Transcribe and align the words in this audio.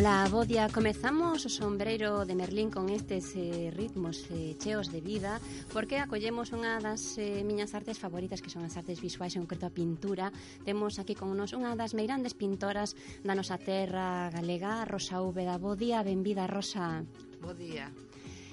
Ola, 0.00 0.26
bo 0.32 0.46
día. 0.46 0.66
Comezamos 0.72 1.44
o 1.44 1.50
sombreiro 1.52 2.24
de 2.24 2.32
Merlín 2.32 2.72
con 2.72 2.88
estes 2.88 3.36
eh, 3.36 3.68
ritmos 3.68 4.24
eh, 4.32 4.56
cheos 4.56 4.88
de 4.88 5.04
vida 5.04 5.36
porque 5.76 6.00
acollemos 6.00 6.56
unha 6.56 6.80
das 6.80 7.20
eh, 7.20 7.44
miñas 7.44 7.76
artes 7.76 8.00
favoritas 8.00 8.40
que 8.40 8.48
son 8.48 8.64
as 8.64 8.80
artes 8.80 8.96
visuais, 9.04 9.36
en 9.36 9.44
concreto 9.44 9.68
a 9.68 9.76
pintura. 9.76 10.32
Temos 10.64 10.96
aquí 10.96 11.12
con 11.12 11.36
nos 11.36 11.52
unha 11.52 11.76
das 11.76 11.92
meirandes 11.92 12.32
pintoras 12.32 12.96
da 13.20 13.36
nosa 13.36 13.60
terra 13.60 14.32
galega, 14.32 14.88
Rosa 14.88 15.20
Úbeda. 15.20 15.60
Bo 15.60 15.76
día, 15.76 16.00
benvida, 16.00 16.48
Rosa. 16.48 17.04
Bo 17.44 17.52
día. 17.52 17.92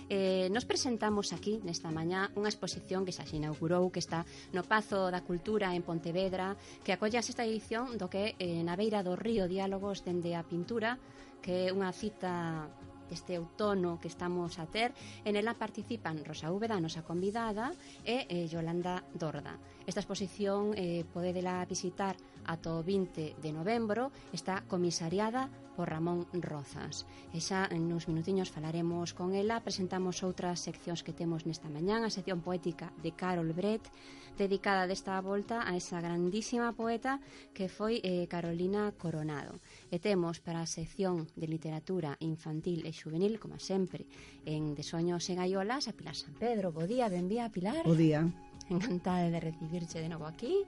Eh, 0.10 0.48
nos 0.52 0.64
presentamos 0.64 1.32
aquí 1.32 1.60
nesta 1.68 1.92
mañá 1.92 2.32
unha 2.40 2.48
exposición 2.48 3.04
que 3.04 3.12
xa 3.12 3.28
se 3.28 3.40
inaugurou 3.40 3.92
que 3.92 4.00
está 4.00 4.24
no 4.56 4.64
Pazo 4.64 5.12
da 5.12 5.20
Cultura 5.20 5.76
en 5.76 5.84
Pontevedra 5.84 6.56
que 6.84 6.96
acolle 6.96 7.20
a 7.20 7.24
sexta 7.24 7.44
edición 7.44 8.00
do 8.00 8.08
que 8.08 8.36
eh, 8.40 8.64
na 8.64 8.80
beira 8.80 9.04
do 9.04 9.20
río 9.20 9.52
Diálogos 9.52 10.08
dende 10.08 10.32
a 10.32 10.48
pintura 10.48 10.96
que 11.42 11.68
é 11.68 11.74
unha 11.74 11.92
cita 11.92 12.68
este 13.12 13.40
outono 13.40 14.00
que 14.00 14.08
estamos 14.08 14.60
a 14.60 14.66
ter. 14.68 14.94
En 15.24 15.36
ela 15.36 15.56
participan 15.56 16.24
Rosa 16.24 16.52
Úbeda, 16.52 16.76
a 16.76 16.84
nosa 16.84 17.04
convidada 17.04 17.72
e 18.04 18.28
eh, 18.28 18.48
Yolanda 18.52 19.04
Dorda. 19.16 19.56
Esta 19.88 20.04
exposición 20.04 20.76
eh, 20.76 21.08
podedela 21.08 21.64
visitar 21.64 22.20
ato 22.48 22.84
20 22.84 23.40
de 23.40 23.52
novembro. 23.52 24.12
Está 24.36 24.64
comisariada 24.68 25.48
por 25.76 25.88
Ramón 25.88 26.28
Rozas. 26.34 27.08
E 27.32 27.40
xa 27.40 27.70
en 27.72 27.88
uns 27.92 28.10
minutiños 28.12 28.52
falaremos 28.52 29.16
con 29.16 29.32
ela. 29.32 29.64
Presentamos 29.64 30.26
outras 30.26 30.60
seccións 30.60 31.04
que 31.06 31.16
temos 31.16 31.48
nesta 31.48 31.72
mañán 31.72 32.04
a 32.04 32.12
sección 32.12 32.44
poética 32.44 32.92
de 33.00 33.16
Carol 33.16 33.56
Brett 33.56 33.88
dedicada 34.38 34.86
desta 34.86 35.20
volta 35.20 35.66
a 35.66 35.76
esa 35.76 35.98
grandísima 36.00 36.72
poeta 36.78 37.20
que 37.58 37.68
foi 37.68 38.00
eh, 38.06 38.30
Carolina 38.30 38.94
Coronado. 38.94 39.58
E 39.90 39.98
temos 39.98 40.38
para 40.40 40.62
a 40.62 40.70
sección 40.70 41.26
de 41.34 41.50
literatura 41.50 42.16
infantil 42.22 42.86
e 42.86 42.94
juvenil, 42.94 43.42
como 43.42 43.58
sempre, 43.58 44.06
en 44.46 44.78
De 44.78 44.86
Soños 44.86 45.26
e 45.28 45.36
Gaiolas, 45.36 45.90
a 45.90 45.98
Pilar 45.98 46.14
San 46.14 46.38
Pedro. 46.38 46.70
Bo 46.70 46.86
día, 46.86 47.10
benvía, 47.10 47.50
Pilar. 47.50 47.82
Bo 47.82 47.98
día. 47.98 48.22
Encantada 48.70 49.28
de 49.34 49.42
recibirche 49.42 50.00
de 50.00 50.10
novo 50.10 50.30
aquí. 50.30 50.64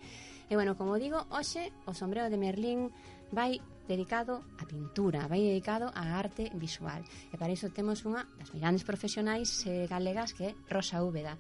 E, 0.50 0.58
bueno, 0.58 0.74
como 0.74 0.98
digo, 0.98 1.30
hoxe 1.30 1.70
o 1.86 1.94
sombrero 1.94 2.34
de 2.34 2.42
Merlín 2.42 2.90
vai 3.30 3.62
dedicado 3.86 4.42
á 4.58 4.66
pintura, 4.66 5.30
vai 5.30 5.46
dedicado 5.46 5.94
á 5.94 6.18
arte 6.18 6.50
visual. 6.58 7.06
E 7.30 7.38
para 7.38 7.54
iso 7.54 7.70
temos 7.70 8.02
unha 8.02 8.26
das 8.42 8.50
grandes 8.50 8.82
profesionais 8.82 9.62
eh, 9.70 9.86
galegas 9.86 10.34
que 10.34 10.54
é 10.54 10.58
Rosa 10.66 11.06
Úbeda, 11.06 11.38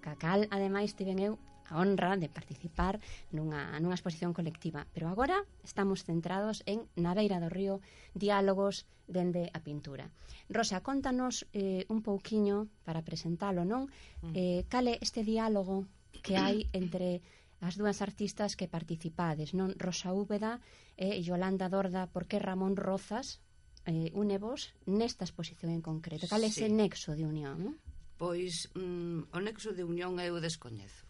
ca 0.00 0.16
cal, 0.16 0.48
ademais, 0.48 0.96
tiven 0.96 1.20
eu 1.20 1.36
a 1.68 1.80
honra 1.80 2.16
de 2.16 2.28
participar 2.28 3.00
nunha, 3.30 3.76
nunha 3.80 3.96
exposición 3.96 4.32
colectiva. 4.32 4.88
Pero 4.92 5.08
agora 5.08 5.44
estamos 5.62 6.04
centrados 6.04 6.64
en 6.64 6.88
Na 6.96 7.12
beira 7.12 7.38
do 7.38 7.52
río, 7.52 7.80
diálogos 8.16 8.88
dende 9.08 9.48
a 9.52 9.60
pintura. 9.60 10.10
Rosa, 10.48 10.80
contanos 10.80 11.48
eh, 11.52 11.84
un 11.88 12.00
pouquiño, 12.04 12.68
para 12.84 13.04
presentalo, 13.04 13.64
non? 13.64 13.88
Mm. 14.24 14.32
Eh, 14.36 14.60
cale 14.68 15.00
este 15.00 15.24
diálogo 15.24 15.88
que 16.24 16.36
hai 16.36 16.68
entre 16.72 17.20
as 17.60 17.74
dúas 17.74 17.98
artistas 18.04 18.54
que 18.54 18.70
participades, 18.70 19.56
non? 19.56 19.74
Rosa 19.76 20.14
Úbeda 20.14 20.60
e 20.94 21.18
Yolanda 21.24 21.66
Dorda, 21.66 22.06
porque 22.06 22.38
Ramón 22.38 22.78
Rozas 22.78 23.42
eh, 23.88 24.12
une 24.14 24.38
vos 24.38 24.76
nesta 24.86 25.24
exposición 25.24 25.72
en 25.72 25.82
concreto. 25.82 26.28
Cal 26.28 26.44
é 26.44 26.52
sí. 26.52 26.64
ese 26.64 26.68
nexo 26.68 27.16
de 27.16 27.24
unión? 27.24 27.56
Non? 27.58 27.74
Pois 28.20 28.68
mm, 28.76 29.32
o 29.32 29.38
nexo 29.40 29.72
de 29.72 29.82
unión 29.82 30.20
eu 30.20 30.38
descoñezo 30.38 31.07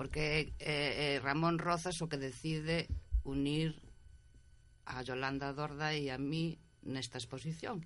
porque 0.00 0.54
eh, 0.60 1.20
eh, 1.20 1.20
Ramón 1.20 1.60
Rozas 1.60 2.00
o 2.00 2.08
que 2.08 2.16
decide 2.16 2.88
unir 3.20 3.84
a 4.88 5.04
Yolanda 5.04 5.52
Dorda 5.52 5.92
e 5.92 6.08
a 6.08 6.16
mí 6.16 6.56
nesta 6.80 7.20
exposición. 7.20 7.84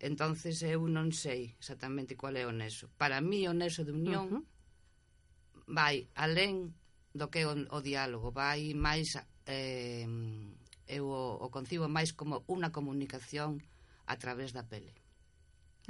Entonces 0.00 0.64
eu 0.64 0.80
non 0.88 1.12
sei 1.12 1.52
exactamente 1.60 2.16
cual 2.16 2.40
é 2.40 2.48
o 2.48 2.56
nexo. 2.56 2.88
Para 2.96 3.20
mí 3.20 3.44
o 3.44 3.52
nexo 3.52 3.84
de 3.84 3.92
unión 3.92 4.24
uh 4.24 4.40
-huh. 4.40 4.44
vai 5.68 6.08
alén 6.16 6.72
do 7.12 7.28
que 7.28 7.44
o, 7.44 7.52
o 7.76 7.78
diálogo, 7.84 8.32
vai 8.32 8.72
máis 8.72 9.20
eh, 9.44 10.08
eu 10.88 11.12
o, 11.12 11.44
o 11.44 11.52
concibo 11.52 11.92
máis 11.92 12.16
como 12.16 12.40
unha 12.48 12.72
comunicación 12.72 13.60
a 14.08 14.16
través 14.16 14.56
da 14.56 14.64
pele. 14.64 14.96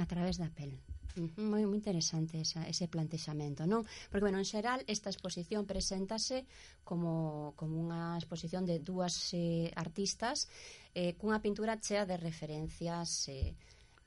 A 0.02 0.06
través 0.10 0.42
da 0.42 0.50
pele. 0.50 0.82
Moi 1.16 1.64
moi 1.64 1.78
interesante 1.78 2.40
esa, 2.42 2.68
ese 2.68 2.86
plantexamento, 2.86 3.64
non? 3.64 3.86
Porque, 4.12 4.28
bueno, 4.28 4.38
en 4.38 4.46
xeral, 4.46 4.84
esta 4.86 5.08
exposición 5.08 5.64
preséntase 5.64 6.44
como, 6.84 7.54
como 7.56 7.80
unha 7.80 8.14
exposición 8.20 8.68
de 8.68 8.78
dúas 8.78 9.32
eh, 9.32 9.72
artistas 9.74 10.46
eh, 10.92 11.16
cunha 11.16 11.40
pintura 11.40 11.80
chea 11.80 12.04
de 12.04 12.16
referencias 12.20 13.28
eh, 13.32 13.56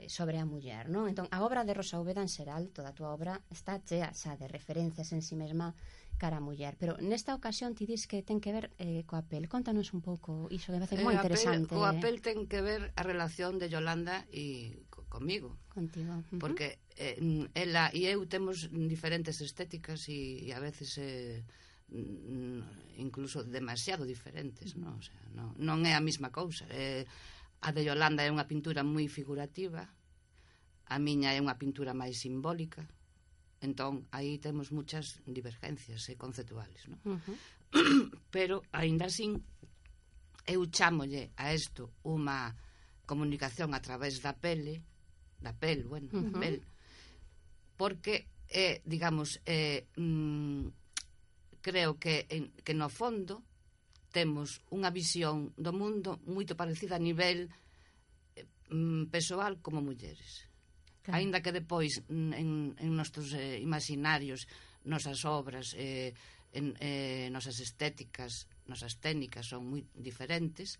sobre 0.08 0.40
a 0.40 0.46
muller, 0.46 0.90
non? 0.90 1.06
Entón, 1.06 1.30
a 1.30 1.46
obra 1.46 1.62
de 1.62 1.78
Rosa 1.78 2.02
Úbeda 2.02 2.26
en 2.26 2.32
xeral, 2.32 2.74
toda 2.74 2.90
a 2.90 2.98
túa 2.98 3.14
obra, 3.14 3.42
está 3.54 3.78
chea 3.82 4.10
xa 4.18 4.34
de 4.40 4.50
referencias 4.50 5.14
en 5.14 5.22
si 5.22 5.34
sí 5.34 5.36
mesma 5.38 5.76
cara 6.18 6.38
a 6.38 6.44
muller. 6.44 6.78
Pero 6.78 6.98
nesta 7.02 7.34
ocasión 7.34 7.74
ti 7.78 7.86
dis 7.86 8.06
que 8.10 8.22
ten 8.22 8.42
que 8.42 8.54
ver 8.54 8.70
eh, 8.78 9.06
coa 9.06 9.22
pel. 9.26 9.50
Contanos 9.50 9.94
un 9.94 10.02
pouco 10.02 10.50
iso 10.50 10.74
que 10.74 10.78
me 10.78 10.86
parece 10.86 11.02
eh, 11.02 11.06
moi 11.06 11.18
interesante. 11.18 11.74
Apel, 11.74 11.78
eh. 11.78 11.82
o 11.82 11.86
apel 11.86 12.16
ten 12.22 12.50
que 12.50 12.62
ver 12.62 12.94
a 12.98 13.02
relación 13.06 13.58
de 13.62 13.70
Yolanda 13.70 14.26
e 14.34 14.81
comigo. 15.12 15.60
Contigo. 15.68 16.16
Uh 16.16 16.24
-huh. 16.24 16.40
Porque 16.40 16.80
eh, 16.96 17.20
ela 17.54 17.92
e 17.92 18.08
eu 18.08 18.24
temos 18.26 18.72
diferentes 18.72 19.44
estéticas 19.44 20.08
e, 20.08 20.48
e 20.48 20.56
a 20.56 20.60
veces 20.64 20.96
eh, 20.96 21.44
incluso 22.96 23.44
demasiado 23.44 24.08
diferentes, 24.08 24.80
non? 24.80 24.96
O 24.96 25.04
sea, 25.04 25.20
non, 25.36 25.52
non 25.60 25.84
é 25.84 25.92
a 25.92 26.02
mesma 26.02 26.32
cousa. 26.32 26.64
Eh, 26.72 27.04
a 27.60 27.70
de 27.76 27.84
Yolanda 27.84 28.24
é 28.24 28.32
unha 28.32 28.48
pintura 28.48 28.82
moi 28.88 29.12
figurativa, 29.12 29.92
a 30.88 30.98
miña 30.98 31.36
é 31.36 31.40
unha 31.44 31.60
pintura 31.60 31.92
máis 31.92 32.24
simbólica. 32.24 32.88
Entón, 33.62 34.08
aí 34.16 34.40
temos 34.40 34.72
muchas 34.72 35.22
divergencias 35.28 36.08
eh, 36.08 36.16
conceptuales, 36.16 36.88
non? 36.88 37.00
Uh 37.04 37.20
-huh. 37.20 37.38
Pero, 38.36 38.64
aínda 38.72 39.12
así, 39.12 39.28
eu 40.48 40.62
chamolle 40.72 41.36
a 41.36 41.52
isto 41.52 41.92
unha 42.08 42.56
comunicación 43.06 43.76
a 43.76 43.84
través 43.84 44.24
da 44.24 44.32
pele 44.32 44.88
da 45.42 45.54
pel, 45.54 45.84
bueno, 45.90 46.08
uh 46.14 46.22
-huh. 46.22 46.40
pel. 46.40 46.62
Porque, 47.76 48.28
eh, 48.48 48.82
digamos, 48.86 49.42
eh, 49.46 49.88
mm, 49.98 50.68
creo 51.62 51.98
que, 51.98 52.26
en, 52.30 52.52
que 52.64 52.74
no 52.74 52.90
fondo 52.90 53.44
temos 54.12 54.60
unha 54.70 54.92
visión 54.92 55.56
do 55.56 55.72
mundo 55.72 56.20
moito 56.28 56.54
parecida 56.60 57.00
a 57.00 57.02
nivel 57.02 57.48
eh, 58.36 58.46
mm, 58.70 59.08
pessoal 59.08 59.58
como 59.64 59.80
mulleres. 59.82 60.46
Claro. 61.02 61.18
Ainda 61.18 61.42
que 61.42 61.56
depois 61.56 62.04
mm, 62.06 62.34
en, 62.34 62.50
en 62.78 62.90
nostros 62.94 63.34
eh, 63.34 63.58
imaginarios, 63.58 64.46
nosas 64.84 65.24
obras, 65.26 65.74
eh, 65.78 66.14
en, 66.52 66.76
eh, 66.80 67.30
nosas 67.32 67.60
estéticas, 67.60 68.48
nosas 68.68 69.00
técnicas 69.00 69.48
son 69.48 69.72
moi 69.72 69.82
diferentes, 69.96 70.78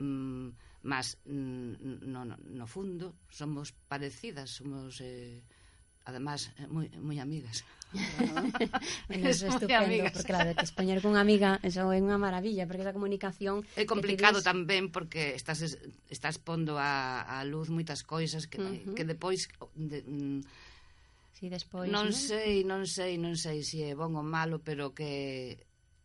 mm, 0.00 0.77
mas 0.88 1.20
no, 1.28 2.24
no, 2.24 2.36
no 2.40 2.66
fundo 2.66 3.12
somos 3.28 3.76
parecidas, 3.92 4.48
somos 4.48 5.04
eh, 5.04 5.44
además 6.08 6.48
eh, 6.56 6.64
moi, 6.72 6.88
moi 6.96 7.20
amigas. 7.20 7.68
bueno, 9.08 9.28
eso 9.32 9.44
é 9.44 9.50
estupendo, 9.52 9.84
amigas. 9.84 10.16
porque 10.16 10.32
claro, 10.32 10.56
que 10.56 10.64
expoñer 10.64 11.04
con 11.04 11.20
amiga 11.20 11.60
eso 11.60 11.92
é 11.92 12.00
unha 12.00 12.16
maravilla, 12.16 12.64
porque 12.64 12.88
esa 12.88 12.96
comunicación 12.96 13.60
é 13.76 13.84
complicado 13.84 14.40
tienes... 14.40 14.48
tamén 14.48 14.84
porque 14.88 15.36
estás 15.36 15.60
estás 16.08 16.36
pondo 16.40 16.80
a, 16.80 17.20
a 17.20 17.44
luz 17.44 17.68
moitas 17.68 18.00
cousas 18.00 18.48
que, 18.48 18.56
eh, 18.56 18.64
uh 18.64 18.72
-huh. 18.72 18.96
que 18.96 19.04
depois 19.04 19.52
de, 19.76 20.00
mm, 20.08 20.40
Si 21.38 21.46
despois, 21.46 21.86
non, 21.86 22.10
non 22.10 22.18
sei, 22.18 22.66
non 22.66 22.82
sei, 22.82 23.14
non 23.14 23.38
sei 23.38 23.62
se 23.62 23.78
si 23.78 23.86
é 23.86 23.94
bon 23.94 24.10
ou 24.18 24.26
malo, 24.26 24.58
pero 24.58 24.90
que 24.90 25.54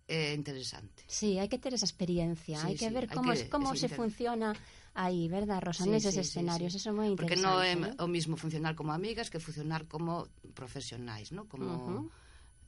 é 0.08 0.34
interesante. 0.34 1.04
Sí, 1.08 1.40
hai 1.40 1.48
que 1.48 1.60
ter 1.60 1.72
esa 1.74 1.88
experiencia, 1.88 2.60
sí, 2.60 2.66
hai 2.68 2.76
que 2.76 2.90
sí, 2.90 2.94
ver 2.94 3.08
como 3.08 3.32
que, 3.32 3.48
como 3.48 3.72
se 3.76 3.88
funciona 3.88 4.52
aí, 4.94 5.32
verdad, 5.32 5.64
Rosa, 5.64 5.84
sí, 5.86 5.90
neses 5.90 6.14
sí, 6.14 6.22
escenarios, 6.22 6.76
sí, 6.76 6.80
sí. 6.80 6.82
eso 6.84 6.90
é 6.92 6.96
moi 6.96 7.08
interesante. 7.08 7.40
Porque 7.40 7.40
non 7.40 7.64
é 7.64 7.74
¿eh? 7.74 8.04
o 8.04 8.08
mismo 8.12 8.36
funcionar 8.36 8.76
como 8.76 8.92
amigas 8.92 9.32
que 9.32 9.40
funcionar 9.40 9.88
como 9.88 10.28
profesionais, 10.54 11.32
¿no? 11.32 11.48
Como 11.48 11.72
uh 11.72 11.88
-huh. 11.88 12.24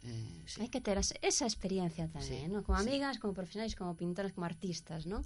Eh, 0.05 0.43
sí. 0.45 0.61
Hai 0.61 0.69
que 0.69 0.81
ter 0.85 1.01
esa 1.01 1.45
experiencia 1.49 2.05
tamén, 2.05 2.29
sí, 2.29 2.39
¿no? 2.45 2.61
como 2.61 2.77
amigas, 2.77 3.17
sí. 3.17 3.21
como 3.25 3.33
profesionais, 3.33 3.73
como 3.73 3.97
pintoras, 3.97 4.37
como 4.37 4.45
artistas, 4.45 5.09
¿no? 5.09 5.25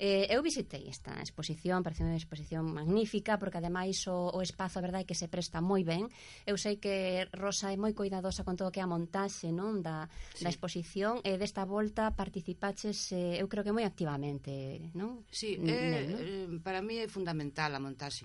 Eh, 0.00 0.32
eu 0.32 0.40
visitei 0.40 0.88
esta 0.88 1.12
exposición, 1.20 1.84
parece 1.84 2.00
unha 2.00 2.16
exposición 2.16 2.64
magnífica, 2.72 3.36
porque 3.36 3.60
ademais 3.60 4.00
o, 4.08 4.32
o 4.32 4.40
espazo, 4.40 4.80
a 4.80 4.86
verdade, 4.88 5.04
que 5.04 5.12
se 5.12 5.28
presta 5.28 5.60
moi 5.60 5.84
ben. 5.84 6.08
Eu 6.48 6.56
sei 6.56 6.80
que 6.80 7.28
Rosa 7.36 7.68
é 7.68 7.76
moi 7.76 7.92
cuidadosa 7.92 8.40
con 8.40 8.56
todo 8.56 8.68
o 8.68 8.74
que 8.74 8.80
é 8.80 8.84
a 8.84 8.88
montaxe 8.88 9.52
non 9.52 9.84
da, 9.84 10.08
sí. 10.32 10.40
da 10.40 10.48
exposición, 10.48 11.20
e 11.20 11.36
desta 11.36 11.68
volta 11.68 12.16
participaches, 12.16 13.12
eh, 13.12 13.44
eu 13.44 13.46
creo 13.52 13.60
que 13.60 13.76
moi 13.76 13.84
activamente, 13.84 14.88
non? 14.96 15.20
Sí, 15.28 15.60
eh, 15.60 15.68
non? 15.68 15.68
Eh, 15.68 16.48
para 16.64 16.80
mí 16.80 16.96
é 16.96 17.04
fundamental 17.04 17.68
a 17.76 17.80
montaxe, 17.84 18.24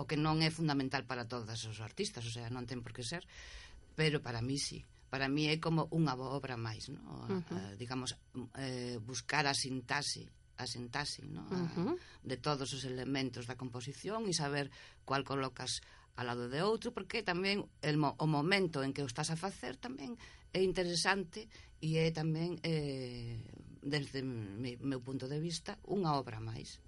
o 0.00 0.08
que 0.08 0.16
non 0.16 0.40
é 0.40 0.48
fundamental 0.48 1.04
para 1.04 1.28
todas 1.28 1.68
os 1.68 1.84
artistas, 1.84 2.24
o 2.24 2.32
sea, 2.32 2.48
non 2.48 2.64
ten 2.64 2.80
por 2.80 2.96
que 2.96 3.04
ser, 3.04 3.28
pero 3.92 4.24
para 4.24 4.40
mí 4.40 4.56
sí 4.56 4.88
para 5.10 5.26
mí 5.26 5.50
é 5.50 5.58
como 5.58 5.90
unha 5.90 6.14
obra 6.14 6.54
máis, 6.54 6.86
no? 6.88 7.02
uh 7.02 7.42
-huh. 7.42 7.42
eh, 7.50 7.74
digamos, 7.74 8.14
eh, 8.56 8.96
buscar 9.02 9.44
a 9.50 9.52
sintaxe 9.52 10.30
a 10.60 10.66
no? 11.24 11.42
a, 11.48 11.56
uh 11.56 11.68
-huh. 11.74 11.92
de 12.22 12.36
todos 12.36 12.72
os 12.76 12.84
elementos 12.84 13.48
da 13.48 13.56
composición 13.56 14.28
e 14.28 14.32
saber 14.36 14.68
cual 15.08 15.24
colocas 15.24 15.80
ao 16.16 16.26
lado 16.28 16.52
de 16.52 16.60
outro 16.60 16.92
porque 16.92 17.24
tamén 17.24 17.64
el, 17.80 17.96
o 17.96 18.26
momento 18.28 18.84
en 18.84 18.92
que 18.92 19.00
o 19.00 19.08
estás 19.08 19.32
a 19.32 19.40
facer 19.40 19.80
tamén 19.80 20.20
é 20.52 20.60
interesante 20.60 21.48
e 21.80 21.96
é 21.96 22.12
tamén 22.12 22.60
eh, 22.60 23.40
desde 23.80 24.20
mi, 24.20 24.76
meu 24.84 25.00
punto 25.00 25.24
de 25.24 25.40
vista 25.40 25.80
unha 25.88 26.12
obra 26.12 26.42
máis 26.42 26.82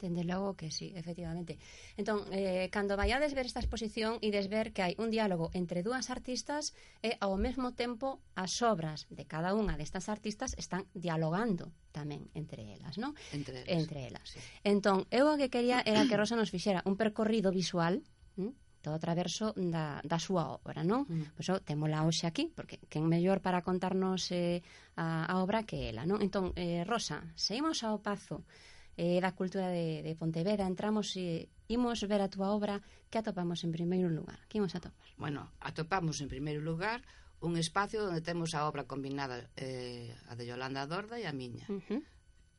Dende 0.00 0.24
logo 0.24 0.56
que 0.56 0.72
sí, 0.72 0.92
efectivamente. 0.96 1.60
Entón, 2.00 2.24
eh, 2.32 2.72
cando 2.72 2.96
vaiades 2.96 3.36
ver 3.36 3.44
esta 3.44 3.60
exposición 3.60 4.16
e 4.24 4.32
desver 4.32 4.72
que 4.72 4.80
hai 4.80 4.96
un 4.96 5.12
diálogo 5.12 5.52
entre 5.52 5.84
dúas 5.84 6.08
artistas 6.08 6.72
e 7.04 7.20
ao 7.20 7.36
mesmo 7.36 7.76
tempo 7.76 8.24
as 8.32 8.64
obras 8.64 9.04
de 9.12 9.28
cada 9.28 9.52
unha 9.52 9.76
destas 9.76 10.08
artistas 10.08 10.56
están 10.56 10.88
dialogando 10.96 11.68
tamén 11.92 12.32
entre 12.32 12.64
elas, 12.72 12.96
non? 12.96 13.12
Entre 13.36 13.60
elas. 13.60 13.76
Entre 13.76 13.98
elas. 14.08 14.26
Sí. 14.32 14.40
Entón, 14.64 15.04
eu 15.12 15.28
o 15.28 15.36
que 15.36 15.52
quería 15.52 15.84
era 15.84 16.08
que 16.08 16.16
Rosa 16.16 16.40
nos 16.40 16.48
fixera 16.48 16.80
un 16.88 16.96
percorrido 16.96 17.52
visual, 17.52 18.00
¿m? 18.40 18.56
todo 18.80 18.96
o 18.96 19.02
traverso 19.02 19.52
da, 19.56 20.00
da 20.00 20.16
súa 20.16 20.48
obra, 20.48 20.80
non? 20.80 21.04
Mm. 21.04 21.36
Pois 21.36 21.48
pues, 21.52 21.64
temola 21.68 22.04
hoxe 22.08 22.24
aquí, 22.24 22.48
porque 22.48 22.80
quen 22.88 23.04
mellor 23.04 23.44
para 23.44 23.60
contarnos 23.60 24.32
eh, 24.32 24.64
a, 24.96 25.28
a 25.28 25.34
obra 25.44 25.68
que 25.68 25.92
ela, 25.92 26.08
non? 26.08 26.24
Entón, 26.24 26.56
eh, 26.56 26.82
Rosa, 26.88 27.28
seguimos 27.36 27.84
ao 27.84 28.00
pazo 28.00 28.42
eh, 29.00 29.16
da 29.16 29.32
cultura 29.32 29.72
de, 29.72 30.04
de 30.04 30.12
Pontevedra. 30.12 30.68
Entramos 30.68 31.16
e 31.16 31.48
imos 31.72 32.04
ver 32.04 32.20
a 32.20 32.28
túa 32.28 32.52
obra. 32.52 32.84
Que 33.08 33.16
atopamos 33.16 33.64
en 33.64 33.72
primeiro 33.72 34.12
lugar? 34.12 34.44
Que 34.52 34.60
imos 34.60 34.76
atopar? 34.76 35.08
Bueno, 35.16 35.48
atopamos 35.64 36.20
en 36.20 36.28
primeiro 36.28 36.60
lugar 36.60 37.00
un 37.40 37.56
espacio 37.56 38.04
onde 38.04 38.20
temos 38.20 38.52
a 38.52 38.68
obra 38.68 38.84
combinada 38.84 39.48
eh, 39.56 40.12
a 40.28 40.36
de 40.36 40.44
Yolanda 40.44 40.84
Dorda 40.84 41.16
e 41.16 41.24
a 41.24 41.32
miña. 41.32 41.64
Uh 41.72 41.80
-huh. 41.80 42.00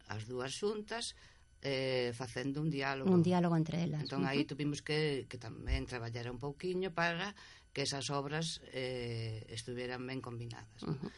As 0.10 0.26
dúas 0.26 0.58
xuntas 0.58 1.14
eh, 1.62 2.10
facendo 2.18 2.58
un 2.58 2.74
diálogo. 2.74 3.14
Un 3.14 3.22
diálogo 3.22 3.54
entre 3.54 3.86
elas. 3.86 4.02
Entón, 4.02 4.26
uh 4.26 4.34
-huh. 4.34 4.34
aí 4.34 4.42
tuvimos 4.50 4.82
que, 4.82 5.30
que 5.30 5.38
tamén 5.38 5.86
traballar 5.86 6.26
un 6.34 6.42
pouquiño 6.42 6.90
para 6.90 7.38
que 7.70 7.86
esas 7.86 8.10
obras 8.10 8.66
eh, 8.74 9.46
estuvieran 9.54 10.02
ben 10.10 10.26
combinadas. 10.26 10.82
Uh 10.82 10.98
-huh. 10.98 11.12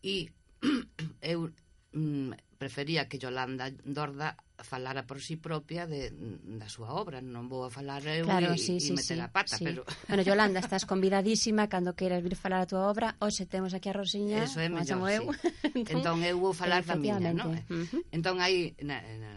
E 0.00 0.16
eu 1.20 1.52
mm, 1.92 2.32
prefería 2.58 3.08
que 3.08 3.18
Yolanda 3.18 3.70
Dorda 3.84 4.36
falara 4.62 5.06
por 5.06 5.20
si 5.20 5.26
sí 5.26 5.36
propia 5.36 5.86
de, 5.86 6.12
da 6.12 6.68
súa 6.68 6.92
obra, 6.92 7.24
non 7.24 7.48
vou 7.48 7.64
a 7.64 7.72
falar 7.72 8.04
eu 8.04 8.28
claro, 8.28 8.52
e, 8.52 8.60
sí, 8.60 8.76
e 8.76 8.84
sí, 8.84 8.92
meter 8.92 9.16
sí, 9.16 9.24
a 9.24 9.32
pata, 9.32 9.56
sí. 9.56 9.64
pero... 9.64 9.88
Bueno, 10.10 10.20
Yolanda, 10.20 10.60
estás 10.64 10.84
convidadísima 10.84 11.72
cando 11.72 11.96
queiras 11.96 12.20
vir 12.20 12.36
falar 12.36 12.60
a 12.60 12.68
túa 12.68 12.84
obra, 12.92 13.16
hoxe 13.24 13.48
temos 13.48 13.72
aquí 13.72 13.88
a 13.88 13.96
Rosiña, 13.96 14.44
Eso 14.44 14.60
é 14.60 14.68
mellor, 14.68 15.08
eu. 15.08 15.32
Sí. 15.32 15.48
entón, 15.80 16.04
entón 16.04 16.18
eu 16.20 16.36
vou 16.36 16.52
falar 16.52 16.84
da 16.84 17.00
miña, 17.00 17.32
non? 17.32 17.56
Uh 17.56 17.88
-huh. 17.88 18.04
Entón, 18.12 18.44
aí, 18.44 18.76
na, 18.84 19.00
na, 19.00 19.30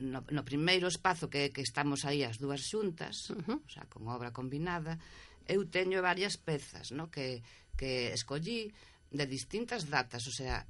no, 0.00 0.24
no 0.24 0.42
primeiro 0.42 0.88
espazo 0.88 1.28
que, 1.28 1.52
que 1.52 1.60
estamos 1.60 2.08
aí 2.08 2.24
as 2.24 2.40
dúas 2.40 2.64
xuntas, 2.64 3.28
uh 3.28 3.44
-huh. 3.44 3.60
o 3.60 3.68
sea, 3.68 3.84
con 3.92 4.08
obra 4.08 4.32
combinada, 4.32 4.96
eu 5.44 5.68
teño 5.68 6.00
varias 6.00 6.40
pezas, 6.40 6.92
no? 6.96 7.12
que, 7.12 7.44
que 7.76 8.12
escollí 8.16 8.72
de 9.12 9.24
distintas 9.28 9.88
datas, 9.88 10.24
o 10.28 10.32
sea, 10.32 10.64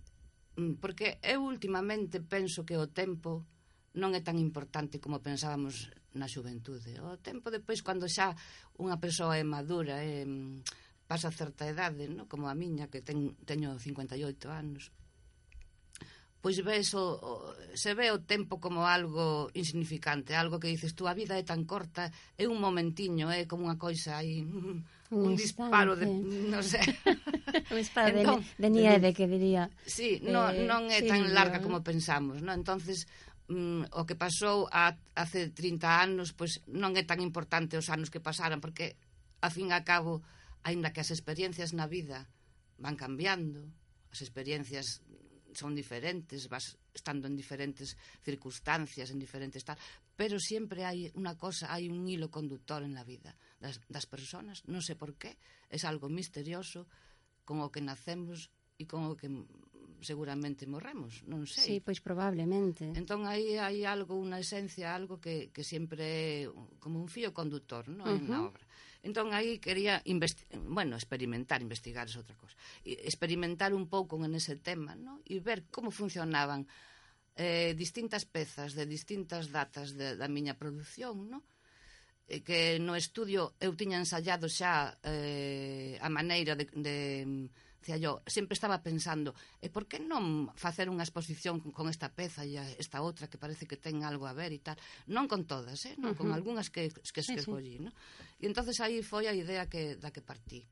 Mm, 0.58 0.82
porque 0.82 1.22
eu 1.22 1.46
últimamente 1.46 2.19
penso 2.19 2.66
que 2.66 2.75
o 2.75 2.90
tempo 2.90 3.46
non 3.94 4.10
é 4.19 4.20
tan 4.26 4.43
importante 4.43 4.99
como 4.99 5.22
pensábamos 5.22 5.94
na 6.19 6.26
xuventude. 6.26 6.99
O 6.99 7.14
tempo 7.22 7.55
depois 7.55 7.78
cando 7.87 8.10
xa 8.10 8.34
unha 8.75 8.99
persoa 8.99 9.38
é 9.38 9.46
madura, 9.46 10.02
é, 10.02 10.26
mm, 10.26 10.66
pasa 11.06 11.31
certa 11.31 11.62
edade, 11.70 12.10
no? 12.10 12.26
como 12.26 12.50
a 12.50 12.58
miña 12.58 12.90
que 12.90 13.00
ten, 13.06 13.38
teño 13.46 13.78
58 13.78 14.50
anos, 14.50 14.90
pois 16.43 16.58
ves 16.66 16.90
o, 16.99 17.06
o, 17.19 17.32
se 17.78 17.94
ve 17.94 18.10
o 18.10 18.22
tempo 18.26 18.58
como 18.58 18.87
algo 18.87 19.55
insignificante, 19.55 20.34
algo 20.34 20.58
que 20.58 20.75
dices 20.75 20.94
tú, 20.99 21.06
a 21.06 21.14
vida 21.14 21.38
é 21.38 21.46
tan 21.46 21.62
corta, 21.70 22.10
é 22.34 22.50
un 22.50 22.58
momentiño, 22.58 23.31
é 23.31 23.46
como 23.46 23.70
unha 23.70 23.78
coisa 23.78 24.19
aí 24.19 24.43
mm, 24.46 24.98
un, 25.10 25.32
un 25.32 25.37
disparo 25.37 25.96
de, 25.96 26.06
non 26.52 26.62
sei. 26.62 26.84
un 27.72 27.78
disparo 27.78 28.12
entón, 28.12 28.44
de, 28.56 28.62
de 28.62 28.69
nieve 28.69 29.14
que 29.16 29.25
diría. 29.25 29.72
Sí, 29.87 30.20
non, 30.25 30.52
eh, 30.52 30.69
non 30.69 30.88
é 30.93 31.05
sí, 31.05 31.08
tan 31.08 31.32
larga 31.32 31.64
como 31.64 31.81
pensamos, 31.81 32.44
non? 32.44 32.60
Entonces, 32.60 33.08
mm, 33.49 33.96
o 33.96 34.05
que 34.05 34.16
pasou 34.16 34.69
a, 34.69 34.93
hace 35.16 35.49
30 35.49 35.88
anos, 35.88 36.37
pois 36.37 36.60
non 36.69 36.93
é 36.96 37.05
tan 37.08 37.25
importante 37.25 37.81
os 37.81 37.88
anos 37.88 38.12
que 38.12 38.20
pasaran, 38.20 38.60
porque 38.60 39.00
a 39.40 39.49
fin 39.49 39.72
e 39.72 39.76
a 39.76 39.87
cabo, 39.87 40.20
aínda 40.66 40.93
que 40.93 41.00
as 41.00 41.10
experiencias 41.14 41.72
na 41.72 41.88
vida 41.88 42.28
van 42.76 42.94
cambiando, 42.94 43.64
as 44.12 44.20
experiencias 44.20 45.00
son 45.56 45.75
diferentes, 45.75 46.49
vas 46.52 46.76
estando 46.93 47.26
en 47.26 47.34
diferentes 47.37 47.96
circunstancias, 48.22 49.10
en 49.10 49.19
diferentes 49.19 49.64
tal, 49.64 49.78
pero 50.19 50.43
siempre 50.43 50.82
hai 50.82 51.15
unha 51.15 51.38
cosa, 51.38 51.70
hai 51.70 51.87
un 51.87 52.03
hilo 52.11 52.26
conductor 52.26 52.82
en 52.82 52.99
la 52.99 53.06
vida 53.06 53.38
das, 53.62 53.79
das 53.87 54.03
personas, 54.11 54.67
non 54.67 54.82
sei 54.82 54.99
por 54.99 55.15
qué, 55.15 55.38
é 55.70 55.79
algo 55.87 56.11
misterioso 56.11 56.91
con 57.47 57.62
o 57.62 57.70
que 57.70 57.79
nacemos 57.79 58.50
e 58.82 58.91
con 58.91 59.06
o 59.06 59.15
que 59.15 59.31
seguramente 60.03 60.67
morremos, 60.67 61.23
non 61.23 61.47
sei. 61.47 61.62
Sí, 61.62 61.77
pois 61.79 62.03
probablemente. 62.03 62.91
Entón 62.98 63.31
aí 63.31 63.63
hai 63.63 63.87
algo, 63.87 64.19
unha 64.19 64.43
esencia, 64.43 64.91
algo 64.91 65.22
que, 65.22 65.55
que 65.55 65.63
sempre 65.63 66.03
é 66.03 66.51
como 66.82 66.98
un 66.98 67.06
fío 67.06 67.31
conductor 67.31 67.87
non? 67.87 68.10
Uh 68.10 68.19
-huh. 68.19 68.27
na 68.27 68.39
obra. 68.51 68.65
Entón 69.06 69.31
aí 69.31 69.63
quería, 69.63 70.03
bueno, 70.67 70.98
experimentar, 70.98 71.63
investigar 71.63 72.10
é 72.10 72.19
outra 72.19 72.34
cosa, 72.34 72.58
experimentar 72.82 73.70
un 73.70 73.87
pouco 73.87 74.19
en 74.19 74.34
ese 74.34 74.58
tema 74.58 74.98
non? 74.98 75.22
e 75.22 75.39
ver 75.39 75.70
como 75.70 75.94
funcionaban 75.94 76.67
eh, 77.39 77.73
distintas 77.79 78.27
pezas 78.27 78.75
de 78.75 78.85
distintas 78.85 79.55
datas 79.55 79.95
de, 79.95 80.19
da 80.19 80.27
miña 80.27 80.59
produción, 80.59 81.31
non? 81.31 81.47
E 82.29 82.45
que 82.45 82.77
no 82.77 82.93
estudio 82.93 83.57
eu 83.63 83.73
tiña 83.79 83.97
ensayado 83.97 84.51
xa 84.51 84.99
eh, 85.07 85.97
a 86.03 86.11
maneira 86.13 86.59
de, 86.59 86.67
de 86.77 86.97
Dicía 87.89 87.97
yo, 87.97 88.23
sempre 88.27 88.53
estaba 88.53 88.83
pensando, 88.83 89.33
e 89.65 89.73
por 89.73 89.89
que 89.89 89.97
non 89.97 90.53
facer 90.61 90.93
unha 90.93 91.01
exposición 91.01 91.57
con 91.73 91.89
esta 91.89 92.13
peza 92.13 92.45
e 92.45 92.61
esta 92.77 93.01
outra 93.01 93.33
que 93.33 93.41
parece 93.41 93.65
que 93.65 93.81
ten 93.81 94.05
algo 94.05 94.29
a 94.29 94.37
ver 94.37 94.53
e 94.53 94.61
tal? 94.61 94.77
Non 95.09 95.25
con 95.25 95.49
todas, 95.49 95.89
eh? 95.89 95.97
non 95.97 96.13
uh 96.13 96.13
-huh. 96.13 96.21
con 96.21 96.29
algunhas 96.37 96.69
que, 96.69 96.93
que 96.93 97.23
escollí. 97.25 97.81
Sí, 97.81 97.81
sí. 97.81 97.85
No? 97.89 97.95
E 98.37 98.45
entonces 98.45 98.77
aí 98.85 99.01
foi 99.01 99.25
a 99.25 99.33
idea 99.33 99.73
que, 99.73 99.97
da 99.97 100.13
que 100.13 100.21
partí 100.21 100.69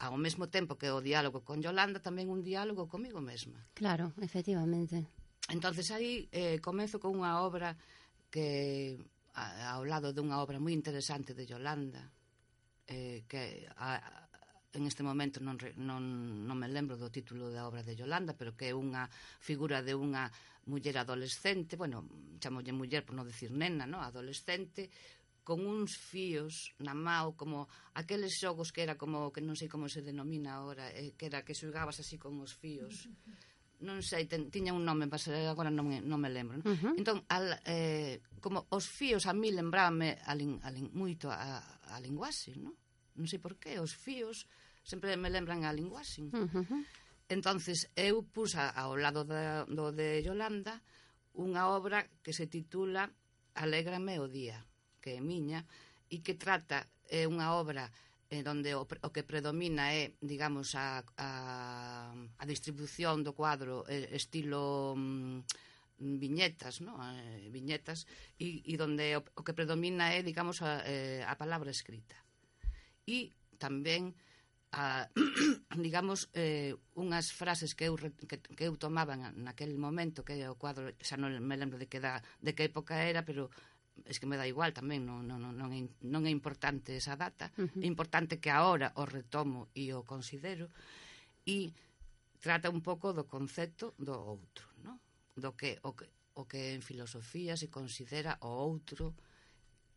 ao 0.00 0.16
mesmo 0.16 0.48
tempo 0.48 0.80
que 0.80 0.88
o 0.88 1.04
diálogo 1.04 1.44
con 1.44 1.60
Yolanda, 1.60 2.00
tamén 2.00 2.32
un 2.32 2.40
diálogo 2.40 2.88
comigo 2.88 3.20
mesma. 3.20 3.60
Claro, 3.76 4.16
efectivamente. 4.24 5.08
Entonces 5.48 5.90
aí 5.90 6.28
eh, 6.32 6.58
comezo 6.58 6.98
con 6.98 7.14
unha 7.14 7.38
obra 7.38 7.78
que 8.30 8.98
a, 9.38 9.78
ao 9.78 9.86
lado 9.86 10.10
dunha 10.10 10.42
obra 10.42 10.58
moi 10.58 10.74
interesante 10.74 11.36
de 11.38 11.46
Yolanda 11.46 12.02
eh, 12.90 13.22
que 13.30 13.66
a, 13.78 14.02
en 14.76 14.86
este 14.86 15.02
momento 15.02 15.40
non, 15.40 15.56
non, 15.78 16.02
non 16.44 16.56
me 16.58 16.68
lembro 16.68 16.98
do 16.98 17.08
título 17.08 17.48
da 17.48 17.64
obra 17.64 17.86
de 17.86 17.96
Yolanda, 17.96 18.36
pero 18.36 18.58
que 18.58 18.70
é 18.70 18.74
unha 18.74 19.08
figura 19.40 19.80
de 19.80 19.96
unha 19.96 20.28
muller 20.66 20.98
adolescente, 20.98 21.78
bueno, 21.78 22.04
chamolle 22.42 22.74
muller 22.74 23.06
por 23.06 23.14
non 23.16 23.24
decir 23.24 23.54
nena, 23.54 23.86
no? 23.86 24.02
adolescente, 24.02 24.90
con 25.46 25.62
uns 25.62 25.94
fíos 25.94 26.74
na 26.82 26.92
mao 26.92 27.38
como 27.38 27.70
aqueles 27.94 28.34
xogos 28.34 28.74
que 28.74 28.82
era 28.82 28.98
como 28.98 29.30
que 29.30 29.40
non 29.40 29.54
sei 29.54 29.70
como 29.70 29.86
se 29.86 30.02
denomina 30.02 30.58
agora, 30.58 30.90
eh, 30.90 31.14
que 31.14 31.30
era 31.30 31.46
que 31.46 31.54
xogabas 31.54 32.02
así 32.02 32.18
con 32.18 32.36
os 32.42 32.52
fíos. 32.52 33.06
non 33.84 34.00
sei, 34.00 34.24
ten, 34.24 34.48
tiña 34.48 34.72
un 34.72 34.88
nome, 34.88 35.04
mas 35.04 35.28
agora 35.28 35.68
non, 35.68 35.84
me, 35.84 36.00
non 36.00 36.16
me 36.16 36.32
lembro. 36.32 36.56
Non? 36.60 36.64
Uh 36.64 36.76
-huh. 36.76 36.94
Entón, 36.96 37.24
al, 37.28 37.60
eh, 37.68 38.24
como 38.40 38.64
os 38.72 38.88
fíos 38.88 39.28
a 39.28 39.36
mí 39.36 39.52
lembrame 39.52 40.16
a, 40.24 40.32
lin, 40.32 40.56
a 40.64 40.72
lin, 40.72 40.88
moito 40.96 41.28
a, 41.28 41.60
a 41.92 41.96
linguaxe, 42.00 42.56
non? 42.56 42.72
Non 43.16 43.26
sei 43.28 43.40
por 43.40 43.60
qué, 43.60 43.76
os 43.76 43.92
fíos 43.92 44.48
sempre 44.86 45.18
me 45.20 45.28
lembran 45.28 45.68
a 45.68 45.72
linguaxe. 45.76 46.24
Uh 46.32 46.48
-huh. 46.48 46.82
Entonces, 47.28 47.90
eu 47.98 48.22
pus 48.22 48.54
ao 48.54 48.94
lado 48.94 49.26
da, 49.26 49.66
do 49.66 49.90
de 49.90 50.22
Yolanda 50.22 50.80
unha 51.36 51.68
obra 51.68 52.06
que 52.22 52.32
se 52.32 52.46
titula 52.46 53.10
Alégrame 53.56 54.20
o 54.20 54.28
día, 54.28 54.64
que 55.02 55.18
é 55.18 55.20
miña, 55.20 55.66
e 56.08 56.22
que 56.22 56.38
trata 56.38 56.86
é 57.10 57.26
unha 57.26 57.52
obra 57.58 57.90
eh, 58.30 58.42
onde 58.46 58.74
o, 58.74 58.82
o 58.86 59.10
que 59.14 59.22
predomina 59.22 59.94
é, 59.94 60.14
digamos, 60.20 60.74
a, 60.74 61.04
a, 61.16 61.30
a 62.12 62.44
distribución 62.46 63.22
do 63.22 63.32
cuadro 63.32 63.86
eh, 63.86 64.10
estilo 64.12 64.94
mm, 64.98 65.46
viñetas, 65.98 66.80
no? 66.80 66.98
eh, 66.98 67.48
viñetas, 67.50 68.06
e, 68.38 68.66
e 68.66 68.74
donde 68.76 69.16
o, 69.16 69.22
o 69.22 69.42
que 69.46 69.54
predomina 69.54 70.12
é, 70.12 70.20
digamos, 70.26 70.60
a, 70.60 70.82
eh, 70.84 71.22
a 71.22 71.38
palabra 71.38 71.70
escrita. 71.70 72.18
E 73.06 73.32
tamén 73.56 74.12
a, 74.74 75.08
digamos, 75.78 76.28
eh, 76.34 76.76
unhas 76.98 77.32
frases 77.32 77.72
que 77.72 77.88
eu, 77.88 77.96
que, 77.96 78.36
que 78.42 78.64
eu 78.66 78.76
tomaba 78.76 79.16
naquel 79.16 79.78
momento, 79.78 80.26
que 80.26 80.36
o 80.44 80.58
cuadro, 80.58 80.92
xa 81.00 81.16
non 81.16 81.32
me 81.40 81.56
lembro 81.56 81.78
de 81.80 81.86
que, 81.88 82.02
da, 82.02 82.20
de 82.42 82.52
que 82.52 82.68
época 82.68 83.06
era, 83.06 83.24
pero 83.24 83.48
es 84.04 84.20
que 84.20 84.26
me 84.26 84.36
dá 84.36 84.46
igual 84.46 84.76
tamén, 84.76 85.08
non, 85.08 85.24
non, 85.24 85.40
non, 85.40 85.70
é, 85.72 85.80
non 86.04 86.28
é 86.28 86.32
importante 86.32 86.94
esa 86.94 87.16
data, 87.16 87.48
uh 87.56 87.64
-huh. 87.64 87.80
é 87.80 87.86
importante 87.88 88.38
que 88.38 88.52
agora 88.52 88.92
o 89.00 89.08
retomo 89.08 89.72
e 89.72 89.90
o 89.96 90.04
considero, 90.04 90.68
e 91.48 91.72
trata 92.38 92.68
un 92.68 92.84
pouco 92.84 93.16
do 93.16 93.24
concepto 93.24 93.96
do 93.96 94.12
outro, 94.12 94.68
no? 94.84 95.00
do 95.34 95.56
que 95.56 95.80
o, 95.82 95.96
que 95.96 96.06
o 96.36 96.44
que 96.44 96.76
en 96.76 96.82
filosofía 96.84 97.56
se 97.56 97.72
considera 97.72 98.36
o 98.44 98.50
outro 98.52 99.16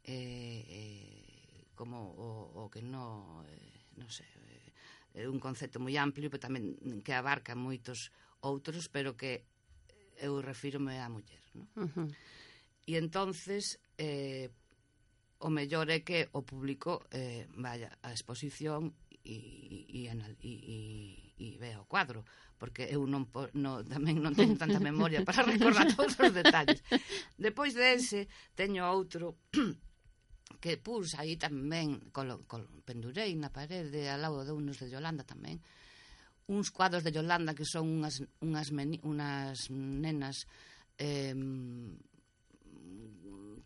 eh, 0.07 0.63
eh, 0.65 1.67
como 1.75 1.99
o, 2.15 2.65
o 2.65 2.71
que 2.71 2.81
no, 2.81 3.43
eh, 3.51 3.83
non 3.99 4.07
sei, 4.07 4.29
eh, 5.13 5.27
un 5.27 5.43
concepto 5.43 5.83
moi 5.83 5.93
amplio, 5.99 6.31
pero 6.31 6.41
tamén 6.41 6.79
que 7.03 7.11
abarca 7.11 7.53
moitos 7.53 8.15
outros, 8.39 8.87
pero 8.87 9.19
que 9.19 9.43
eu 10.19 10.39
refírome 10.39 10.95
á 10.97 11.07
muller, 11.11 11.43
non? 11.51 11.67
Uh 11.75 11.91
-huh 11.91 12.09
E 12.89 12.97
entonces 12.97 13.77
eh, 14.01 14.49
o 15.37 15.53
mellor 15.53 15.93
é 15.93 16.01
que 16.01 16.25
o 16.33 16.41
público 16.41 17.05
eh, 17.13 17.45
vaya 17.53 17.93
á 18.01 18.09
exposición 18.09 18.97
e, 19.21 19.85
e, 19.85 20.09
e, 20.09 20.57
e 21.37 21.47
vea 21.61 21.77
o 21.77 21.85
cuadro 21.85 22.25
porque 22.57 22.89
eu 22.89 23.05
non, 23.05 23.29
no, 23.53 23.85
tamén 23.85 24.17
non 24.25 24.33
teño 24.33 24.57
tanta 24.57 24.81
memoria 24.81 25.21
para 25.21 25.45
recordar 25.45 25.85
todos 25.95 26.17
os 26.17 26.33
detalles. 26.33 26.81
Depois 27.37 27.77
dese 27.77 28.25
teño 28.57 28.89
outro 28.89 29.37
que 30.63 30.81
pus 30.81 31.13
aí 31.13 31.37
tamén 31.37 32.09
colo, 32.09 32.41
colo, 32.49 32.65
pendurei 32.89 33.37
na 33.37 33.53
parede 33.53 34.09
ao 34.09 34.17
lado 34.17 34.41
de 34.41 34.51
unos 34.57 34.81
de 34.81 34.89
Yolanda 34.89 35.21
tamén 35.21 35.61
uns 36.49 36.73
cuadros 36.73 37.05
de 37.05 37.13
Yolanda 37.13 37.53
que 37.53 37.63
son 37.63 37.85
unhas, 37.85 38.25
unhas, 38.41 38.73
meni, 38.73 38.97
unhas 39.05 39.69
nenas 39.69 40.49
eh, 40.97 41.37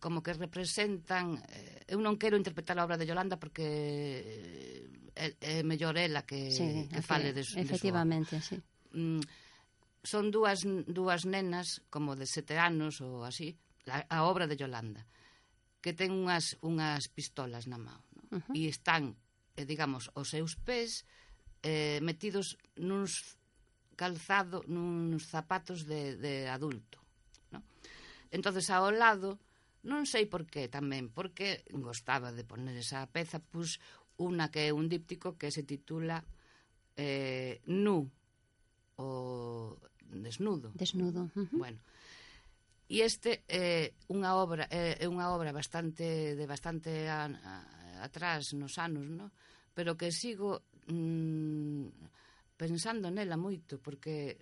como 0.04 0.20
que 0.20 0.36
representan 0.36 1.40
eh, 1.48 1.88
eu 1.88 1.96
non 1.96 2.20
quero 2.20 2.36
interpretar 2.36 2.76
a 2.76 2.84
obra 2.84 3.00
de 3.00 3.08
Yolanda 3.08 3.40
porque 3.40 3.64
eh, 3.64 4.84
é, 5.16 5.32
é 5.40 5.54
mellor 5.64 5.96
ela 5.96 6.28
que, 6.28 6.52
sí, 6.52 6.84
que 6.92 7.00
fale 7.00 7.32
de, 7.32 7.40
de 7.40 7.56
efectivamente, 7.64 8.36
de 8.36 8.44
sí. 8.44 8.56
Mm, 8.92 9.24
son 10.04 10.28
dúas, 10.28 10.68
dúas 10.84 11.24
nenas 11.24 11.80
como 11.88 12.20
de 12.20 12.28
sete 12.28 12.60
anos 12.60 13.00
ou 13.00 13.24
así 13.24 13.56
la, 13.88 14.04
a 14.12 14.28
obra 14.28 14.44
de 14.44 14.60
Yolanda 14.60 15.08
que 15.80 15.96
ten 15.96 16.12
unhas, 16.12 16.60
unhas 16.60 17.08
pistolas 17.08 17.64
na 17.64 17.80
mão 17.80 17.96
no? 18.28 18.36
uh 18.36 18.44
-huh. 18.44 18.52
e 18.52 18.68
están, 18.68 19.16
eh, 19.56 19.64
digamos, 19.64 20.12
os 20.12 20.28
seus 20.28 20.52
pés 20.60 21.08
eh, 21.64 21.96
metidos 22.04 22.60
nuns 22.76 23.40
calzado, 23.96 24.60
nuns 24.68 25.32
zapatos 25.32 25.88
de, 25.88 26.20
de 26.20 26.44
adulto 26.52 27.00
no? 27.48 27.64
entonces 28.28 28.68
ao 28.68 28.92
lado 28.92 29.40
Non 29.84 30.08
sei 30.08 30.24
por 30.24 30.48
qué 30.48 30.72
tamén, 30.72 31.12
porque 31.12 31.60
gostaba 31.68 32.32
de 32.32 32.48
poner 32.48 32.72
esa 32.80 33.04
peza, 33.12 33.38
pus 33.38 33.78
unha 34.16 34.48
que 34.48 34.68
é 34.68 34.72
un 34.72 34.88
díptico 34.88 35.36
que 35.36 35.52
se 35.52 35.62
titula 35.62 36.24
eh, 36.96 37.60
Nu, 37.68 38.08
o 38.96 39.76
desnudo. 40.08 40.72
Desnudo. 40.72 41.28
Uh 41.36 41.44
-huh. 41.44 41.58
Bueno, 41.58 41.78
e 42.88 43.02
este 43.02 43.44
é 43.48 43.92
eh, 43.92 44.12
unha 44.12 44.36
obra 44.36 44.68
eh, 44.70 45.00
é 45.00 45.04
eh, 45.04 45.08
unha 45.10 45.32
obra 45.32 45.52
bastante 45.52 46.36
de 46.36 46.44
bastante 46.48 47.08
a, 47.08 47.26
a, 47.28 47.52
atrás 48.04 48.52
nos 48.56 48.76
anos, 48.76 49.08
no? 49.08 49.32
Pero 49.74 49.96
que 49.98 50.12
sigo 50.12 50.62
mm, 50.86 51.88
pensando 52.56 53.10
nela 53.10 53.36
moito 53.36 53.80
porque 53.80 54.38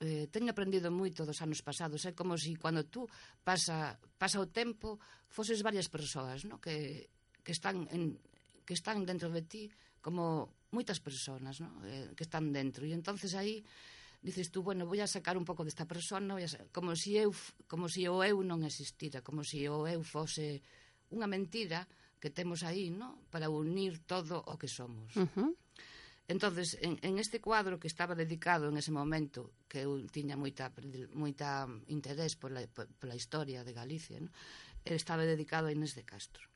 eh, 0.00 0.26
teño 0.32 0.56
aprendido 0.56 0.88
moito 0.88 1.28
dos 1.28 1.44
anos 1.44 1.60
pasados, 1.60 2.08
é 2.08 2.10
eh? 2.10 2.14
como 2.16 2.40
se 2.40 2.50
si 2.50 2.56
cando 2.56 2.88
tú 2.88 3.04
pasa, 3.44 4.00
pasa 4.16 4.40
o 4.40 4.48
tempo 4.48 4.96
foses 5.28 5.60
varias 5.60 5.92
persoas, 5.92 6.48
no? 6.48 6.56
que, 6.58 7.12
que 7.44 7.52
están 7.52 7.84
en, 7.92 8.16
que 8.64 8.72
están 8.72 9.04
dentro 9.04 9.28
de 9.28 9.44
ti 9.44 9.68
como 10.00 10.56
moitas 10.72 10.98
persoas, 11.04 11.60
no? 11.60 11.68
eh, 11.84 12.08
que 12.16 12.24
están 12.24 12.48
dentro 12.50 12.88
e 12.88 12.96
entonces 12.96 13.36
aí 13.36 13.60
dices 14.24 14.50
tú, 14.50 14.62
bueno, 14.64 14.84
voy 14.84 15.00
a 15.00 15.08
sacar 15.08 15.36
un 15.36 15.44
pouco 15.44 15.64
desta 15.64 15.84
persona, 15.84 16.34
voy 16.34 16.44
a 16.44 16.50
sacar, 16.50 16.68
como 16.72 16.96
si 16.96 17.16
eu 17.16 17.32
como 17.68 17.88
si 17.88 18.08
o 18.08 18.24
eu 18.24 18.40
non 18.40 18.64
existira, 18.64 19.20
como 19.20 19.44
si 19.44 19.68
o 19.68 19.84
eu 19.84 20.00
fose 20.00 20.64
unha 21.12 21.28
mentira 21.28 21.84
que 22.20 22.28
temos 22.28 22.60
aí, 22.62 22.92
no? 22.92 23.24
Para 23.32 23.48
unir 23.48 24.04
todo 24.04 24.44
o 24.44 24.54
que 24.60 24.68
somos. 24.68 25.16
Uh 25.16 25.24
-huh. 25.24 25.50
Entonces, 26.30 26.78
en, 26.80 26.96
en 27.02 27.18
este 27.18 27.40
cuadro 27.40 27.80
que 27.80 27.88
estaba 27.88 28.14
dedicado 28.14 28.68
en 28.68 28.76
ese 28.76 28.92
momento, 28.94 29.50
que 29.66 29.82
eu 29.82 29.98
tiña 30.14 30.38
moita, 30.38 30.70
moita 31.10 31.66
interés 31.90 32.38
pola, 32.38 32.62
pola 32.70 33.18
historia 33.18 33.66
de 33.66 33.74
Galicia, 33.74 34.22
¿no? 34.22 34.30
estaba 34.86 35.26
dedicado 35.26 35.66
a 35.66 35.74
Inés 35.74 35.98
de 35.98 36.06
Castro. 36.06 36.46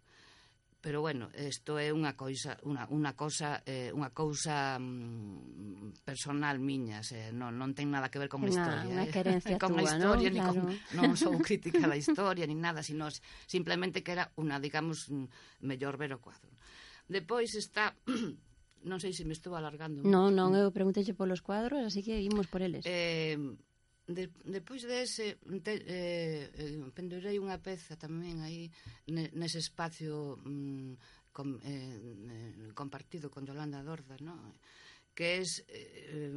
Pero 0.78 1.02
bueno, 1.02 1.26
isto 1.34 1.74
é 1.82 1.90
unha 1.90 2.14
cousa, 2.14 2.54
unha, 2.62 2.86
unha 2.86 3.18
cosa, 3.18 3.66
eh, 3.66 3.90
unha 3.90 4.14
cousa 4.14 4.78
mm, 4.78 6.06
personal 6.06 6.62
miña, 6.62 7.02
se, 7.02 7.34
non, 7.34 7.58
non 7.58 7.74
ten 7.74 7.90
nada 7.90 8.14
que 8.14 8.22
ver 8.22 8.30
con 8.30 8.46
a 8.46 8.54
historia. 8.54 8.86
Unha 8.86 9.10
eh? 9.10 9.58
con 9.58 9.74
túa, 9.74 9.82
a 9.82 9.84
historia, 9.90 10.30
non? 10.30 10.38
Ni 10.38 10.42
claro. 10.44 10.70
con, 10.70 11.02
non 11.02 11.18
sou 11.18 11.34
crítica 11.50 11.90
da 11.90 11.98
historia, 11.98 12.46
ni 12.46 12.54
nada, 12.54 12.86
sino 12.86 13.10
simplemente 13.50 14.06
que 14.06 14.14
era 14.14 14.30
unha, 14.38 14.62
digamos, 14.62 15.10
mm, 15.10 15.66
mellor 15.66 15.98
ver 15.98 16.14
o 16.14 16.22
cuadro. 16.22 16.54
Depois 17.10 17.58
está 17.58 17.90
non 18.84 19.00
sei 19.00 19.16
se 19.16 19.24
me 19.24 19.32
estou 19.32 19.56
alargando. 19.56 20.04
Non, 20.04 20.30
non, 20.36 20.52
eu 20.52 20.68
pregunteche 20.70 21.16
polos 21.16 21.40
cuadros, 21.40 21.80
así 21.82 22.04
que 22.04 22.20
imos 22.20 22.46
por 22.46 22.60
eles. 22.60 22.84
Eh, 22.84 23.36
de, 24.06 24.28
depois 24.44 24.84
dese 24.84 25.40
te, 25.64 25.72
eh, 25.80 26.52
eh, 26.52 26.76
pendurei 26.92 27.40
unha 27.40 27.56
peza 27.64 27.96
tamén 27.96 28.44
aí 28.44 28.68
nese 29.08 29.64
espacio 29.64 30.36
mm, 30.44 31.32
com, 31.32 31.56
eh, 31.64 31.96
eh, 31.96 32.72
compartido 32.76 33.32
con 33.32 33.48
Yolanda 33.48 33.80
Dorda, 33.80 34.20
no? 34.20 34.60
que 35.16 35.40
é 35.40 35.42
eh, 35.42 36.30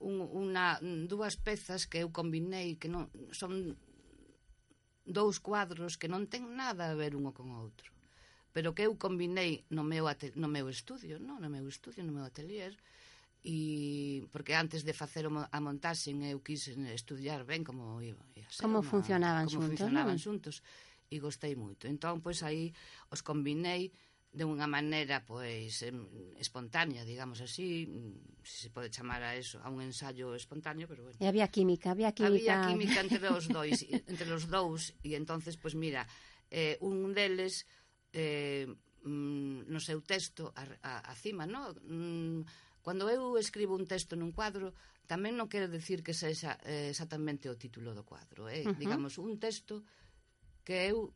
un, 0.00 0.16
una, 0.32 0.80
dúas 1.06 1.36
pezas 1.36 1.86
que 1.86 2.02
eu 2.02 2.10
combinei 2.10 2.74
que 2.80 2.88
non 2.88 3.12
son 3.30 3.76
dous 5.04 5.38
cuadros 5.38 6.00
que 6.00 6.08
non 6.08 6.26
ten 6.26 6.56
nada 6.56 6.90
a 6.90 6.96
ver 6.96 7.14
unho 7.14 7.30
con 7.36 7.52
outro 7.52 7.92
pero 8.52 8.74
que 8.74 8.86
eu 8.86 8.98
combinei 8.98 9.64
no 9.70 9.82
meu, 9.82 10.06
no 10.34 10.48
meu 10.48 10.66
estudio, 10.68 11.18
no, 11.18 11.38
no 11.38 11.48
meu 11.48 11.66
estudio, 11.68 12.02
no 12.02 12.12
meu 12.12 12.24
atelier, 12.24 12.74
e 13.42 14.28
porque 14.32 14.52
antes 14.54 14.84
de 14.84 14.92
facer 14.92 15.24
a 15.24 15.58
montaxe 15.60 16.12
eu 16.12 16.44
quis 16.44 16.68
estudiar 16.92 17.48
ben 17.48 17.64
como 17.64 17.96
iba, 18.04 18.20
ia 18.36 18.44
ser 18.52 18.68
como 18.68 18.84
una, 18.84 18.90
funcionaban 18.90 19.48
como 19.48 19.64
xuntos, 19.64 19.80
funcionaban 19.80 20.16
non? 20.18 20.24
xuntos 20.24 20.56
e 21.08 21.16
gostei 21.18 21.56
moito. 21.56 21.88
Entón, 21.88 22.20
pois 22.20 22.44
aí 22.44 22.76
os 23.08 23.24
combinei 23.24 23.90
de 24.30 24.44
unha 24.46 24.68
maneira 24.70 25.24
pois 25.24 25.82
espontánea, 26.38 27.02
digamos 27.02 27.40
así, 27.40 27.88
se 28.44 28.68
se 28.68 28.70
pode 28.70 28.92
chamar 28.92 29.24
a 29.24 29.34
eso, 29.34 29.58
a 29.64 29.72
un 29.72 29.80
ensaio 29.80 30.36
espontáneo, 30.36 30.84
pero 30.84 31.08
bueno. 31.08 31.16
E 31.16 31.26
había 31.26 31.48
química, 31.48 31.96
había 31.96 32.12
química. 32.12 32.60
Había 32.60 32.68
química 32.68 33.00
entre 33.00 33.24
os 33.32 33.48
dois, 33.56 33.82
entre 33.88 34.28
os 34.30 34.46
dous, 34.46 34.92
e 35.00 35.16
entonces 35.16 35.56
pois 35.56 35.72
mira, 35.72 36.04
eh, 36.52 36.76
un 36.84 37.16
deles 37.16 37.64
eh, 38.12 38.66
mm, 39.04 39.70
no 39.70 39.80
seu 39.80 40.00
texto 40.04 40.52
a, 40.56 40.64
a, 40.82 40.92
a 41.10 41.14
cima, 41.14 41.46
no? 41.46 41.74
Mm, 41.86 42.44
cando 42.84 43.08
eu 43.12 43.36
escribo 43.36 43.76
un 43.76 43.86
texto 43.86 44.16
nun 44.16 44.32
cuadro, 44.32 44.72
tamén 45.10 45.36
non 45.36 45.50
quero 45.50 45.68
decir 45.68 46.00
que 46.06 46.14
sexa 46.14 46.56
eh, 46.64 46.88
exactamente 46.90 47.50
o 47.50 47.58
título 47.58 47.92
do 47.92 48.06
cuadro, 48.06 48.48
eh? 48.48 48.64
Uh 48.64 48.72
-huh. 48.72 48.78
Digamos, 48.78 49.18
un 49.18 49.36
texto 49.42 49.84
que 50.64 50.88
eu 50.88 51.12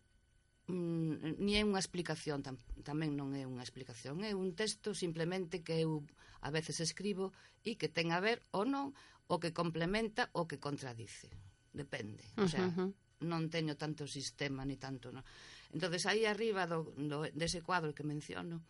mm, 0.69 1.41
ni 1.41 1.57
é 1.57 1.63
unha 1.65 1.81
explicación 1.81 2.43
tam, 2.43 2.57
tamén 2.83 3.17
non 3.17 3.37
é 3.37 3.45
unha 3.45 3.65
explicación 3.65 4.25
é 4.25 4.33
un 4.33 4.57
texto 4.57 4.97
simplemente 4.97 5.61
que 5.61 5.85
eu 5.85 6.05
a 6.41 6.51
veces 6.53 6.81
escribo 6.81 7.33
e 7.65 7.77
que 7.77 7.89
ten 7.89 8.13
a 8.13 8.21
ver 8.21 8.41
ou 8.53 8.65
non 8.65 8.93
o 9.29 9.41
que 9.41 9.53
complementa 9.57 10.29
o 10.37 10.45
que 10.49 10.61
contradice 10.61 11.29
depende, 11.73 12.25
uh 12.35 12.45
-huh. 12.45 12.45
o 12.45 12.49
sea, 12.49 12.67
uh 12.69 12.73
-huh 12.73 12.91
non 13.23 13.47
teño 13.53 13.79
tanto 13.79 14.09
sistema 14.11 14.67
ni 14.67 14.75
tanto 14.81 15.15
non. 15.15 15.23
entonces 15.71 16.09
aí 16.11 16.27
arriba 16.27 16.67
do, 16.67 16.91
do, 16.99 17.29
dese 17.31 17.63
cuadro 17.63 17.95
que 17.95 18.03
menciono 18.03 18.65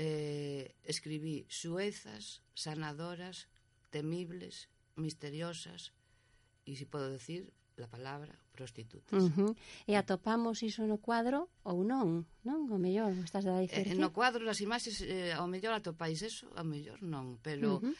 eh, 0.00 0.74
escribí 0.84 1.44
suezas, 1.48 2.40
sanadoras 2.54 3.48
temibles, 3.90 4.68
misteriosas 4.96 5.92
e 6.64 6.72
se 6.72 6.88
podo 6.88 7.12
decir 7.12 7.52
la 7.76 7.88
palabra 7.88 8.32
prostitutas. 8.52 9.12
Uh 9.12 9.28
-huh. 9.28 9.52
E 9.88 9.96
atopamos 9.96 10.64
iso 10.64 10.84
no 10.88 10.96
cuadro 11.00 11.52
ou 11.64 11.84
non, 11.84 12.24
non? 12.44 12.68
O 12.72 12.80
mellor, 12.80 13.12
estás 13.24 13.44
a 13.44 13.60
eh, 13.60 13.68
dicir. 13.68 13.92
Eh, 13.92 14.00
no 14.00 14.12
cuadro, 14.12 14.40
nas 14.44 14.60
imaxes, 14.64 15.04
eh, 15.04 15.32
ao 15.36 15.48
mellor 15.48 15.76
atopáis 15.76 16.20
eso, 16.24 16.48
ao 16.56 16.64
mellor 16.64 17.00
non, 17.04 17.36
pero 17.44 17.76
uh 17.76 17.84
-huh. 17.84 17.94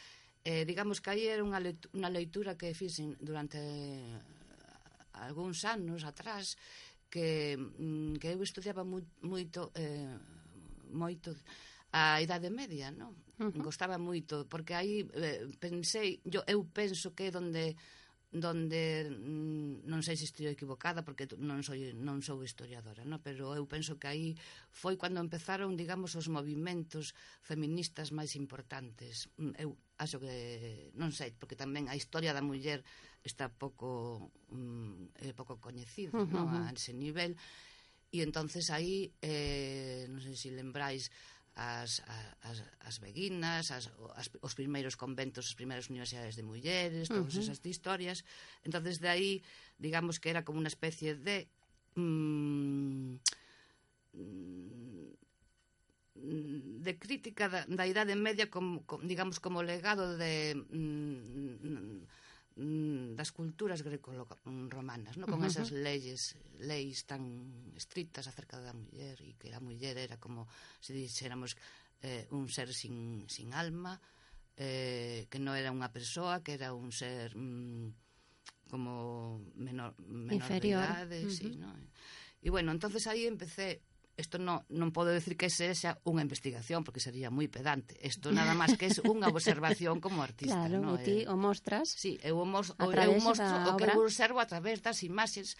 eh, 0.45 0.63
digamos 0.65 1.01
que 1.01 1.09
aí 1.13 1.29
era 1.29 1.45
unha, 1.45 1.61
leitura, 1.61 1.93
unha 1.97 2.09
leitura 2.09 2.51
que 2.57 2.73
fixen 2.73 3.13
durante 3.21 3.61
algúns 5.13 5.63
anos 5.65 6.03
atrás 6.03 6.55
que, 7.11 7.57
mm, 7.57 8.17
que 8.17 8.31
eu 8.31 8.41
estudiaba 8.41 8.87
moito 8.87 9.71
eh, 9.75 10.15
moito 10.91 11.35
a 11.91 12.23
Idade 12.23 12.49
Media, 12.49 12.87
non? 12.91 13.11
Uh 13.35 13.51
-huh. 13.51 13.61
Gostaba 13.67 13.99
moito, 13.99 14.47
porque 14.47 14.71
aí 14.71 15.03
eh, 15.11 15.51
pensei, 15.59 16.23
yo, 16.23 16.39
eu 16.47 16.63
penso 16.71 17.11
que 17.11 17.27
é 17.27 17.31
donde 17.31 17.75
donde 18.31 19.11
mm, 19.11 19.83
non 19.91 19.99
sei 19.99 20.15
se 20.15 20.23
estou 20.23 20.47
equivocada 20.47 21.03
porque 21.03 21.27
non 21.35 21.59
sou 21.67 21.75
non 21.99 22.23
sou 22.23 22.39
historiadora, 22.47 23.03
no, 23.03 23.19
pero 23.19 23.51
eu 23.51 23.67
penso 23.67 23.99
que 23.99 24.07
aí 24.07 24.27
foi 24.71 24.95
cando 24.95 25.19
empezaron, 25.19 25.75
digamos, 25.75 26.15
os 26.15 26.31
movimentos 26.31 27.11
feministas 27.43 28.15
máis 28.15 28.39
importantes. 28.39 29.27
Mm, 29.35 29.51
eu 29.59 29.75
acho 29.99 30.23
que 30.23 30.95
non 30.95 31.11
sei, 31.11 31.35
porque 31.35 31.59
tamén 31.59 31.91
a 31.91 31.95
historia 31.99 32.31
da 32.31 32.39
muller 32.39 32.87
está 33.23 33.49
pouco 33.49 34.31
mm, 34.49 35.21
eh, 35.25 35.33
pouco 35.33 35.57
coñecido, 35.61 36.17
uh 36.17 36.25
-huh. 36.25 36.33
no, 36.33 36.65
a 36.65 36.71
ese 36.73 36.93
nivel. 36.93 37.37
E 38.11 38.19
entonces 38.21 38.69
aí 38.69 39.13
eh, 39.23 40.09
non 40.11 40.19
sei 40.19 40.35
se 40.35 40.49
si 40.49 40.55
lembráis 40.55 41.13
as, 41.55 42.03
as, 42.41 42.63
as 42.79 42.99
beguinas, 42.99 43.71
as, 43.71 43.91
as, 44.15 44.27
os 44.41 44.53
primeiros 44.55 44.95
conventos, 44.95 45.47
as 45.47 45.55
primeiras 45.55 45.87
universidades 45.91 46.35
de 46.35 46.43
mulleres, 46.43 47.07
todas 47.07 47.35
uh 47.35 47.39
-huh. 47.39 47.43
esas 47.43 47.59
historias. 47.65 48.23
entonces 48.63 48.99
de 48.99 49.09
aí, 49.09 49.31
digamos 49.77 50.19
que 50.19 50.29
era 50.29 50.43
como 50.43 50.59
unha 50.59 50.71
especie 50.71 51.15
de... 51.15 51.47
Mm, 51.95 53.19
de 56.21 56.93
crítica 56.99 57.49
da, 57.49 57.65
da 57.65 57.89
Idade 57.89 58.13
Media 58.13 58.45
como, 58.49 58.85
como 58.85 59.01
digamos 59.03 59.41
como 59.41 59.63
legado 59.65 60.17
de 60.21 60.53
mm, 60.53 62.05
mm, 62.61 63.17
das 63.17 63.33
culturas 63.33 63.81
greco-romanas, 63.81 65.17
no? 65.17 65.25
con 65.25 65.41
uh 65.41 65.49
-huh. 65.49 65.51
esas 65.51 65.73
leyes, 65.73 66.37
leis 66.61 67.09
tan 67.09 67.73
estrictas 67.73 68.29
acerca 68.29 68.61
da 68.61 68.77
muller 68.77 69.17
e 69.25 69.33
que 69.41 69.49
a 69.49 69.59
muller 69.59 69.97
era 69.97 70.21
como 70.21 70.45
se 70.77 70.93
dixéramos 70.93 71.57
eh, 72.05 72.29
un 72.29 72.45
ser 72.53 72.69
sin, 72.69 73.25
sin 73.25 73.57
alma, 73.57 73.97
eh, 74.57 75.25
que 75.33 75.41
non 75.41 75.57
era 75.57 75.73
unha 75.73 75.89
persoa, 75.89 76.45
que 76.45 76.53
era 76.53 76.77
un 76.77 76.93
ser 76.93 77.33
mm, 77.33 78.69
como 78.69 79.41
menor, 79.57 79.97
menor 80.05 80.45
Inferior. 80.47 80.85
de 80.85 80.87
idade, 80.87 81.19
uh 81.25 81.27
-huh. 81.27 81.33
sí, 81.33 81.49
¿no? 81.57 81.73
E 82.41 82.49
bueno, 82.49 82.71
entonces 82.71 83.05
aí 83.05 83.25
empecé 83.25 83.81
isto 84.21 84.37
non, 84.37 84.61
non 84.69 84.93
podo 84.93 85.09
decir 85.09 85.33
que 85.33 85.49
sexa 85.49 85.97
unha 86.05 86.21
investigación, 86.21 86.85
porque 86.85 87.01
sería 87.01 87.33
moi 87.33 87.49
pedante. 87.49 87.97
Isto 87.99 88.29
nada 88.29 88.53
máis 88.53 88.77
que 88.77 88.87
é 88.87 88.93
unha 89.03 89.33
observación 89.33 89.97
como 89.97 90.21
artista. 90.21 90.69
Claro, 90.69 90.85
no? 90.85 91.01
ti 91.01 91.25
eh, 91.25 91.31
o 91.31 91.35
mostras. 91.35 91.89
Sí, 91.91 92.21
eu, 92.21 92.37
o, 92.37 92.45
mos, 92.45 92.71
eu 92.77 93.13
mostro 93.19 93.49
o 93.67 93.75
que 93.75 93.89
eu 93.89 93.99
observo 94.05 94.37
a 94.37 94.47
través 94.47 94.79
das 94.85 95.01
imaxes 95.01 95.57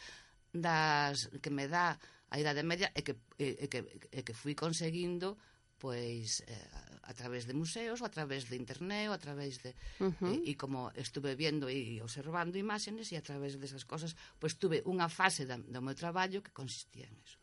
das 0.53 1.34
que 1.41 1.50
me 1.50 1.65
dá 1.65 1.98
a 2.32 2.36
Idade 2.39 2.63
Media 2.63 2.94
e 2.96 3.01
que, 3.01 3.18
e, 3.41 3.65
e 3.65 3.68
que, 3.68 3.82
e 4.13 4.20
que 4.24 4.34
fui 4.38 4.56
conseguindo 4.56 5.36
pois 5.82 6.46
eh, 6.46 6.70
a 7.10 7.13
través 7.18 7.50
de 7.50 7.58
museos, 7.58 8.06
a 8.06 8.10
través 8.13 8.46
de 8.46 8.56
internet, 8.56 9.10
a 9.10 9.18
través 9.18 9.58
de 9.65 9.74
uh 9.98 10.06
eh, 10.06 10.13
-huh. 10.13 10.34
e, 10.46 10.53
e 10.53 10.53
como 10.53 10.94
estuve 10.94 11.34
vendo 11.34 11.65
e 11.65 11.98
observando 12.06 12.62
imágenes 12.62 13.10
e 13.10 13.18
a 13.18 13.25
través 13.25 13.58
desas 13.58 13.82
cosas, 13.89 14.13
pois 14.38 14.53
tuve 14.62 14.86
unha 14.86 15.09
fase 15.09 15.50
da, 15.50 15.57
do 15.57 15.81
meu 15.81 15.98
traballo 15.98 16.46
que 16.46 16.53
consistía 16.53 17.09
en 17.09 17.18
eso. 17.25 17.41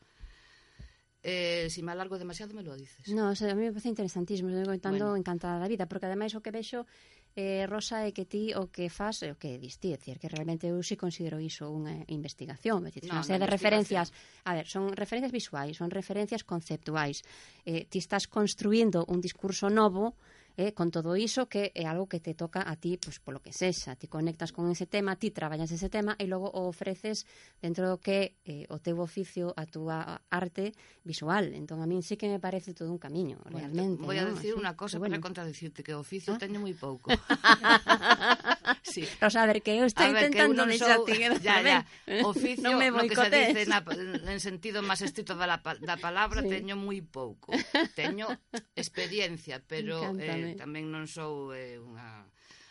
Eh, 1.22 1.66
si 1.70 1.82
me 1.82 1.92
alargo 1.92 2.16
demasiado 2.16 2.54
me 2.54 2.62
lo 2.62 2.76
dices. 2.76 3.08
No, 3.08 3.30
o 3.30 3.34
sea, 3.34 3.50
a 3.50 3.54
mí 3.54 3.62
me 3.62 3.72
parece 3.72 3.88
interesantísimo, 3.88 4.50
estou 4.50 4.70
contando 4.70 5.10
bueno. 5.10 5.18
encantada 5.18 5.58
da 5.58 5.66
vida, 5.66 5.90
porque 5.90 6.06
ademais 6.06 6.34
o 6.38 6.40
que 6.40 6.54
vexo 6.54 6.86
eh, 7.34 7.66
Rosa 7.66 8.06
é 8.06 8.14
que 8.14 8.24
ti 8.24 8.54
o 8.54 8.70
que 8.70 8.86
fas 8.86 9.26
é 9.26 9.34
o 9.34 9.36
que 9.38 9.58
distí, 9.58 9.90
é 9.90 9.98
dicir, 9.98 10.22
que 10.22 10.30
realmente 10.30 10.70
eu 10.70 10.78
si 10.82 10.94
considero 10.94 11.42
iso 11.42 11.66
unha 11.70 12.06
investigación, 12.06 12.86
é 12.86 12.94
dicir, 12.94 13.10
no, 13.10 13.26
sea, 13.26 13.38
de 13.38 13.50
referencias, 13.50 14.14
a 14.46 14.54
ver, 14.54 14.70
son 14.70 14.94
referencias 14.94 15.34
visuais, 15.34 15.74
son 15.74 15.90
referencias 15.90 16.46
conceptuais. 16.46 17.26
Eh, 17.66 17.90
ti 17.90 17.98
estás 17.98 18.30
construindo 18.30 19.02
un 19.10 19.18
discurso 19.18 19.66
novo 19.66 20.14
eh, 20.58 20.74
con 20.74 20.90
todo 20.90 21.14
iso 21.14 21.46
que 21.46 21.70
é 21.70 21.86
algo 21.86 22.10
que 22.10 22.18
te 22.18 22.34
toca 22.34 22.66
a 22.66 22.74
ti, 22.74 22.98
pois 22.98 23.22
polo 23.22 23.38
que 23.38 23.54
sexa, 23.54 23.94
ti 23.94 24.10
conectas 24.10 24.50
con 24.50 24.66
ese 24.66 24.90
tema, 24.90 25.14
ti 25.14 25.30
traballas 25.30 25.70
ese 25.70 25.86
tema 25.86 26.18
e 26.18 26.26
logo 26.26 26.50
o 26.50 26.66
ofreces 26.66 27.30
dentro 27.62 27.86
do 27.86 28.02
que 28.02 28.34
eh, 28.42 28.66
o 28.66 28.82
teu 28.82 28.98
oficio, 28.98 29.54
a 29.54 29.70
túa 29.70 30.26
arte 30.26 30.74
visual. 31.06 31.54
Entón 31.54 31.78
a 31.78 31.86
min 31.86 32.02
sí 32.02 32.18
que 32.18 32.26
me 32.26 32.42
parece 32.42 32.74
todo 32.74 32.90
un 32.90 32.98
camiño, 32.98 33.38
bueno, 33.46 33.62
realmente. 33.62 34.02
Voy 34.02 34.18
a 34.18 34.26
decir 34.26 34.58
unha 34.58 34.68
una 34.68 34.74
cosa 34.74 34.98
bueno. 34.98 35.14
para 35.14 35.22
contradicirte 35.22 35.86
que 35.86 35.94
o 35.94 36.02
oficio 36.02 36.34
¿Ah? 36.34 36.42
teño 36.42 36.58
moi 36.58 36.74
pouco. 36.74 37.06
sí. 38.82 39.06
Pero 39.06 39.30
a 39.30 39.46
ver, 39.46 39.62
que 39.62 39.78
eu 39.78 39.86
estou 39.86 40.10
intentando 40.10 40.66
deixar 40.66 40.98
ti. 41.06 41.22
Ya, 41.38 41.62
ya. 41.62 41.78
Oficio, 42.26 42.66
no 42.66 42.82
me 42.82 42.90
boicotes. 42.90 43.30
que 43.30 43.62
se 43.62 43.62
dice 43.62 43.70
na, 43.70 43.84
en 44.26 44.40
sentido 44.42 44.82
máis 44.82 45.06
estrito 45.06 45.38
da, 45.38 45.46
la, 45.46 45.62
da 45.62 45.94
palabra, 46.02 46.42
sí. 46.42 46.50
teño 46.50 46.74
moi 46.74 46.98
pouco. 46.98 47.54
Teño 47.94 48.26
experiencia, 48.74 49.62
pero... 49.62 50.02
Encántame. 50.02 50.47
Eh, 50.47 50.47
tamén 50.56 50.88
non 50.88 51.04
sou 51.04 51.52
eh, 51.52 51.76
unha... 51.76 52.24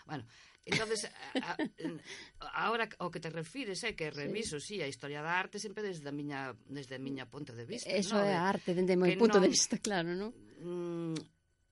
Bueno, 0.07 0.23
entonces 0.67 1.07
a, 1.35 1.55
a, 1.55 2.65
ahora 2.65 2.89
o 2.99 3.11
que 3.11 3.19
te 3.19 3.29
refires 3.29 3.83
eh, 3.83 3.91
é 3.91 3.95
que 3.95 4.11
reviso, 4.11 4.59
sí. 4.59 4.79
sí, 4.79 4.83
a 4.83 4.87
historia 4.87 5.23
da 5.23 5.35
arte 5.35 5.59
sempre 5.59 5.83
desde 5.83 6.07
a 6.07 6.13
miña 6.15 6.55
desde 6.67 6.95
a 6.95 7.01
miña 7.01 7.27
punto 7.27 7.55
de 7.55 7.63
vista, 7.63 7.87
Eso 7.87 8.19
no? 8.19 8.25
é 8.25 8.35
a 8.35 8.47
arte 8.47 8.75
dende 8.75 8.95
o 8.95 8.99
meu 8.99 9.15
punto 9.15 9.39
non, 9.39 9.45
de 9.47 9.51
vista, 9.51 9.79
claro, 9.79 10.11
non? 10.11 10.35
Mm, 10.59 11.15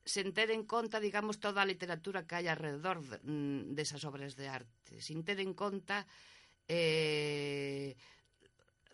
sen 0.05 0.31
ter 0.31 0.53
en 0.53 0.63
conta, 0.69 1.01
digamos, 1.01 1.41
toda 1.41 1.65
a 1.65 1.67
literatura 1.67 2.23
que 2.23 2.39
hai 2.39 2.47
alrededor 2.47 3.03
mm, 3.03 3.75
desas 3.75 3.99
de, 3.99 4.07
obras 4.07 4.33
de 4.39 4.47
arte, 4.47 5.01
sin 5.03 5.25
ter 5.27 5.43
en 5.43 5.51
conta 5.51 6.07
eh, 6.71 7.95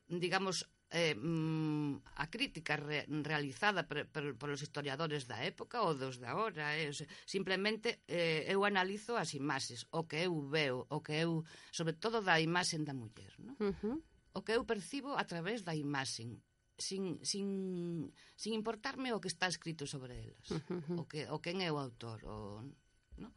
digamos 0.08 0.68
eh, 0.92 1.16
mm, 1.16 2.04
a 2.20 2.28
crítica 2.28 2.76
re, 2.76 3.08
realizada 3.24 3.88
per, 3.88 4.12
por 4.12 4.50
os 4.52 4.62
historiadores 4.62 5.24
da 5.24 5.40
época 5.40 5.80
ou 5.80 5.96
dos 5.96 6.20
da 6.20 6.36
hora 6.36 6.76
eh, 6.76 6.92
simplemente 7.26 8.04
eh, 8.12 8.44
eu 8.52 8.68
analizo 8.68 9.16
as 9.16 9.32
imaxes 9.34 9.88
o 9.96 10.04
que 10.04 10.28
eu 10.28 10.36
veo 10.52 10.86
o 10.92 11.00
que 11.00 11.16
eu 11.24 11.48
sobre 11.72 11.96
todo 11.96 12.20
da 12.20 12.44
imaxen 12.44 12.84
da 12.84 12.94
muller 12.94 13.32
no? 13.40 13.56
uh 13.56 13.72
-huh. 13.72 13.98
o 14.36 14.44
que 14.44 14.52
eu 14.52 14.68
percibo 14.68 15.16
a 15.16 15.24
través 15.24 15.64
da 15.64 15.72
imaxen 15.72 16.44
sin, 16.76 17.24
sin, 17.24 18.12
sin 18.36 18.52
importarme 18.52 19.16
o 19.16 19.22
que 19.24 19.32
está 19.32 19.48
escrito 19.48 19.88
sobre 19.88 20.28
elas 20.28 20.48
uh 20.52 20.60
-huh. 20.60 21.00
o, 21.00 21.04
que, 21.08 21.24
o 21.32 21.40
quen 21.40 21.64
é 21.64 21.72
o 21.72 21.80
autor 21.80 22.20
o, 22.28 22.68
no? 23.16 23.32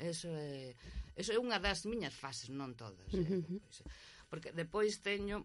Eso 0.00 0.32
é, 0.32 0.72
eso 1.12 1.28
é 1.28 1.36
unha 1.36 1.60
das 1.60 1.84
miñas 1.84 2.16
fases, 2.16 2.48
non 2.48 2.72
todas. 2.72 3.04
Eh? 3.12 3.20
Uh 3.20 3.60
pois, 3.60 3.76
eh, 3.76 3.84
-huh. 3.84 3.92
Porque 4.32 4.48
depois 4.56 5.04
teño 5.04 5.44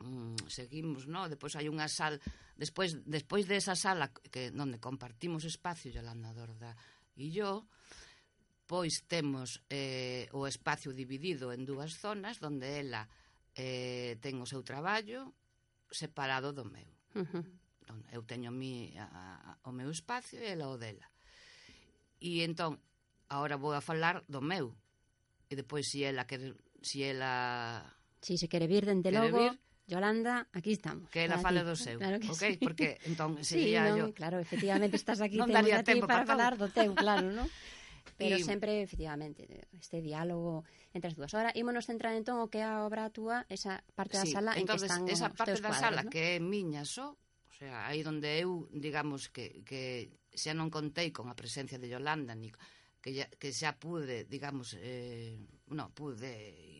mm, 0.00 0.48
seguimos, 0.48 1.06
no? 1.06 1.28
Depois 1.28 1.54
hai 1.56 1.66
unha 1.68 1.86
sal, 1.90 2.18
despois 2.54 2.96
despois 3.04 3.46
desa 3.46 3.74
esa 3.74 3.90
sala 3.90 4.10
que 4.10 4.50
onde 4.54 4.78
compartimos 4.78 5.44
espacio 5.44 5.92
Yolanda 5.92 6.34
Dorda 6.34 6.74
e 7.18 7.30
yo, 7.30 7.66
pois 8.68 9.04
temos 9.08 9.64
eh, 9.72 10.28
o 10.36 10.46
espacio 10.46 10.92
dividido 10.92 11.50
en 11.50 11.64
dúas 11.64 11.96
zonas 11.98 12.38
onde 12.44 12.78
ela 12.78 13.08
eh, 13.56 14.20
ten 14.22 14.38
o 14.38 14.46
seu 14.46 14.62
traballo 14.62 15.34
separado 15.90 16.52
do 16.52 16.68
meu. 16.68 16.88
Uh 17.16 17.26
-huh. 17.26 17.46
Eu 18.12 18.20
teño 18.28 18.52
mi, 18.52 18.92
a, 19.00 19.08
a, 19.08 19.68
o 19.68 19.72
meu 19.72 19.88
espacio 19.88 20.36
e 20.36 20.52
ela 20.52 20.68
o 20.68 20.76
dela. 20.76 21.08
E 22.20 22.44
entón, 22.44 22.76
agora 23.32 23.56
vou 23.56 23.72
a 23.72 23.80
falar 23.80 24.20
do 24.28 24.44
meu. 24.44 24.76
E 25.48 25.56
depois, 25.56 25.88
se 25.88 26.04
ela 26.04 26.28
quer, 26.28 26.52
se 26.84 27.02
ela 27.02 27.80
Si 28.20 28.36
se 28.36 28.48
quere 28.48 28.66
vir 28.66 28.84
dende 28.84 29.08
quere 29.08 29.30
logo, 29.30 29.38
vir, 29.38 29.54
Yolanda, 29.88 30.46
aquí 30.52 30.72
estamos. 30.72 31.08
Que 31.08 31.24
era 31.24 31.40
fala 31.40 31.64
do 31.64 31.72
seu, 31.72 31.96
claro 31.96 32.20
que 32.20 32.28
ok? 32.28 32.44
Sí. 32.44 32.60
Porque 32.60 33.00
entón 33.08 33.40
sería 33.48 33.88
sí, 33.88 33.96
non, 33.96 33.96
yo... 33.96 34.04
claro, 34.12 34.36
efectivamente 34.36 35.00
estás 35.00 35.24
aquí, 35.24 35.36
non 35.40 35.48
daría 35.48 35.80
tempo 35.80 36.04
para, 36.04 36.28
para 36.28 36.28
falar 36.28 36.52
do 36.60 36.68
teu, 36.68 36.92
claro, 36.92 37.32
non? 37.32 37.48
Pero 38.20 38.36
y... 38.36 38.44
sempre, 38.44 38.82
efectivamente, 38.82 39.48
este 39.72 40.04
diálogo 40.04 40.64
entre 40.92 41.08
as 41.08 41.16
dúas. 41.16 41.32
Ahora, 41.32 41.56
ímonos 41.56 41.88
centrar 41.88 42.12
entón 42.12 42.36
o 42.44 42.52
que 42.52 42.60
é 42.60 42.68
a 42.68 42.84
obra 42.84 43.08
túa, 43.08 43.48
esa 43.48 43.80
parte 43.96 44.20
da 44.20 44.28
sí, 44.28 44.36
sala 44.36 44.52
entonces, 44.60 44.92
en 44.92 45.08
que 45.08 45.16
están 45.16 45.32
esa 45.32 45.32
parte 45.32 45.56
da 45.56 45.72
cuadros, 45.72 45.80
sala 45.80 46.00
¿no? 46.04 46.12
que 46.12 46.36
é 46.36 46.38
miña 46.38 46.84
só, 46.84 47.16
o 47.16 47.54
sea, 47.56 47.88
aí 47.88 48.04
onde 48.04 48.28
eu, 48.44 48.68
digamos, 48.68 49.32
que, 49.32 49.64
que 49.64 50.12
xa 50.36 50.52
non 50.52 50.68
contei 50.68 51.08
con 51.16 51.32
a 51.32 51.34
presencia 51.34 51.80
de 51.80 51.88
Yolanda, 51.88 52.36
ni, 52.36 52.52
que, 53.00 53.16
ya, 53.16 53.26
que 53.40 53.56
xa 53.56 53.80
pude, 53.80 54.28
digamos, 54.28 54.76
eh, 54.76 55.40
non, 55.72 55.88
pude 55.96 56.77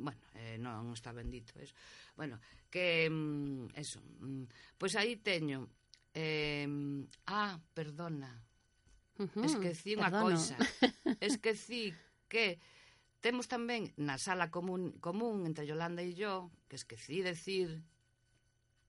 bueno, 0.00 0.20
eh, 0.34 0.56
non 0.56 0.96
está 0.96 1.12
bendito 1.12 1.54
eso. 1.60 1.76
Bueno, 2.16 2.40
que 2.72 3.06
mm, 3.06 3.76
eso. 3.76 4.00
Mm, 4.24 4.48
pois 4.80 4.96
aí 4.96 5.20
teño 5.20 5.68
eh, 6.16 6.66
ah, 7.26 7.60
perdona. 7.74 8.32
Uh 9.20 9.28
-huh, 9.28 9.44
Esqueci 9.44 9.94
unha 9.94 10.10
coisa. 10.10 10.56
Esqueci 11.20 11.92
que 12.26 12.56
temos 13.20 13.46
tamén 13.52 13.92
na 14.00 14.16
sala 14.16 14.48
común, 14.48 14.96
común 14.98 15.44
entre 15.44 15.68
Yolanda 15.68 16.00
e 16.00 16.16
yo, 16.16 16.48
que 16.66 16.80
esqueci 16.80 17.20
decir 17.20 17.84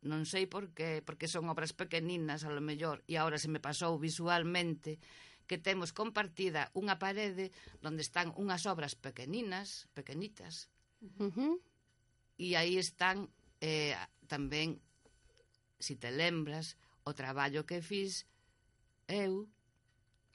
non 0.02 0.26
sei 0.26 0.50
por 0.50 0.74
qué, 0.74 1.06
porque 1.06 1.30
son 1.30 1.46
obras 1.46 1.78
pequeninas 1.78 2.42
a 2.42 2.50
lo 2.50 2.64
mellor, 2.64 3.06
e 3.06 3.22
agora 3.22 3.38
se 3.38 3.52
me 3.54 3.62
pasou 3.62 4.02
visualmente 4.02 4.98
que 5.46 5.62
temos 5.62 5.94
compartida 5.94 6.74
unha 6.74 6.98
parede 6.98 7.54
onde 7.86 8.02
están 8.02 8.34
unhas 8.34 8.66
obras 8.66 8.98
pequeninas, 8.98 9.92
pequenitas, 9.94 10.72
Uh 11.02 11.34
-huh. 11.34 11.56
E 12.38 12.56
aí 12.56 12.78
están 12.78 13.30
eh, 13.62 13.98
tamén, 14.30 14.78
se 15.82 15.94
si 15.94 16.02
te 16.02 16.10
lembras, 16.14 16.78
o 17.04 17.14
traballo 17.14 17.66
que 17.66 17.82
fiz 17.82 18.26
eu 19.10 19.50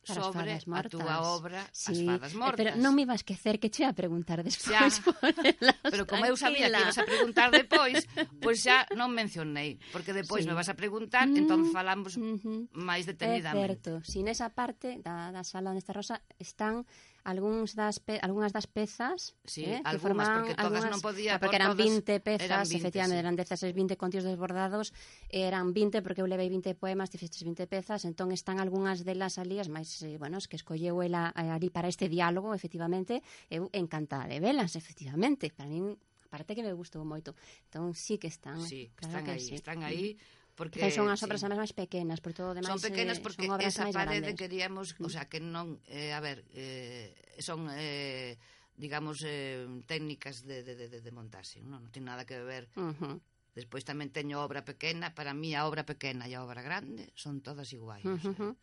Para 0.07 0.23
sobre 0.23 0.53
as 0.53 0.63
a 0.71 0.83
túa 0.87 1.19
obra 1.35 1.67
sí. 1.73 1.91
As 1.91 1.99
fadas 2.07 2.33
eh, 2.33 2.39
mortas. 2.39 2.59
Pero 2.63 2.71
non 2.79 2.95
me 2.95 3.03
iba 3.03 3.11
a 3.11 3.19
esquecer 3.19 3.59
que 3.59 3.75
che 3.75 3.83
a 3.83 3.91
preguntar 3.91 4.39
despois. 4.47 5.03
Xa, 5.03 5.75
pero 5.83 6.07
como 6.07 6.23
eu 6.31 6.39
sabía 6.39 6.71
que 6.71 6.79
ibas 6.79 6.99
a 7.03 7.03
preguntar 7.03 7.51
depois, 7.51 8.07
pois 8.07 8.31
pues 8.39 8.57
xa 8.63 8.87
non 8.95 9.11
mencionei, 9.11 9.83
porque 9.91 10.15
depois 10.15 10.47
sí. 10.47 10.49
me 10.49 10.55
vas 10.55 10.71
a 10.71 10.79
preguntar, 10.79 11.27
mm, 11.27 11.43
entón 11.43 11.67
mm-hmm. 11.67 11.75
falamos 11.75 12.15
mm 12.15 12.39
-hmm. 12.39 12.59
máis 12.79 13.03
detenidamente. 13.03 13.59
É 13.59 13.67
certo, 13.67 13.91
si 14.07 14.23
nesa 14.23 14.55
parte 14.55 15.03
da, 15.03 15.35
da 15.35 15.43
sala 15.43 15.75
onde 15.75 15.83
está 15.83 15.91
Rosa 15.91 16.23
están 16.39 16.87
algúns 17.27 17.75
das 17.75 17.99
pe, 17.99 18.23
algunhas 18.23 18.55
das 18.55 18.71
pezas 18.71 19.35
sí, 19.43 19.67
eh, 19.67 19.83
algúnas, 19.83 19.91
que 19.91 19.99
formaban, 19.99 20.39
porque 20.39 20.55
todas 20.55 20.79
algunhas, 20.79 20.95
non 20.95 21.03
podía 21.03 21.33
ah, 21.35 21.41
porque 21.43 21.59
eran 21.59 21.75
todas, 21.75 21.83
20 21.83 22.23
pezas, 22.23 22.47
eran 22.47 22.63
20, 22.63 22.79
efectivamente, 22.79 23.19
sí. 23.19 23.25
eran 23.27 23.35
dezases 23.35 23.73
20 23.75 23.99
contios 23.99 24.23
desbordados, 24.23 24.95
eran 25.27 25.75
20 25.75 26.07
porque 26.07 26.23
eu 26.23 26.31
levei 26.31 26.47
20 26.47 26.79
poemas, 26.79 27.11
ti 27.11 27.19
fixes 27.19 27.43
20 27.43 27.67
pezas, 27.67 28.07
entón 28.07 28.31
están 28.31 28.63
algunhas 28.63 29.03
delas 29.03 29.43
ali, 29.43 29.59
as 29.59 29.67
máis, 29.67 29.91
eh, 30.07 30.15
bueno, 30.23 30.39
as 30.39 30.47
que 30.47 30.55
escolleu 30.55 31.03
ela 31.03 31.35
eh, 31.35 31.51
ali 31.51 31.69
para 31.75 31.91
este 31.91 32.07
diálogo, 32.07 32.55
efectivamente, 32.55 33.27
eu 33.51 33.67
encantada 33.75 34.31
de 34.31 34.39
velas, 34.39 34.79
efectivamente, 34.79 35.51
para 35.51 35.67
min 35.67 35.99
aparte 36.31 36.55
que 36.55 36.63
me 36.63 36.75
gustou 36.75 37.03
moito. 37.03 37.35
Entón, 37.67 37.95
sí 37.99 38.19
que 38.23 38.31
están. 38.31 38.63
Sí, 38.63 38.95
claro 38.95 39.19
están 39.19 39.25
que 39.27 39.33
aí, 39.35 39.43
sí. 39.43 39.55
están 39.59 39.83
aí. 39.83 40.15
Mm 40.15 40.46
porque 40.57 40.81
Quizás 40.81 40.97
son 40.97 41.13
as 41.13 41.21
obras 41.23 41.45
sí. 41.45 41.53
máis 41.53 41.77
pequenas, 41.77 42.25
por 42.25 42.33
todo 42.33 42.51
o 42.51 42.57
demais. 42.57 42.73
Son 42.73 42.81
pequenas 42.81 43.21
porque 43.21 43.45
son 43.45 43.61
obras 43.61 43.77
esa 43.77 43.93
parede 43.93 44.33
grandes. 44.33 44.41
queríamos, 44.41 44.97
o 44.99 45.11
sea, 45.13 45.29
que 45.29 45.39
non 45.39 45.79
eh, 45.87 46.17
a 46.17 46.21
ver, 46.25 46.49
eh, 46.57 47.13
son 47.45 47.69
eh, 47.77 48.41
digamos 48.75 49.21
eh, 49.23 49.69
técnicas 49.85 50.49
de 50.49 50.65
de 50.65 50.75
de 50.75 50.89
de 50.89 51.11
montaxe, 51.13 51.61
non, 51.61 51.85
non 51.85 51.93
ten 51.93 52.09
nada 52.09 52.25
que 52.25 52.41
ver. 52.41 52.73
Uh 52.75 52.97
-huh. 52.97 53.17
Despois 53.53 53.85
tamén 53.85 54.09
teño 54.13 54.41
obra 54.41 54.65
pequena, 54.65 55.13
para 55.13 55.37
mí 55.37 55.53
a 55.53 55.69
obra 55.69 55.85
pequena 55.85 56.25
e 56.25 56.33
a 56.33 56.41
obra 56.41 56.65
grande 56.65 57.13
son 57.13 57.45
todas 57.45 57.69
iguais. 57.77 58.05
Uh 58.09 58.17
-huh. 58.17 58.53
eh. 58.53 58.55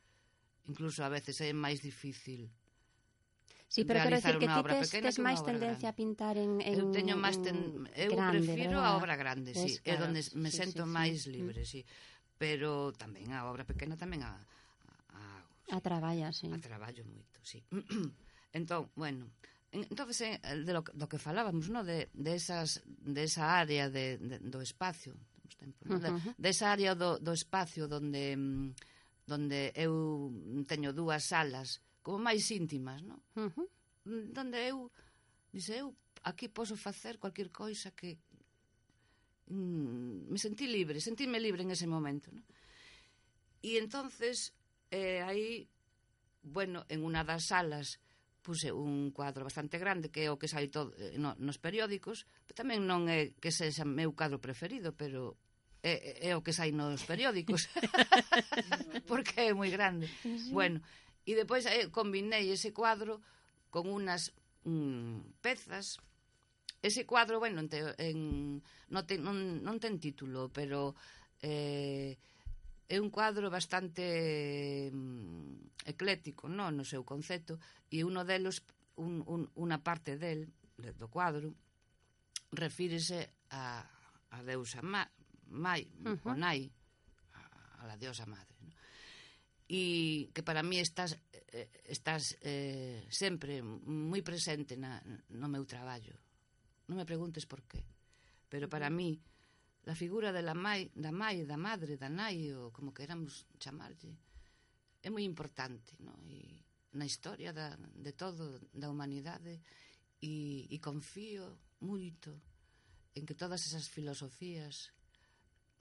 Incluso 0.65 1.05
a 1.05 1.13
veces 1.13 1.37
é 1.45 1.53
máis 1.53 1.77
difícil 1.85 2.49
Sí, 3.73 3.85
pero 3.85 4.05
quero 4.05 4.21
decir 4.21 4.37
que 4.37 4.45
ti 4.45 4.61
tes, 4.69 4.89
tes 5.01 5.17
máis 5.17 5.41
tendencia 5.41 5.89
grande. 5.89 5.97
a 5.97 5.97
pintar 5.97 6.35
en, 6.37 6.61
en 6.61 6.77
Eu 6.77 6.93
teño 6.93 7.17
máis 7.17 7.41
ten... 7.41 7.89
eu 7.97 8.13
grande, 8.13 8.45
prefiro 8.45 8.77
¿verdad? 8.77 8.93
a 8.93 8.97
obra 9.01 9.15
grande, 9.17 9.49
pues, 9.49 9.65
sí, 9.65 9.81
claro, 9.81 10.05
é 10.05 10.07
onde 10.13 10.21
me 10.37 10.53
sí, 10.53 10.57
sento 10.61 10.85
sí, 10.85 10.93
máis 10.93 11.25
sí. 11.25 11.33
libre, 11.33 11.65
mm. 11.65 11.71
sí. 11.73 11.81
Pero 12.37 12.93
tamén 12.93 13.33
a 13.33 13.49
obra 13.49 13.65
pequena 13.65 13.97
tamén 13.97 14.21
a 14.21 14.37
a, 15.09 15.21
sí, 15.65 15.73
a 15.73 15.81
traballa, 15.81 16.29
sí. 16.29 16.53
A 16.53 16.61
traballo 16.61 17.01
moito, 17.01 17.41
sí. 17.41 17.65
entón, 18.53 18.93
bueno, 18.93 19.33
entonces 19.73 20.37
eh, 20.37 20.61
de 20.61 20.69
lo, 20.69 20.85
do 20.93 21.09
que 21.09 21.17
falábamos, 21.17 21.73
no, 21.73 21.81
de 21.81 22.13
de 22.13 22.37
esas 22.37 22.85
de 22.85 23.25
esa 23.25 23.57
área 23.57 23.89
de, 23.89 24.21
de 24.21 24.37
do 24.37 24.61
espacio, 24.61 25.17
temos 25.33 25.57
tempo, 25.57 25.81
no? 25.89 25.97
de, 25.97 26.13
uh 26.13 26.21
-huh. 26.21 26.33
de 26.37 26.49
esa 26.53 26.69
área 26.69 26.93
do 26.93 27.17
do 27.17 27.33
espacio 27.33 27.89
onde 27.89 28.37
mm, 28.37 29.33
onde 29.33 29.73
eu 29.73 30.29
teño 30.69 30.93
dúas 30.93 31.25
salas 31.25 31.81
como 32.03 32.19
máis 32.19 32.43
íntimas, 32.51 32.99
non? 33.01 33.23
Uh 33.39 33.49
-huh. 33.49 33.67
Donde 34.35 34.59
eu, 34.67 34.91
dice 35.55 35.79
eu, 35.79 35.95
aquí 36.27 36.51
posso 36.51 36.75
facer 36.75 37.17
cualquier 37.17 37.49
coisa 37.49 37.95
que 37.95 38.19
mm, 39.47 40.27
me 40.27 40.37
sentí 40.37 40.67
libre, 40.67 40.99
sentíme 40.99 41.39
libre 41.39 41.63
en 41.63 41.71
ese 41.71 41.87
momento, 41.87 42.29
non? 42.29 42.43
E 43.63 43.79
entonces 43.79 44.51
eh, 44.91 45.23
aí, 45.23 45.71
bueno, 46.43 46.83
en 46.91 47.07
unha 47.07 47.23
das 47.23 47.47
salas 47.47 48.03
puse 48.43 48.75
un 48.75 49.15
cuadro 49.15 49.47
bastante 49.47 49.79
grande 49.79 50.11
que 50.11 50.27
é 50.27 50.29
o 50.29 50.35
que 50.35 50.51
sai 50.51 50.67
todo, 50.67 50.91
eh, 50.99 51.15
no, 51.15 51.31
nos 51.39 51.57
periódicos, 51.57 52.27
pero 52.43 52.59
tamén 52.59 52.83
non 52.83 53.07
é 53.07 53.31
que 53.39 53.55
sexa 53.55 53.87
meu 53.87 54.11
cadro 54.11 54.43
preferido, 54.43 54.91
pero 54.91 55.39
é, 55.79 56.27
é 56.27 56.31
o 56.35 56.43
que 56.43 56.51
sai 56.51 56.75
nos 56.75 57.07
periódicos 57.07 57.71
porque 59.09 59.47
é 59.47 59.55
moi 59.55 59.71
grande. 59.71 60.11
Sí. 60.21 60.51
Bueno, 60.51 60.83
E 61.23 61.31
depois 61.35 61.63
eh, 61.65 61.87
combinei 61.87 62.51
ese 62.51 62.75
cuadro 62.75 63.23
con 63.71 63.87
unas 63.87 64.35
mm, 64.67 65.39
pezas. 65.39 65.99
Ese 66.83 67.07
cuadro, 67.07 67.39
bueno, 67.39 67.63
te, 67.71 67.95
en, 67.97 68.59
non, 68.91 69.03
ten, 69.07 69.23
non, 69.23 69.63
non 69.63 69.79
ten 69.79 70.03
título, 70.03 70.51
pero 70.51 70.99
eh, 71.39 72.19
é 72.91 72.97
un 72.99 73.07
cuadro 73.07 73.47
bastante 73.47 74.91
mm, 74.91 75.87
eclético, 75.87 76.51
non, 76.51 76.75
no 76.75 76.83
seu 76.83 77.07
concepto, 77.07 77.57
e 77.87 78.03
uno 78.03 78.27
delos 78.27 78.67
un, 78.99 79.23
un, 79.25 79.47
unha 79.55 79.79
parte 79.79 80.19
del 80.19 80.51
do 80.75 81.07
cuadro 81.07 81.55
refírese 82.51 83.33
a, 83.49 83.81
a 84.29 84.37
deusa 84.43 84.83
ma, 84.83 85.01
mai, 85.49 85.87
uh 86.03 86.13
-huh. 86.13 86.29
o 86.29 86.33
nai, 86.35 86.69
a, 87.33 87.41
a 87.81 87.83
la 87.87 87.95
diosa 87.97 88.25
madre 88.25 88.52
e 89.73 90.29
que 90.37 90.45
para 90.45 90.61
mí 90.61 90.77
estás 90.77 91.17
eh, 91.49 91.65
estás 91.89 92.37
eh, 92.45 93.01
sempre 93.09 93.65
moi 93.65 94.21
presente 94.21 94.77
na, 94.77 95.01
no 95.33 95.49
meu 95.49 95.65
traballo. 95.65 96.13
Non 96.85 97.01
me 97.01 97.09
preguntes 97.09 97.49
por 97.49 97.65
qué, 97.65 97.81
pero 98.53 98.69
para 98.69 98.93
mí 98.93 99.17
la 99.89 99.97
figura 99.97 100.29
de 100.29 100.45
la 100.45 100.53
mai, 100.53 100.93
da 100.93 101.09
mai, 101.09 101.41
da 101.49 101.57
madre, 101.57 101.97
da 101.97 102.05
nai, 102.05 102.53
ou 102.53 102.69
como 102.69 102.93
queramos 102.93 103.49
chamarlle, 103.57 104.13
é 105.01 105.09
moi 105.09 105.25
importante, 105.25 105.97
no? 106.05 106.13
E 106.29 106.61
na 106.93 107.09
historia 107.09 107.49
da, 107.49 107.73
de 107.73 108.13
todo 108.13 108.61
da 108.69 108.93
humanidade 108.93 109.57
e, 110.21 110.69
e 110.69 110.77
confío 110.77 111.57
moito 111.81 112.29
en 113.17 113.25
que 113.25 113.33
todas 113.33 113.65
esas 113.65 113.89
filosofías 113.89 114.93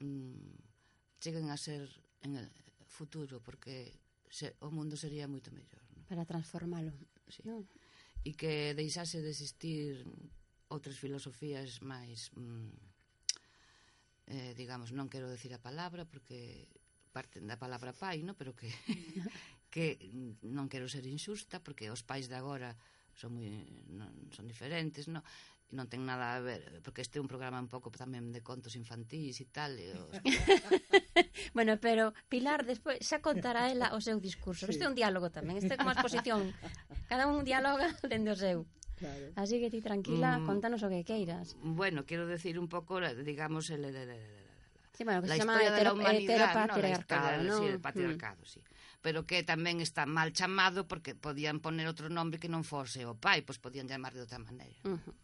mm, 0.00 1.20
cheguen 1.20 1.52
a 1.52 1.60
ser 1.60 1.84
en, 2.24 2.40
el, 2.40 2.48
futuro, 2.92 3.40
porque 3.40 3.96
se, 4.28 4.52
o 4.60 4.68
mundo 4.68 5.00
sería 5.00 5.24
moito 5.24 5.48
mellor. 5.48 5.80
¿no? 5.96 6.04
Para 6.04 6.28
transformalo. 6.28 6.92
Sí. 7.32 7.40
¿no? 7.48 7.64
E 8.22 8.36
que 8.36 8.76
deixase 8.76 9.24
de 9.24 9.32
existir 9.32 10.04
outras 10.68 11.00
filosofías 11.00 11.80
máis... 11.80 12.28
Mm, 12.36 12.92
eh, 14.32 14.54
digamos, 14.54 14.94
non 14.94 15.10
quero 15.10 15.26
decir 15.26 15.50
a 15.52 15.60
palabra, 15.60 16.06
porque 16.06 16.70
parten 17.12 17.44
da 17.44 17.60
palabra 17.60 17.92
pai, 17.92 18.24
no? 18.24 18.32
pero 18.38 18.56
que, 18.56 18.70
que 19.72 19.98
non 20.46 20.70
quero 20.70 20.88
ser 20.88 21.04
injusta, 21.04 21.60
porque 21.60 21.90
os 21.92 22.06
pais 22.06 22.30
de 22.30 22.36
agora 22.38 22.76
son 23.12 23.36
moi 23.36 23.48
non, 23.92 24.08
son 24.32 24.48
diferentes, 24.48 25.04
no? 25.08 25.20
e 25.72 25.74
non 25.74 25.88
ten 25.88 26.04
nada 26.04 26.36
a 26.36 26.40
ver, 26.44 26.84
porque 26.84 27.00
este 27.00 27.16
é 27.16 27.24
un 27.24 27.32
programa 27.32 27.56
un 27.56 27.72
pouco 27.72 27.88
tamén 27.88 28.28
de 28.28 28.44
contos 28.44 28.76
infantís 28.76 29.40
e 29.40 29.48
tal. 29.48 29.72
E 29.80 29.96
os... 29.96 30.12
bueno, 31.56 31.80
pero 31.80 32.12
Pilar 32.28 32.68
despois 32.68 33.00
xa 33.00 33.24
contará 33.24 33.72
ela 33.72 33.96
o 33.96 34.00
seu 34.04 34.20
discurso. 34.20 34.68
Sí. 34.68 34.76
Este 34.76 34.84
é 34.84 34.88
un 34.92 34.96
diálogo 34.96 35.32
tamén, 35.32 35.56
este 35.56 35.74
é 35.74 35.78
como 35.80 35.88
a 35.88 35.96
exposición. 35.96 36.52
Cada 37.08 37.24
un 37.24 37.40
dialoga 37.48 37.88
dende 38.12 38.30
o 38.30 38.36
seu. 38.36 38.68
Claro. 39.00 39.32
Así 39.34 39.58
que 39.58 39.72
ti 39.72 39.80
tranquila, 39.80 40.38
mm, 40.38 40.46
contanos 40.46 40.84
o 40.84 40.92
que 40.92 41.02
queiras. 41.02 41.56
Bueno, 41.58 42.04
quero 42.04 42.28
decir 42.28 42.60
un 42.60 42.68
pouco, 42.68 43.00
digamos, 43.00 43.72
el, 43.72 43.88
el, 43.88 43.96
el, 43.96 44.10
el 44.14 44.42
Sí, 44.92 45.04
bueno, 45.04 45.22
que 45.22 45.28
la 45.28 45.34
se 45.34 45.40
llama 45.40 45.62
hetero, 45.62 45.98
heteropatriarcado, 45.98 46.68
¿no? 46.68 46.82
La 46.82 46.90
historia, 46.90 47.42
¿no? 47.42 47.58
Sí, 47.58 47.64
el 47.64 47.80
patriarcado, 47.80 48.42
mm. 48.42 48.46
sí. 48.46 48.60
Pero 49.00 49.26
que 49.26 49.42
tamén 49.42 49.82
está 49.82 50.06
mal 50.06 50.30
chamado 50.30 50.86
porque 50.86 51.16
podían 51.18 51.58
poner 51.58 51.90
outro 51.90 52.06
nombre 52.06 52.38
que 52.38 52.46
non 52.46 52.62
fose 52.62 53.02
o 53.02 53.18
pai, 53.18 53.42
pois 53.42 53.58
pues 53.58 53.72
podían 53.72 53.90
chamar 53.90 54.14
de 54.14 54.22
outra 54.22 54.38
maneira. 54.38 54.78
Uh 54.86 55.00
-huh. 55.00 55.14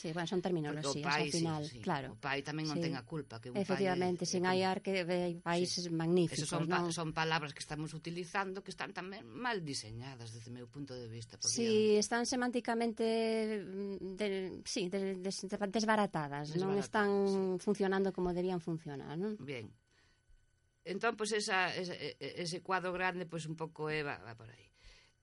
Sí, 0.00 0.12
bueno, 0.16 0.26
son 0.26 0.40
terminoloxías 0.40 1.04
pai, 1.04 1.28
ao 1.28 1.28
final, 1.28 1.60
sí, 1.68 1.76
sí. 1.76 1.80
claro. 1.84 2.16
O 2.16 2.16
pai 2.16 2.40
tamén 2.40 2.64
non 2.64 2.80
sí. 2.80 2.88
ten 2.88 2.96
a 2.96 3.04
culpa 3.04 3.36
que 3.36 3.52
un 3.52 3.60
Efectivamente, 3.60 4.24
pai 4.24 4.32
sin 4.32 4.48
hai 4.48 4.64
ar 4.64 4.80
que 4.80 5.04
hai 5.04 5.36
países 5.44 5.84
sí. 5.84 5.92
magníficos, 5.92 6.48
son, 6.48 6.64
non? 6.64 6.88
Pa, 6.88 6.96
son 6.96 7.12
palabras 7.12 7.52
que 7.52 7.60
estamos 7.60 7.92
utilizando 7.92 8.64
que 8.64 8.72
están 8.72 8.96
tamén 8.96 9.28
mal 9.28 9.60
diseñadas 9.60 10.32
desde 10.32 10.48
o 10.48 10.56
meu 10.56 10.72
punto 10.72 10.96
de 10.96 11.04
vista, 11.04 11.36
porque 11.36 11.52
Sí, 11.52 12.00
están 12.00 12.24
semánticamente 12.24 13.60
mm, 13.60 14.16
de, 14.16 14.28
sí, 14.64 14.88
de, 14.88 15.20
des, 15.20 15.36
desbaratadas, 15.68 16.48
desbaratadas, 16.48 16.56
non 16.56 16.80
están 16.80 17.10
sí. 17.28 17.60
funcionando 17.60 18.08
como 18.16 18.32
debían 18.32 18.64
funcionar, 18.64 19.20
non? 19.20 19.36
Bien. 19.36 19.68
Entón, 20.80 21.12
pois, 21.12 21.36
pues, 21.36 21.44
esa, 21.44 21.76
ese, 21.76 22.16
ese 22.16 22.64
cuadro 22.64 22.88
grande, 22.96 23.28
pois, 23.28 23.44
pues, 23.44 23.52
un 23.52 23.56
pouco 23.60 23.92
é, 23.92 24.00
va, 24.00 24.16
va 24.24 24.32
por 24.32 24.48
aí. 24.48 24.69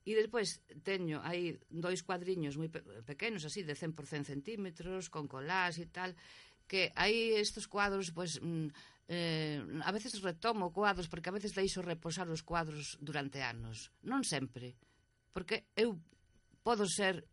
E 0.07 0.15
despois 0.15 0.63
teño 0.87 1.19
aí 1.19 1.59
dois 1.67 1.99
cuadriños 1.99 2.55
moi 2.55 2.71
pe 2.71 2.79
pequenos, 3.03 3.43
así 3.43 3.67
de 3.67 3.75
100% 3.75 4.23
centímetros, 4.23 5.11
con 5.11 5.27
colás 5.27 5.75
e 5.83 5.87
tal, 5.91 6.15
que 6.63 6.95
aí 6.95 7.35
estes 7.35 7.67
cuadros, 7.67 8.15
pois, 8.15 8.39
mm, 8.39 8.71
eh, 9.11 9.59
a 9.83 9.91
veces 9.91 10.23
retomo 10.23 10.71
cuadros, 10.71 11.11
porque 11.11 11.27
a 11.27 11.35
veces 11.35 11.51
deixo 11.51 11.83
reposar 11.83 12.31
os 12.31 12.39
cuadros 12.39 12.95
durante 13.03 13.43
anos. 13.43 13.91
Non 14.07 14.23
sempre, 14.23 14.79
porque 15.35 15.67
eu 15.75 15.99
podo 16.63 16.87
ser 16.87 17.27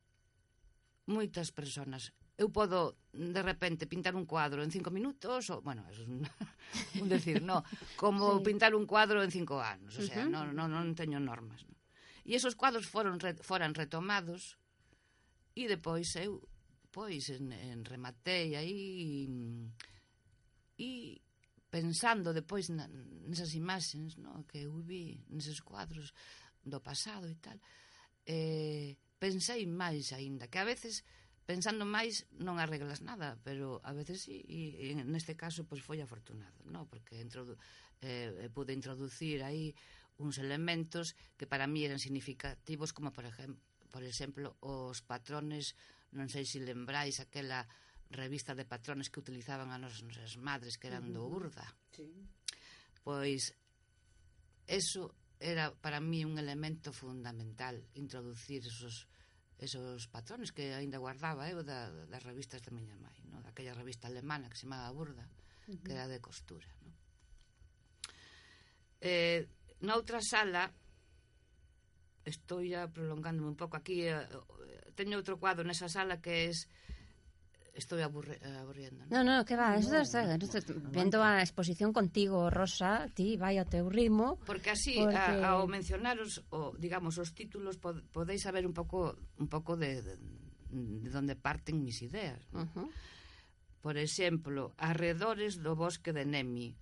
moitas 1.07 1.55
personas. 1.55 2.11
Eu 2.35 2.51
podo, 2.51 2.99
de 3.15 3.43
repente, 3.47 3.87
pintar 3.87 4.19
un 4.19 4.27
cuadro 4.27 4.67
en 4.67 4.75
cinco 4.75 4.91
minutos, 4.91 5.47
ou, 5.55 5.63
bueno, 5.63 5.87
eso 5.87 6.03
un, 6.03 6.27
un 7.03 7.07
decir, 7.07 7.39
no, 7.39 7.63
como 7.95 8.43
sí. 8.43 8.51
pintar 8.51 8.75
un 8.75 8.83
cuadro 8.83 9.23
en 9.23 9.31
cinco 9.31 9.63
anos, 9.63 9.95
o 9.95 10.03
sea, 10.03 10.27
uh 10.27 10.27
-huh. 10.27 10.35
non, 10.35 10.47
non, 10.51 10.67
non 10.75 10.91
teño 10.99 11.23
normas. 11.23 11.63
No. 11.63 11.74
E 12.25 12.33
esos 12.33 12.57
cuadros 12.57 12.89
foron 12.89 13.21
foran 13.45 13.77
retomados 13.77 14.57
e 15.55 15.69
depois 15.69 16.17
eu 16.17 16.41
pois 16.95 17.29
en, 17.29 17.53
en 17.53 17.85
rematei 17.85 18.57
aí 18.57 19.29
e 20.79 21.21
pensando 21.71 22.31
depois 22.33 22.71
na, 22.71 22.87
nesas 23.27 23.55
imaxes 23.55 24.15
no, 24.17 24.47
que 24.47 24.63
eu 24.67 24.79
vi 24.79 25.21
neses 25.29 25.59
cuadros 25.59 26.15
do 26.63 26.79
pasado 26.81 27.27
e 27.27 27.35
tal 27.43 27.59
eh, 28.27 28.95
pensei 29.19 29.67
máis 29.67 30.15
aínda 30.15 30.47
que 30.47 30.59
a 30.59 30.65
veces 30.65 31.03
pensando 31.45 31.85
máis 31.85 32.31
non 32.39 32.63
arreglas 32.63 33.03
nada 33.03 33.37
pero 33.43 33.83
a 33.83 33.93
veces 33.93 34.25
sí 34.25 34.39
e, 34.47 34.95
e 34.95 35.05
neste 35.05 35.35
caso 35.35 35.67
pois 35.67 35.83
foi 35.83 35.99
afortunado 35.99 36.63
no? 36.71 36.87
porque 36.87 37.19
introdu, 37.19 37.59
eh, 38.01 38.49
pude 38.55 38.71
introducir 38.73 39.43
aí 39.43 39.75
uns 40.19 40.39
elementos 40.39 41.17
que 41.37 41.47
para 41.47 41.67
mí 41.67 41.85
eran 41.85 41.99
significativos 41.99 42.93
como 42.93 43.11
por 43.11 43.27
exemplo 43.27 43.61
por 43.95 44.03
exemplo, 44.03 44.57
os 44.59 45.07
patrones, 45.07 45.79
non 46.19 46.27
sei 46.27 46.43
se 46.43 46.59
lembráis 46.59 47.23
aquela 47.23 47.63
revista 48.11 48.51
de 48.51 48.67
patrones 48.67 49.07
que 49.07 49.23
utilizaban 49.23 49.71
a 49.71 49.79
nosas 49.79 50.35
madres 50.35 50.83
que 50.83 50.91
eran 50.91 51.07
uh 51.07 51.15
-huh. 51.15 51.23
do 51.23 51.31
Urda. 51.31 51.67
Sí. 51.95 52.11
Pois 53.07 53.55
eso 54.67 55.15
era 55.39 55.71
para 55.79 56.03
mí 56.03 56.27
un 56.27 56.43
elemento 56.43 56.91
fundamental 56.91 57.87
introducir 57.95 58.67
esos 58.67 59.07
esos 59.63 60.11
patrones 60.11 60.51
que 60.51 60.75
aínda 60.75 60.99
guardaba 60.99 61.47
eu 61.47 61.63
da, 61.63 61.87
das 62.11 62.27
revistas 62.27 62.67
da 62.67 62.75
miña 62.75 62.99
mãe, 62.99 63.15
no? 63.31 63.39
daquella 63.47 63.79
revista 63.79 64.11
alemana 64.11 64.51
que 64.51 64.59
se 64.59 64.67
chamaba 64.67 64.91
Burda, 64.91 65.23
uh 65.23 65.71
-huh. 65.71 65.83
que 65.87 65.95
era 65.95 66.11
de 66.11 66.19
costura, 66.19 66.67
no? 66.83 66.91
Eh, 68.99 69.47
noutra 69.81 70.21
sala 70.21 70.71
estou 72.25 72.65
ya 72.65 72.89
prolongándome 72.89 73.49
un 73.53 73.57
pouco 73.57 73.77
aquí 73.77 74.09
eh, 74.09 74.17
eh, 74.17 74.93
teño 74.97 75.21
outro 75.21 75.37
cuadro 75.37 75.65
nesa 75.65 75.89
sala 75.89 76.21
que 76.21 76.49
es 76.49 76.69
estou 77.75 77.99
aburre, 77.99 78.39
eh, 78.39 78.63
aburriendo. 78.63 79.05
Non, 79.11 79.27
non, 79.27 79.43
no, 79.43 79.45
que 79.45 79.59
va, 79.59 79.75
no, 79.75 79.83
eso, 79.83 79.99
eso, 79.99 80.23
eso, 80.23 80.73
vendo 80.95 81.21
a 81.23 81.43
exposición 81.43 81.91
contigo, 81.93 82.49
Rosa, 82.49 83.11
ti 83.13 83.35
vai 83.37 83.59
ao 83.59 83.67
teu 83.67 83.91
ritmo. 83.91 84.39
Porque 84.47 84.71
así 84.71 84.95
porque... 84.95 85.43
A, 85.43 85.59
ao 85.59 85.67
mencionaros 85.67 86.47
o 86.55 86.73
digamos 86.79 87.19
os 87.19 87.35
títulos 87.35 87.77
pod, 87.83 88.01
podeis 88.15 88.47
saber 88.47 88.65
un 88.65 88.73
pouco 88.73 89.19
un 89.43 89.51
pouco 89.51 89.75
de, 89.75 90.01
de, 90.03 90.15
de 90.71 91.11
onde 91.19 91.35
parten 91.35 91.83
mis 91.83 92.01
ideas, 92.03 92.41
¿no? 92.55 92.63
uh 92.63 92.71
-huh. 92.73 92.89
Por 93.85 94.01
exemplo, 94.01 94.73
Arredores 94.81 95.61
do 95.61 95.77
bosque 95.77 96.17
de 96.17 96.25
Nemi, 96.25 96.73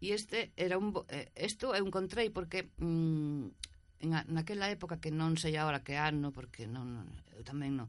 E 0.00 0.16
este 0.16 0.56
era 0.56 0.80
un 0.80 0.96
isto 1.36 1.76
eh, 1.76 1.78
é 1.78 1.80
un 1.84 1.92
contrei 1.92 2.32
porque 2.32 2.72
mm, 2.80 3.44
en 4.00 4.10
a, 4.16 4.24
naquela 4.32 4.72
época 4.72 4.96
que 4.96 5.12
non 5.12 5.36
sei 5.36 5.60
agora 5.60 5.84
que 5.84 6.00
ano 6.00 6.32
porque 6.32 6.64
non, 6.64 7.04
non 7.04 7.06
eu 7.36 7.44
tamén 7.44 7.76
non 7.76 7.88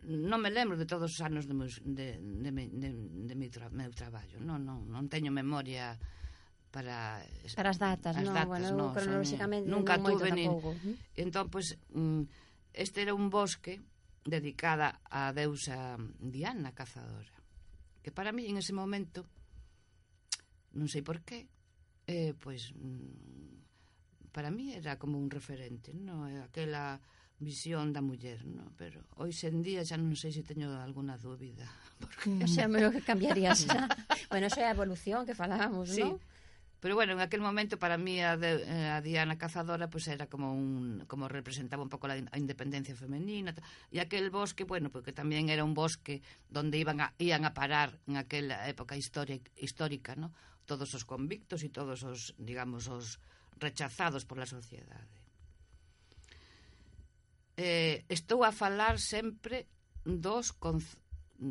non 0.00 0.40
me 0.40 0.48
lembro 0.48 0.80
de 0.80 0.88
todos 0.88 1.12
os 1.12 1.20
anos 1.20 1.44
de 1.44 1.52
meus, 1.52 1.76
de, 1.84 2.16
de, 2.16 2.50
de, 2.50 2.88
de, 3.28 3.34
de 3.36 3.48
tra, 3.52 3.68
meu 3.68 3.92
traballo. 3.92 4.40
Non, 4.40 4.64
non, 4.64 4.88
non 4.88 5.12
teño 5.12 5.28
memoria 5.28 6.00
para 6.72 7.20
para 7.52 7.68
as 7.68 7.76
datas, 7.76 8.16
as 8.16 8.24
no, 8.24 8.32
datas, 8.32 8.48
bueno, 8.48 8.68
no, 8.72 8.96
cronolóxicamente 8.96 9.68
nunca 9.68 10.00
tuve 10.00 10.32
nin. 10.32 10.56
Entón, 11.20 11.52
pois 11.52 11.76
pues, 11.76 11.92
mm, 11.92 12.22
este 12.72 13.04
era 13.04 13.12
un 13.12 13.28
bosque 13.28 13.82
dedicada 14.24 15.04
á 15.04 15.36
deusa 15.36 16.00
Diana 16.16 16.72
cazadora, 16.72 17.36
que 18.00 18.08
para 18.08 18.32
mí 18.32 18.48
en 18.48 18.56
ese 18.56 18.72
momento 18.72 19.28
non 20.74 20.86
sei 20.86 21.02
por 21.02 21.22
qué, 21.26 21.48
eh, 22.06 22.34
pois 22.38 22.74
mm, 22.74 24.30
para 24.30 24.50
mí 24.50 24.74
era 24.74 24.98
como 24.98 25.18
un 25.18 25.30
referente, 25.30 25.94
no? 25.94 26.26
aquela 26.42 27.00
visión 27.40 27.92
da 27.92 28.04
muller, 28.04 28.44
no? 28.44 28.68
pero 28.76 29.00
hoxe 29.16 29.48
en 29.48 29.64
día 29.64 29.80
xa 29.80 29.96
non 29.96 30.12
sei 30.14 30.30
se 30.30 30.44
teño 30.44 30.70
alguna 30.76 31.16
dúbida. 31.16 31.66
Porque... 32.00 32.30
Mm. 32.30 32.44
O 32.46 32.48
sea, 32.48 32.68
me 32.68 32.84
que 32.92 33.00
cambiarías 33.00 33.64
xa. 33.64 33.88
bueno, 34.28 34.46
esa 34.46 34.60
é 34.62 34.66
a 34.68 34.76
evolución 34.76 35.24
que 35.24 35.34
falábamos, 35.34 35.90
sí. 35.90 36.04
non? 36.04 36.20
Pero 36.80 36.94
bueno, 36.94 37.12
en 37.12 37.20
aquel 37.20 37.40
momento 37.42 37.78
para 37.78 37.98
mí 37.98 38.20
a, 38.20 38.38
de, 38.38 38.64
eh, 38.64 38.88
a 38.88 39.02
Diana 39.02 39.36
Cazadora 39.36 39.90
pues 39.90 40.08
era 40.08 40.28
como 40.28 40.54
un 40.54 41.04
como 41.06 41.28
representaba 41.28 41.82
un 41.82 41.92
pouco 41.92 42.08
la, 42.08 42.16
a 42.16 42.38
independencia 42.40 42.96
femenina 42.96 43.52
e 43.92 44.00
aquel 44.00 44.32
bosque, 44.32 44.64
bueno, 44.64 44.88
porque 44.88 45.12
tamén 45.12 45.52
era 45.52 45.60
un 45.60 45.76
bosque 45.76 46.24
donde 46.48 46.80
iban 46.80 47.04
a, 47.04 47.12
iban 47.20 47.44
a 47.44 47.52
parar 47.52 48.00
en 48.08 48.16
aquela 48.16 48.64
época 48.64 48.96
histórica, 48.96 49.52
histórica, 49.60 50.16
¿no? 50.16 50.32
todos 50.70 50.94
os 50.94 51.02
convictos 51.02 51.66
e 51.66 51.68
todos 51.74 52.06
os, 52.06 52.20
digamos, 52.38 52.86
os 52.86 53.18
rechazados 53.58 54.22
pola 54.22 54.46
sociedade. 54.46 55.18
Eh, 57.58 58.06
estou 58.08 58.46
a 58.46 58.54
falar 58.54 59.02
sempre 59.02 59.66
dos 60.06 60.54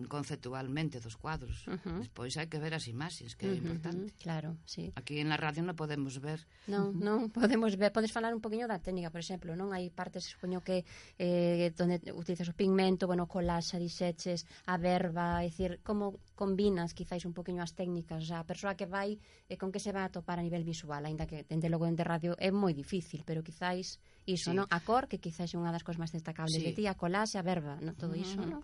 conceptualmente 0.08 1.00
dos 1.00 1.18
cuadros. 1.18 1.68
Uh 1.68 1.78
-huh. 1.82 2.00
Despois 2.00 2.38
hai 2.38 2.48
que 2.48 2.62
ver 2.62 2.74
as 2.78 2.86
imaxes, 2.88 3.34
que 3.34 3.48
é 3.48 3.50
uh 3.50 3.54
-huh. 3.54 3.62
importante. 3.66 4.14
Claro, 4.22 4.58
sí. 4.66 4.94
Aquí 4.96 5.20
en 5.20 5.30
la 5.30 5.38
radio 5.38 5.66
non 5.66 5.74
podemos 5.74 6.22
ver. 6.22 6.46
Non, 6.70 6.94
non 7.02 7.34
podemos 7.34 7.74
ver. 7.76 7.90
Podes 7.90 8.14
falar 8.14 8.34
un 8.34 8.42
poquinho 8.42 8.70
da 8.70 8.78
técnica, 8.78 9.10
por 9.10 9.22
exemplo, 9.22 9.58
non? 9.58 9.74
Hai 9.74 9.90
partes, 9.90 10.30
supoño 10.30 10.62
que 10.62 10.86
eh, 11.18 11.74
donde 11.74 11.98
utilizas 12.14 12.50
o 12.50 12.56
pigmento, 12.56 13.10
bueno, 13.10 13.26
colaxa, 13.26 13.82
diseches, 13.82 14.46
a 14.70 14.78
verba, 14.78 15.42
é 15.42 15.50
dicir, 15.50 15.82
como 15.82 16.22
combinas 16.38 16.94
quizáis 16.94 17.26
un 17.26 17.34
poquinho 17.34 17.66
as 17.66 17.74
técnicas, 17.74 18.24
o 18.24 18.28
sea, 18.30 18.40
a 18.40 18.48
persoa 18.48 18.78
que 18.78 18.86
vai 18.86 19.18
eh, 19.50 19.58
con 19.58 19.74
que 19.74 19.82
se 19.82 19.92
va 19.92 20.06
a 20.06 20.14
topar 20.14 20.38
a 20.38 20.46
nivel 20.46 20.64
visual, 20.64 21.02
aínda 21.04 21.26
que 21.26 21.44
dende 21.50 21.68
logo 21.68 21.90
de 21.90 22.06
radio 22.06 22.38
é 22.38 22.54
moi 22.54 22.78
difícil, 22.78 23.26
pero 23.26 23.42
quizáis 23.42 23.98
iso, 24.30 24.54
sí. 24.54 24.56
non? 24.56 24.70
A 24.70 24.80
cor, 24.86 25.10
que 25.10 25.18
quizáis 25.18 25.52
é 25.52 25.58
unha 25.58 25.74
das 25.74 25.82
cousas 25.82 25.98
máis 25.98 26.14
destacables 26.14 26.62
sí. 26.62 26.66
de 26.70 26.72
ti, 26.78 26.84
a 26.86 26.94
colaxe, 26.94 27.42
a 27.42 27.44
verba, 27.44 27.82
non? 27.82 27.98
Todo 27.98 28.14
iso, 28.14 28.38
uh 28.38 28.46
-huh. 28.46 28.54
non? 28.54 28.62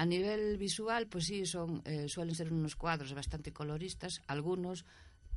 A 0.00 0.08
nivel 0.08 0.56
visual, 0.56 1.12
pues 1.12 1.28
sí, 1.28 1.44
son, 1.44 1.84
eh, 1.84 2.08
suelen 2.08 2.32
ser 2.32 2.48
unos 2.48 2.72
cuadros 2.72 3.12
bastante 3.12 3.52
coloristas, 3.52 4.24
algunos, 4.32 4.88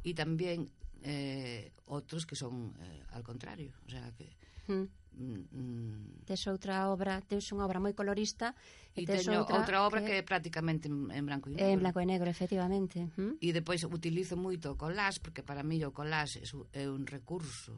y 0.07 0.15
tamén 0.15 0.71
eh, 1.03 1.75
outros 1.91 2.23
que 2.23 2.39
son 2.39 2.71
eh, 2.79 3.03
al 3.11 3.23
contrario, 3.27 3.75
o 3.83 3.89
sea 3.91 4.07
que 4.15 4.31
hmm. 4.71 4.87
mm. 5.19 5.43
Mm, 5.51 6.23
tes 6.23 6.47
outra 6.47 6.87
obra, 6.87 7.19
tes 7.19 7.43
unha 7.51 7.67
obra 7.67 7.83
moi 7.83 7.91
colorista 7.91 8.55
e 8.95 9.03
tes 9.03 9.27
teño 9.27 9.43
outra, 9.43 9.59
outra 9.59 9.77
obra 9.83 9.99
que, 9.99 10.15
que 10.15 10.15
é 10.19 10.23
prácticamente 10.23 10.87
en, 10.87 11.11
en 11.11 11.23
branco 11.27 11.51
e 11.51 11.59
negro. 11.59 11.67
En 11.67 11.79
branco 11.83 11.99
e 11.99 12.07
negro, 12.07 12.27
efectivamente. 12.31 13.11
Mm? 13.19 13.43
E 13.43 13.49
depois 13.51 13.83
utilizo 13.83 14.39
moito 14.39 14.71
o 14.71 14.79
collage 14.79 15.19
porque 15.19 15.43
para 15.43 15.59
mí 15.63 15.83
o 15.83 15.91
collage 15.91 16.39
é 16.71 16.87
un 16.87 17.03
recurso 17.03 17.75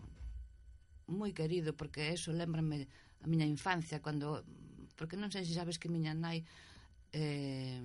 moi 1.10 1.34
querido 1.34 1.74
porque 1.74 2.14
eso 2.14 2.34
lembrame 2.34 2.90
a 3.22 3.28
miña 3.30 3.46
infancia 3.46 4.02
cando 4.02 4.46
porque 4.98 5.18
non 5.18 5.30
sei 5.30 5.46
se 5.46 5.54
sabes 5.54 5.78
que 5.78 5.90
miña 5.90 6.14
nai 6.14 6.46
eh, 7.16 7.80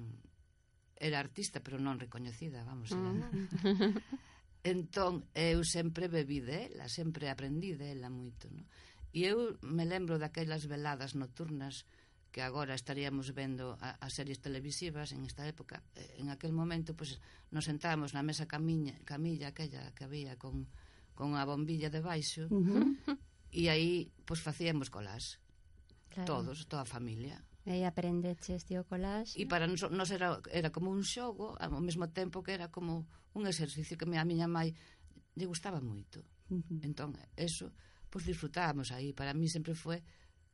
era 0.99 1.23
artista, 1.23 1.63
pero 1.63 1.79
non 1.79 2.03
recoñecida, 2.03 2.67
vamos. 2.67 2.91
Era. 2.91 3.01
Mm. 3.01 3.23
Ah. 3.23 3.95
entón, 4.75 5.25
eu 5.33 5.63
sempre 5.65 6.11
bebí 6.11 6.43
dela, 6.43 6.91
sempre 6.91 7.31
aprendí 7.31 7.79
dela 7.79 8.11
moito, 8.11 8.51
No? 8.51 8.67
E 9.11 9.27
eu 9.27 9.59
me 9.67 9.83
lembro 9.83 10.23
daquelas 10.23 10.71
veladas 10.71 11.19
nocturnas 11.19 11.83
que 12.31 12.47
agora 12.47 12.79
estaríamos 12.79 13.35
vendo 13.35 13.75
as 13.83 14.15
series 14.15 14.39
televisivas 14.39 15.11
en 15.11 15.27
esta 15.27 15.43
época. 15.51 15.83
Eh, 15.99 16.23
en 16.23 16.31
aquel 16.31 16.55
momento, 16.55 16.95
pues, 16.95 17.19
nos 17.51 17.67
sentábamos 17.67 18.15
na 18.15 18.23
mesa 18.23 18.47
camiña, 18.47 18.95
camilla 19.03 19.51
aquella 19.51 19.91
que 19.99 20.07
había 20.07 20.39
con, 20.39 20.71
con 21.19 21.35
a 21.35 21.43
bombilla 21.43 21.91
de 21.91 21.99
baixo 21.99 22.47
uh 22.47 22.55
-huh. 22.63 23.19
e 23.51 23.67
aí, 23.67 24.15
pues, 24.23 24.39
facíamos 24.39 24.95
colas. 24.95 25.43
Claro. 26.15 26.27
Todos, 26.31 26.71
toda 26.71 26.87
a 26.87 26.93
familia. 26.93 27.43
E 27.69 27.85
aprendeches 27.85 28.65
de 28.65 28.81
o 28.81 28.85
collage. 28.89 29.37
E 29.37 29.45
para 29.45 29.69
nos, 29.69 29.85
nos 29.93 30.11
era, 30.11 30.41
era 30.49 30.73
como 30.73 30.89
un 30.89 31.05
xogo, 31.05 31.57
ao 31.61 31.81
mesmo 31.85 32.09
tempo 32.09 32.41
que 32.41 32.57
era 32.57 32.73
como 32.73 33.05
un 33.37 33.45
exercicio 33.47 33.99
que 34.01 34.09
a 34.09 34.25
miña 34.25 34.49
mãe 34.49 34.73
lle 35.37 35.47
gustaba 35.47 35.81
moito. 35.81 36.25
Uh 36.49 36.65
-huh. 36.65 36.81
Entón, 36.83 37.15
eso, 37.37 37.71
pois 38.09 38.25
pues, 38.25 38.33
disfrutábamos 38.33 38.91
aí. 38.91 39.13
Para 39.13 39.37
mí 39.37 39.47
sempre 39.47 39.75
foi 39.77 40.01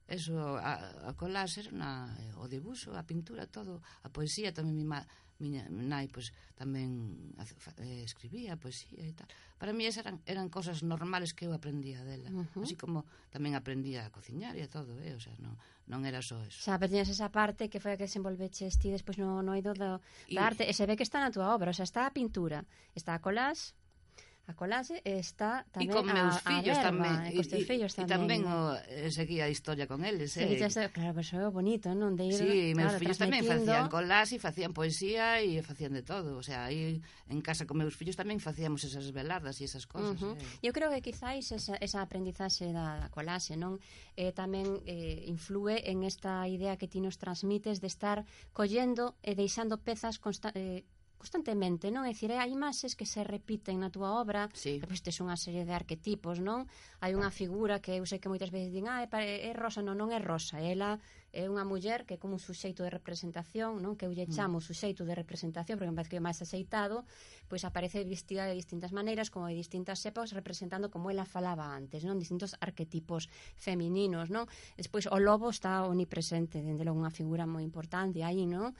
Eso, 0.07 0.55
a, 0.57 1.11
a 1.11 1.13
colás 1.19 1.59
era 1.59 1.75
na, 1.75 2.15
o 2.39 2.47
debuxo, 2.47 2.95
a 2.95 3.03
pintura, 3.03 3.51
todo, 3.51 3.83
a 4.07 4.09
poesía 4.09 4.55
tamén 4.55 4.79
mi, 4.79 4.87
ma, 4.87 5.03
miña 5.39 5.69
nai 5.69 6.09
pois, 6.09 6.33
tamén 6.57 7.13
eh, 7.83 8.07
escribía 8.07 8.57
poesía 8.57 9.05
e 9.05 9.13
tal. 9.13 9.29
Para 9.59 9.75
mí 9.75 9.85
esas 9.85 10.07
eran, 10.07 10.23
eran 10.25 10.49
cosas 10.49 10.81
normales 10.87 11.35
que 11.37 11.45
eu 11.45 11.53
aprendía 11.53 12.07
dela. 12.07 12.31
Uh 12.31 12.47
-huh. 12.55 12.63
Así 12.65 12.77
como 12.79 13.05
tamén 13.35 13.53
aprendía 13.59 14.07
a 14.07 14.13
cociñar 14.15 14.57
e 14.57 14.65
todo, 14.71 14.97
eh? 15.03 15.13
o 15.13 15.21
sea, 15.21 15.37
non, 15.43 15.59
non 15.91 16.07
era 16.09 16.25
só 16.25 16.41
eso. 16.47 16.63
Xa, 16.63 16.81
pero 16.81 16.95
tiñas 16.95 17.13
esa 17.13 17.29
parte 17.29 17.69
que 17.69 17.83
foi 17.83 17.93
a 17.95 17.99
que 18.01 18.09
desenvolveches 18.09 18.81
ti 18.81 18.89
despois 18.89 19.21
no, 19.21 19.45
no 19.45 19.53
ido 19.59 19.77
da, 19.77 20.01
da 20.31 20.43
arte, 20.47 20.65
e 20.65 20.73
se 20.73 20.87
ve 20.89 20.97
que 20.97 21.05
está 21.05 21.21
na 21.21 21.35
túa 21.35 21.53
obra, 21.53 21.73
o 21.73 21.77
sea, 21.77 21.85
está 21.85 22.09
a 22.09 22.13
pintura, 22.15 22.65
está 22.97 23.13
a 23.13 23.21
colás, 23.21 23.77
a 24.47 24.55
colaxe 24.55 25.03
e 25.03 25.19
está 25.19 25.67
tamén 25.75 25.91
e 25.91 25.95
con 25.95 26.07
meus 26.07 26.39
a, 26.39 26.47
fillos 26.47 26.79
a 26.79 26.95
verba, 26.95 27.03
tamén 27.03 27.15
e 27.27 27.31
cos 27.35 27.49
teus 27.51 27.67
fillos 27.67 27.93
tamén. 27.99 28.07
E 28.07 28.15
tamén 28.15 28.41
eh. 28.47 28.55
o, 28.55 28.59
eh, 28.79 29.11
seguía 29.11 29.45
a 29.47 29.51
historia 29.51 29.91
con 29.91 30.07
eles, 30.07 30.39
sí, 30.39 30.47
eh. 30.47 30.63
Sí, 30.71 30.87
claro, 30.95 31.19
pero 31.19 31.43
é 31.43 31.51
bonito, 31.51 31.91
non? 31.99 32.15
De 32.15 32.31
ir, 32.31 32.39
sí, 32.39 32.71
claro, 32.71 32.79
meus 32.79 32.95
fillos 33.03 33.19
tamén 33.19 33.43
facían 33.43 33.91
colaxe, 33.91 34.39
facían 34.39 34.71
poesía 34.71 35.43
e 35.43 35.59
facían 35.67 35.99
de 35.99 36.07
todo, 36.07 36.39
o 36.39 36.45
sea, 36.47 36.71
aí 36.71 37.03
en 37.27 37.41
casa 37.43 37.67
con 37.67 37.83
meus 37.83 37.99
fillos 37.99 38.15
tamén 38.15 38.39
facíamos 38.39 38.87
esas 38.87 39.11
veladas 39.11 39.59
e 39.59 39.67
esas 39.67 39.91
cosas. 39.91 40.15
Uh 40.23 40.35
-huh. 40.35 40.39
eh. 40.39 40.71
Eu 40.71 40.71
creo 40.71 40.95
que 40.95 41.03
quizáis 41.03 41.51
esa, 41.51 41.75
esa 41.83 41.99
aprendizaxe 42.07 42.71
da, 42.71 43.03
da 43.03 43.09
colaxe, 43.11 43.59
non? 43.59 43.83
Eh, 44.15 44.31
tamén 44.31 44.79
eh, 44.87 45.27
influe 45.27 45.83
en 45.91 46.07
esta 46.07 46.47
idea 46.47 46.79
que 46.79 46.87
ti 46.87 47.03
nos 47.03 47.19
transmites 47.19 47.83
de 47.83 47.91
estar 47.91 48.23
collendo 48.55 49.19
e 49.27 49.35
deixando 49.35 49.83
pezas 49.83 50.23
consta 50.23 50.55
eh, 50.55 50.87
constantemente, 51.27 51.91
non? 51.91 52.07
É 52.07 52.15
dicir, 52.15 52.31
hai 52.31 52.55
imaxes 52.55 52.95
que 52.95 53.03
se 53.03 53.27
repiten 53.27 53.83
na 53.83 53.91
túa 53.91 54.15
obra, 54.15 54.47
sí. 54.55 54.79
repites 54.79 55.19
unha 55.19 55.35
serie 55.35 55.67
de 55.67 55.75
arquetipos, 55.75 56.39
non? 56.39 56.71
Hai 57.03 57.19
unha 57.19 57.35
ah. 57.35 57.35
figura 57.35 57.83
que 57.83 57.99
eu 57.99 58.07
sei 58.07 58.23
que 58.23 58.31
moitas 58.31 58.55
veces 58.55 58.71
din, 58.71 58.87
ah, 58.87 59.03
é, 59.03 59.11
é 59.11 59.51
rosa, 59.51 59.83
non, 59.83 59.99
non 59.99 60.15
é 60.15 60.23
rosa, 60.23 60.63
ela 60.63 61.03
é 61.35 61.51
unha 61.51 61.67
muller 61.67 62.07
que 62.07 62.15
é 62.15 62.19
como 62.23 62.39
un 62.39 62.43
suxeito 62.43 62.87
de 62.87 62.95
representación, 62.95 63.83
non? 63.83 63.99
Que 63.99 64.07
eu 64.07 64.15
lle 64.15 64.31
mm. 64.31 64.39
chamo 64.39 64.63
suxeito 64.63 65.03
de 65.03 65.19
representación, 65.19 65.75
porque 65.75 65.91
me 65.91 65.99
parece 65.99 66.15
que 66.15 66.21
é 66.23 66.25
máis 66.25 66.39
axeitado, 66.39 67.03
pois 67.51 67.67
aparece 67.67 68.07
vestida 68.07 68.47
de 68.47 68.55
distintas 68.55 68.95
maneiras, 68.95 69.27
como 69.27 69.51
de 69.51 69.59
distintas 69.59 69.99
épocas, 70.07 70.31
representando 70.31 70.95
como 70.95 71.11
ela 71.11 71.27
falaba 71.27 71.75
antes, 71.75 72.07
non? 72.07 72.23
Distintos 72.23 72.55
arquetipos 72.63 73.27
femininos, 73.59 74.31
non? 74.31 74.47
Despois 74.79 75.11
o 75.11 75.19
lobo 75.19 75.51
está 75.51 75.83
omnipresente, 75.91 76.63
dende 76.63 76.87
logo 76.87 77.03
unha 77.03 77.11
figura 77.11 77.51
moi 77.51 77.67
importante 77.67 78.23
aí, 78.23 78.47
non? 78.47 78.71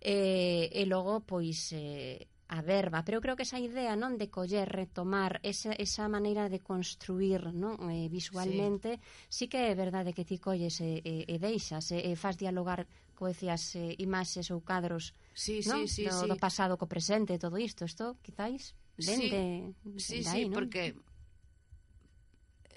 eh, 0.00 0.72
e 0.72 0.82
logo 0.88 1.20
pois 1.22 1.72
eh, 1.76 2.26
a 2.50 2.62
verba, 2.62 3.04
pero 3.04 3.18
eu 3.18 3.22
creo 3.22 3.36
que 3.38 3.46
esa 3.46 3.62
idea 3.62 3.94
non 3.94 4.18
de 4.18 4.26
coller, 4.26 4.66
retomar 4.66 5.38
esa, 5.46 5.70
esa 5.78 6.10
maneira 6.10 6.50
de 6.50 6.58
construir 6.58 7.54
non 7.54 7.78
eh, 7.94 8.10
visualmente, 8.10 8.98
sí. 9.30 9.46
sí 9.46 9.52
que 9.52 9.70
é 9.70 9.74
verdade 9.78 10.10
que 10.10 10.26
ti 10.26 10.42
colles 10.42 10.82
e, 10.82 10.98
e, 11.04 11.14
e 11.30 11.36
deixas 11.38 11.94
eh, 11.94 12.02
e, 12.02 12.16
e 12.16 12.18
faz 12.18 12.34
dialogar 12.34 12.90
co 13.14 13.30
decías 13.30 13.76
eh, 13.78 13.94
imaxes 14.02 14.50
ou 14.50 14.66
cadros 14.66 15.14
sí, 15.30 15.62
non? 15.62 15.86
Sí, 15.86 16.02
sí, 16.02 16.04
do, 16.10 16.26
sí. 16.26 16.26
do 16.26 16.36
pasado 16.40 16.74
co 16.74 16.90
presente, 16.90 17.38
todo 17.38 17.54
isto, 17.54 17.86
isto 17.86 18.18
quizáis 18.18 18.74
vende, 18.98 19.70
sí, 19.86 19.94
de, 19.94 20.00
sí, 20.00 20.18
de 20.24 20.28
aí, 20.32 20.42
sí, 20.42 20.50
non? 20.50 20.56
porque 20.58 20.98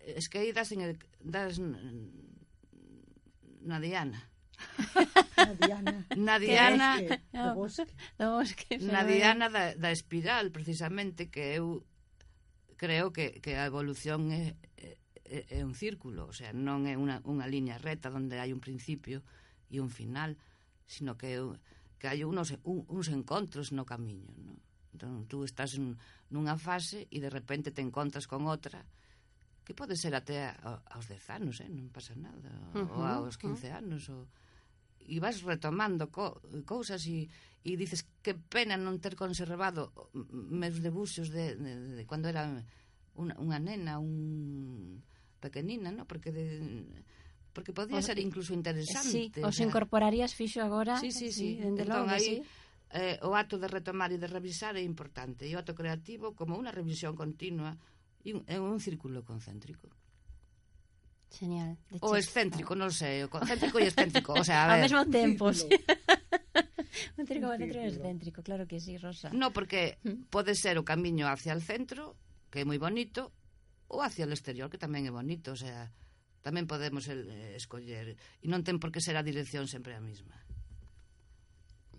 es 0.05 0.29
que 0.29 0.37
aí 0.37 0.51
das, 0.53 0.69
en 0.69 0.85
el, 0.85 0.99
das 1.17 1.57
na 3.63 3.79
Diana 3.81 4.32
Nadiana. 5.37 6.05
Nadiana. 6.15 6.89
Do 7.31 7.55
bosque. 7.55 7.93
Do 8.17 8.27
bosque. 8.37 8.77
Nadiana 8.79 9.49
da, 9.49 9.75
da 9.75 9.91
espiral, 9.91 10.51
precisamente, 10.51 11.29
que 11.29 11.59
eu 11.59 11.85
creo 12.77 13.13
que, 13.13 13.39
que 13.39 13.55
a 13.55 13.65
evolución 13.65 14.31
é, 14.31 14.55
é, 15.23 15.59
é 15.59 15.65
un 15.65 15.73
círculo, 15.73 16.27
o 16.27 16.35
sea, 16.35 16.51
non 16.51 16.83
é 16.83 16.99
unha, 16.99 17.23
unha 17.23 17.47
liña 17.47 17.79
reta 17.79 18.11
onde 18.11 18.37
hai 18.43 18.51
un 18.51 18.59
principio 18.59 19.23
e 19.71 19.79
un 19.79 19.87
final, 19.87 20.35
sino 20.83 21.15
que, 21.15 21.39
que 21.97 22.11
hai 22.11 22.27
unos, 22.27 22.53
un, 22.67 22.83
uns 22.91 23.07
encontros 23.07 23.71
no 23.71 23.87
camiño, 23.87 24.35
non? 24.35 24.59
Entón, 24.93 25.25
tú 25.25 25.41
estás 25.41 25.73
un, 25.79 25.97
nunha 26.29 26.53
fase 26.53 27.09
e 27.09 27.17
de 27.17 27.31
repente 27.31 27.73
te 27.73 27.81
encontras 27.81 28.29
con 28.29 28.45
outra 28.45 28.85
que 29.63 29.73
pode 29.73 29.95
ser 29.95 30.13
até 30.13 30.43
a, 30.43 30.83
aos 30.91 31.07
10 31.07 31.23
anos, 31.39 31.55
eh? 31.63 31.71
non 31.71 31.89
pasa 31.89 32.13
nada, 32.19 32.51
uh 32.75 32.83
-huh, 32.83 33.23
ou 33.23 33.25
aos 33.25 33.39
15 33.39 33.47
uh 33.47 33.57
-huh. 33.57 33.79
anos, 33.79 34.03
ou 34.11 34.27
e 35.07 35.19
vas 35.19 35.43
retomando 35.43 36.07
co, 36.09 36.39
cousas 36.63 37.03
e, 37.07 37.27
e 37.63 37.71
dices 37.75 38.07
que 38.23 38.35
pena 38.35 38.75
non 38.79 38.99
ter 38.99 39.15
conservado 39.19 39.91
meus 40.31 40.79
debuxos 40.79 41.31
de, 41.31 41.55
de, 41.55 41.71
de, 41.75 41.93
de 41.99 42.03
cando 42.07 42.27
era 42.27 42.47
unha, 43.15 43.35
unha 43.37 43.59
nena, 43.61 44.01
un 44.01 45.03
pequenina, 45.37 45.91
no? 45.91 46.07
porque 46.07 46.31
de, 46.31 46.63
porque 47.53 47.71
podía 47.71 47.99
os, 47.99 48.05
ser 48.05 48.17
incluso 48.19 48.53
interesante. 48.53 49.29
Sí, 49.29 49.31
os 49.43 49.59
incorporarías 49.59 50.33
fixo 50.33 50.63
agora. 50.63 50.97
Sí, 50.97 51.11
sí, 51.11 51.31
sí. 51.31 51.55
sí 51.55 51.61
dende 51.61 51.83
entón, 51.83 52.07
logo, 52.07 52.15
aí, 52.15 52.41
sí. 52.41 52.43
Eh, 52.93 53.17
o 53.25 53.33
acto 53.33 53.57
de 53.57 53.65
retomar 53.65 54.13
e 54.13 54.21
de 54.21 54.29
revisar 54.29 54.77
é 54.77 54.83
importante. 54.85 55.49
E 55.49 55.53
o 55.53 55.59
acto 55.61 55.73
creativo 55.73 56.37
como 56.37 56.57
unha 56.57 56.73
revisión 56.73 57.17
continua 57.17 57.77
e 58.21 58.37
un, 58.37 58.41
é 58.49 58.57
un 58.61 58.77
círculo 58.81 59.25
concéntrico. 59.25 59.89
Genial. 61.33 61.77
O 62.05 62.13
excéntrico, 62.13 62.77
non 62.77 62.93
sei, 62.93 63.25
o 63.25 63.29
concéntrico 63.33 63.81
e 63.81 63.89
excéntrico, 63.89 64.37
o 64.37 64.45
sea, 64.45 64.69
a 64.69 64.77
ver. 64.77 64.77
Ao 64.77 64.85
mesmo 64.85 65.03
tempo, 65.09 65.49
sí. 65.49 65.65
un 67.17 67.25
círculo 67.25 67.57
concéntrico 67.57 67.81
e 67.81 67.89
excéntrico, 67.89 68.39
claro 68.45 68.69
que 68.69 68.77
sí, 68.77 69.01
Rosa. 69.01 69.33
No, 69.33 69.49
porque 69.49 69.97
mm. 70.05 70.29
pode 70.29 70.53
ser 70.53 70.77
o 70.77 70.85
camiño 70.85 71.25
hacia 71.25 71.57
el 71.57 71.65
centro, 71.65 72.13
que 72.53 72.61
é 72.61 72.65
moi 72.69 72.77
bonito, 72.77 73.33
ou 73.89 74.05
hacia 74.05 74.29
el 74.29 74.33
exterior, 74.33 74.69
que 74.69 74.77
tamén 74.77 75.09
é 75.09 75.11
bonito, 75.13 75.57
o 75.57 75.59
sea, 75.59 75.89
tamén 76.45 76.69
podemos 76.69 77.09
el, 77.09 77.25
eh, 77.25 77.57
escoller 77.57 78.13
e 78.13 78.45
non 78.45 78.61
ten 78.61 78.77
por 78.77 78.93
que 78.93 79.01
ser 79.01 79.17
a 79.17 79.25
dirección 79.25 79.65
sempre 79.65 79.97
a 79.97 80.01
mesma. 80.03 80.37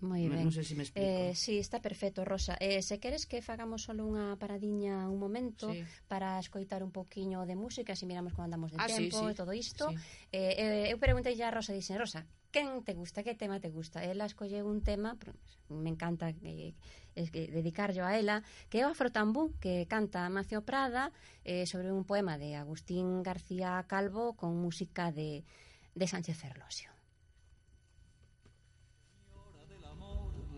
Moi 0.05 0.29
ben. 0.29 0.45
Non 0.45 0.53
sei 0.53 0.63
se 0.63 0.77
me 0.77 0.85
explico. 0.85 1.01
Eh, 1.01 1.33
sí, 1.33 1.57
está 1.57 1.81
perfecto, 1.81 2.21
Rosa. 2.21 2.53
Eh, 2.61 2.85
se 2.85 3.01
queres 3.01 3.25
que 3.25 3.41
fagamos 3.41 3.83
solo 3.89 4.05
unha 4.05 4.37
paradiña 4.37 5.09
un 5.09 5.17
momento 5.17 5.73
sí. 5.73 5.81
para 6.05 6.37
escoitar 6.37 6.85
un 6.85 6.93
poquiño 6.93 7.43
de 7.49 7.57
música, 7.57 7.97
se 7.97 8.05
miramos 8.05 8.37
como 8.37 8.45
andamos 8.45 8.69
de 8.71 8.77
ah, 8.79 8.85
tempo 8.85 9.17
sí, 9.19 9.25
sí. 9.25 9.31
e 9.31 9.35
todo 9.35 9.51
isto. 9.51 9.89
Sí. 9.89 9.97
Eh, 10.29 10.53
eh, 10.61 10.93
eu 10.93 11.01
preguntei 11.01 11.33
a 11.41 11.49
Rosa, 11.49 11.73
dixen, 11.73 11.97
Rosa, 11.97 12.23
quen 12.55 12.87
te 12.87 12.93
gusta, 12.95 13.25
que 13.25 13.35
tema 13.35 13.59
te 13.59 13.67
gusta. 13.67 13.99
Ela 14.05 14.23
escolle 14.23 14.63
un 14.63 14.79
tema, 14.79 15.19
me 15.67 15.89
encanta 15.89 16.31
que, 16.31 16.71
es 17.15 17.31
que 17.31 17.51
dedicarlo 17.51 18.05
a 18.05 18.15
ela, 18.15 18.47
que 18.69 18.79
é 18.79 18.87
o 18.87 18.95
Afrotambú, 18.95 19.51
que 19.59 19.83
canta 19.91 20.29
Macio 20.31 20.63
Prada 20.63 21.11
eh, 21.43 21.67
sobre 21.67 21.91
un 21.91 22.07
poema 22.07 22.39
de 22.39 22.55
Agustín 22.55 23.23
García 23.27 23.83
Calvo 23.91 24.39
con 24.39 24.55
música 24.55 25.11
de, 25.11 25.43
de 25.95 26.07
Sánchez 26.07 26.37
Ferlosio. 26.39 26.94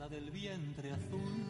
Del 0.09 0.31
vientre 0.31 0.91
azul, 0.91 1.43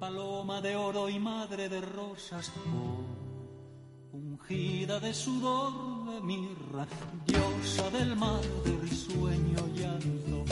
paloma 0.00 0.60
de 0.60 0.74
oro 0.74 1.08
y 1.08 1.18
madre 1.20 1.68
de 1.68 1.80
rosas, 1.80 2.50
oh, 2.74 4.16
ungida 4.16 4.98
de 4.98 5.14
sudor 5.14 5.72
de 6.12 6.20
mirra, 6.20 6.86
diosa 7.24 7.88
del 7.90 8.16
mar 8.16 8.42
de 8.64 8.76
risueño 8.78 9.66
llanto, 9.74 10.44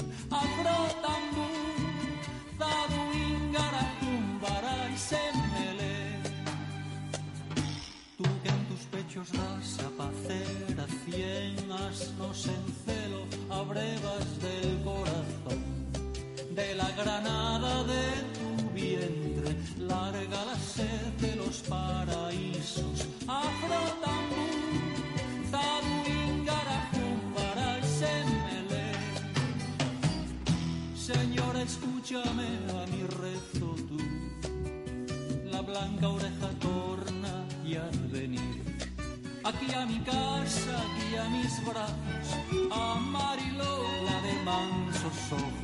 so 45.28 45.55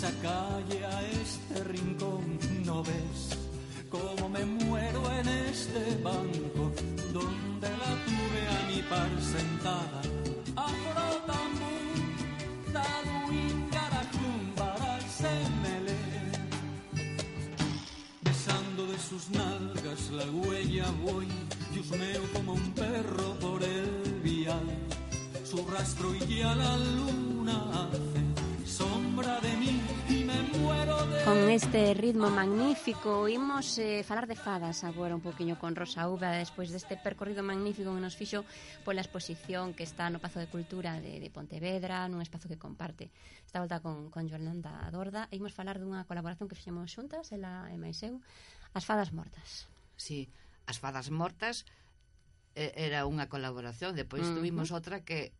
esa 0.00 0.12
calle 0.22 0.82
a 0.82 1.02
este 1.02 1.62
rincón, 1.64 2.38
¿no 2.64 2.82
ves? 2.82 3.36
Cómo 3.90 4.30
me 4.30 4.46
muero 4.46 5.02
en 5.12 5.28
este 5.28 6.00
banco, 6.02 6.72
donde 7.12 7.68
la 7.68 7.92
tuve 8.08 8.40
a 8.48 8.60
mi 8.70 8.80
par 8.88 9.10
sentada. 9.20 9.89
este 31.50 31.94
ritmo 31.94 32.30
magnífico. 32.30 33.26
Imos 33.26 33.76
eh, 33.78 34.04
falar 34.04 34.28
de 34.28 34.36
fadas 34.36 34.84
agora 34.84 35.16
un 35.16 35.20
poquinho 35.20 35.58
con 35.58 35.74
Rosa 35.74 36.06
Uva 36.06 36.30
despois 36.30 36.70
deste 36.70 36.94
percorrido 36.94 37.42
magnífico 37.42 37.90
que 37.90 37.98
nos 37.98 38.14
fixo 38.14 38.46
pola 38.86 39.02
exposición 39.02 39.74
que 39.74 39.82
está 39.82 40.06
no 40.14 40.22
Pazo 40.22 40.38
de 40.38 40.46
Cultura 40.46 41.02
de, 41.02 41.18
de 41.18 41.26
Pontevedra 41.26 42.06
nun 42.06 42.22
espazo 42.22 42.46
que 42.46 42.54
comparte 42.54 43.10
esta 43.42 43.58
volta 43.58 43.82
con, 43.82 44.14
con 44.14 44.30
Yolanda 44.30 44.86
Dorda. 44.94 45.26
E 45.34 45.42
imos 45.42 45.50
falar 45.50 45.82
dunha 45.82 46.06
colaboración 46.06 46.46
que 46.46 46.54
fixemos 46.54 46.86
xuntas 46.86 47.34
ela 47.34 47.66
e 47.66 47.74
máis 47.74 47.98
eu 48.06 48.22
As 48.70 48.86
Fadas 48.86 49.10
Mortas. 49.10 49.66
Si, 49.98 50.30
sí, 50.30 50.32
As 50.70 50.78
Fadas 50.78 51.10
Mortas 51.10 51.66
eh, 52.54 52.70
era 52.78 53.10
unha 53.10 53.26
colaboración. 53.26 53.98
Depois 53.98 54.22
uh 54.22 54.30
-huh. 54.30 54.38
tuvimos 54.38 54.70
outra 54.70 55.02
que 55.02 55.34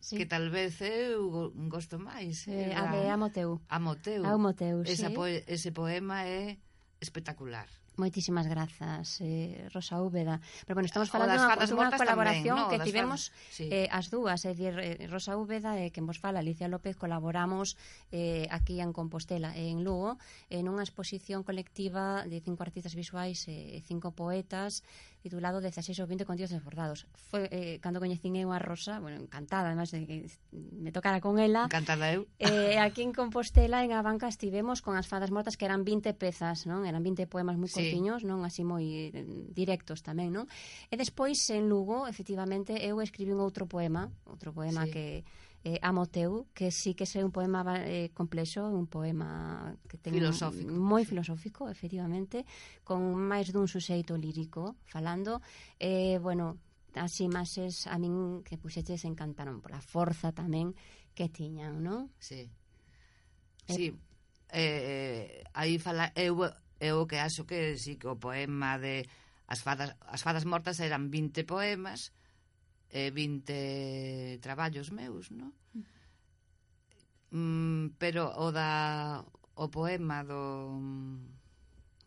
sí. 0.00 0.16
que 0.16 0.26
tal 0.26 0.50
vez 0.50 0.80
eh, 0.80 1.14
eu 1.14 1.52
gosto 1.68 1.98
máis. 1.98 2.46
Eh, 2.48 2.74
a 2.74 2.90
de 2.92 3.10
Amoteu. 3.10 3.60
Amoteu. 3.68 4.22
Amoteu, 4.24 4.82
Esa 4.86 5.08
sí. 5.08 5.14
Po 5.14 5.26
ese 5.26 5.70
poema 5.72 6.24
é 6.24 6.56
espectacular. 7.00 7.68
Moitísimas 7.98 8.46
grazas, 8.46 9.18
eh, 9.20 9.66
Rosa 9.74 10.00
Úbeda. 10.00 10.40
Pero 10.62 10.78
bueno, 10.78 10.86
estamos 10.86 11.10
falando 11.10 11.34
dunha 11.66 11.90
colaboración 11.90 12.54
tamén, 12.54 12.66
no, 12.66 12.70
que 12.70 12.78
tivemos 12.86 13.34
sí. 13.50 13.66
eh, 13.74 13.90
as 13.90 14.06
dúas, 14.06 14.46
é 14.46 14.54
dicir, 14.54 14.78
eh, 14.78 15.10
Rosa 15.10 15.34
Úbeda 15.34 15.74
e 15.74 15.90
eh, 15.90 15.92
quen 15.92 16.06
vos 16.06 16.22
fala, 16.22 16.38
Alicia 16.38 16.70
López, 16.70 16.94
colaboramos 16.94 17.74
eh, 18.14 18.46
aquí 18.54 18.78
en 18.78 18.94
Compostela 18.94 19.50
e 19.58 19.66
eh, 19.66 19.74
en 19.74 19.82
Lugo 19.82 20.14
en 20.46 20.70
unha 20.70 20.86
exposición 20.86 21.42
colectiva 21.42 22.22
de 22.22 22.38
cinco 22.38 22.62
artistas 22.62 22.94
visuais 22.94 23.50
e 23.50 23.82
eh, 23.82 23.82
cinco 23.82 24.14
poetas 24.14 24.86
titulado 25.20 25.60
16 25.60 25.98
ou 26.00 26.06
20 26.06 26.24
contidos 26.24 26.52
esforzados. 26.52 27.06
Foi, 27.14 27.46
eh, 27.50 27.78
cando 27.82 27.98
coñecín 27.98 28.38
eu 28.38 28.54
a 28.54 28.58
Rosa, 28.58 29.02
bueno, 29.02 29.18
encantada, 29.18 29.68
además 29.68 29.90
de 29.90 30.06
que 30.06 30.16
me 30.52 30.90
tocara 30.90 31.20
con 31.20 31.38
ela. 31.38 31.66
Encantada 31.66 32.12
eu. 32.14 32.26
Eh, 32.38 32.78
aquí 32.78 33.02
en 33.02 33.12
Compostela, 33.12 33.82
en 33.82 33.92
a 33.92 34.02
banca, 34.02 34.30
estivemos 34.30 34.80
con 34.80 34.94
as 34.94 35.10
fadas 35.10 35.30
mortas 35.34 35.58
que 35.58 35.66
eran 35.66 35.82
20 35.82 36.14
pezas, 36.14 36.64
non? 36.64 36.86
Eran 36.86 37.02
20 37.02 37.26
poemas 37.26 37.58
moi 37.58 37.68
sí. 37.68 37.78
cortiños, 37.78 38.22
non? 38.22 38.46
Así 38.46 38.62
moi 38.62 39.10
eh, 39.10 39.26
directos 39.50 40.06
tamén, 40.06 40.30
non? 40.30 40.44
E 40.88 40.94
despois, 40.94 41.38
en 41.50 41.66
Lugo, 41.66 42.06
efectivamente, 42.06 42.78
eu 42.78 43.02
escribín 43.02 43.42
outro 43.42 43.66
poema, 43.66 44.08
outro 44.26 44.54
poema 44.54 44.86
sí. 44.86 44.92
que 44.94 45.06
eh, 45.64 45.78
Amoteu, 45.82 46.46
que 46.54 46.70
sí 46.70 46.94
que 46.94 47.04
é 47.04 47.24
un 47.24 47.32
poema 47.32 47.62
eh, 47.82 48.10
complexo, 48.14 48.66
un 48.70 48.86
poema 48.86 49.74
que 49.88 49.98
ten 49.98 50.14
filosófico, 50.14 50.70
moi 50.70 51.02
sí. 51.02 51.10
filosófico, 51.14 51.62
efectivamente, 51.66 52.46
con 52.86 53.14
máis 53.14 53.50
dun 53.50 53.66
suxeito 53.66 54.14
lírico 54.14 54.78
falando. 54.86 55.42
Eh, 55.78 56.18
bueno, 56.22 56.58
as 56.94 57.18
imaxes 57.20 57.90
a 57.90 57.98
min 57.98 58.46
que 58.46 58.58
puxeches 58.58 59.02
encantaron 59.04 59.58
pola 59.58 59.82
forza 59.82 60.30
tamén 60.30 60.74
que 61.12 61.26
tiñan, 61.28 61.82
non? 61.82 62.10
Sí. 62.22 62.46
Eh, 63.66 63.74
sí. 63.74 63.86
Eh, 64.48 65.42
eh, 65.42 65.44
aí 65.52 65.76
fala 65.82 66.14
eu 66.14 66.38
eu 66.78 67.04
que 67.10 67.18
acho 67.18 67.44
que 67.44 67.74
sí 67.76 67.98
que 67.98 68.06
o 68.06 68.16
poema 68.16 68.78
de 68.78 69.04
As 69.48 69.64
fadas, 69.64 69.96
as 70.04 70.20
fadas 70.20 70.44
mortas 70.44 70.76
eran 70.76 71.08
20 71.08 71.40
poemas 71.48 72.12
eh, 72.90 73.10
20 73.10 74.38
traballos 74.40 74.90
meus, 74.92 75.30
non? 75.30 75.52
Mm, 77.30 78.00
pero 78.00 78.32
o 78.40 78.48
da 78.48 79.20
o 79.58 79.68
poema 79.68 80.24
do 80.24 80.80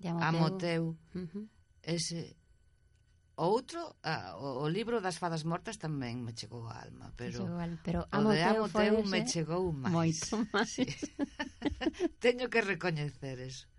Amoteu, 0.01 0.25
Amoteu 0.25 0.83
uh 1.13 1.27
-huh. 1.29 1.45
ese 1.83 2.35
outro 3.37 3.97
ah, 4.01 4.33
o, 4.37 4.65
o 4.65 4.67
libro 4.69 4.97
das 5.01 5.21
fadas 5.21 5.45
mortas 5.45 5.77
tamén 5.77 6.25
me 6.25 6.33
chegou 6.33 6.65
á 6.65 6.81
alma, 6.81 7.13
pero, 7.13 7.45
Igual, 7.45 7.77
pero 7.85 7.99
o 8.09 8.19
de 8.33 8.41
Amoteu 8.41 9.05
ese, 9.05 9.09
me 9.13 9.21
chegou 9.29 9.69
máis. 9.69 9.93
Moito 9.93 10.41
máis. 10.49 10.73
Sí. 10.73 10.89
Teño 12.23 12.49
que 12.49 12.65
recoñecer 12.65 13.37
eso. 13.45 13.69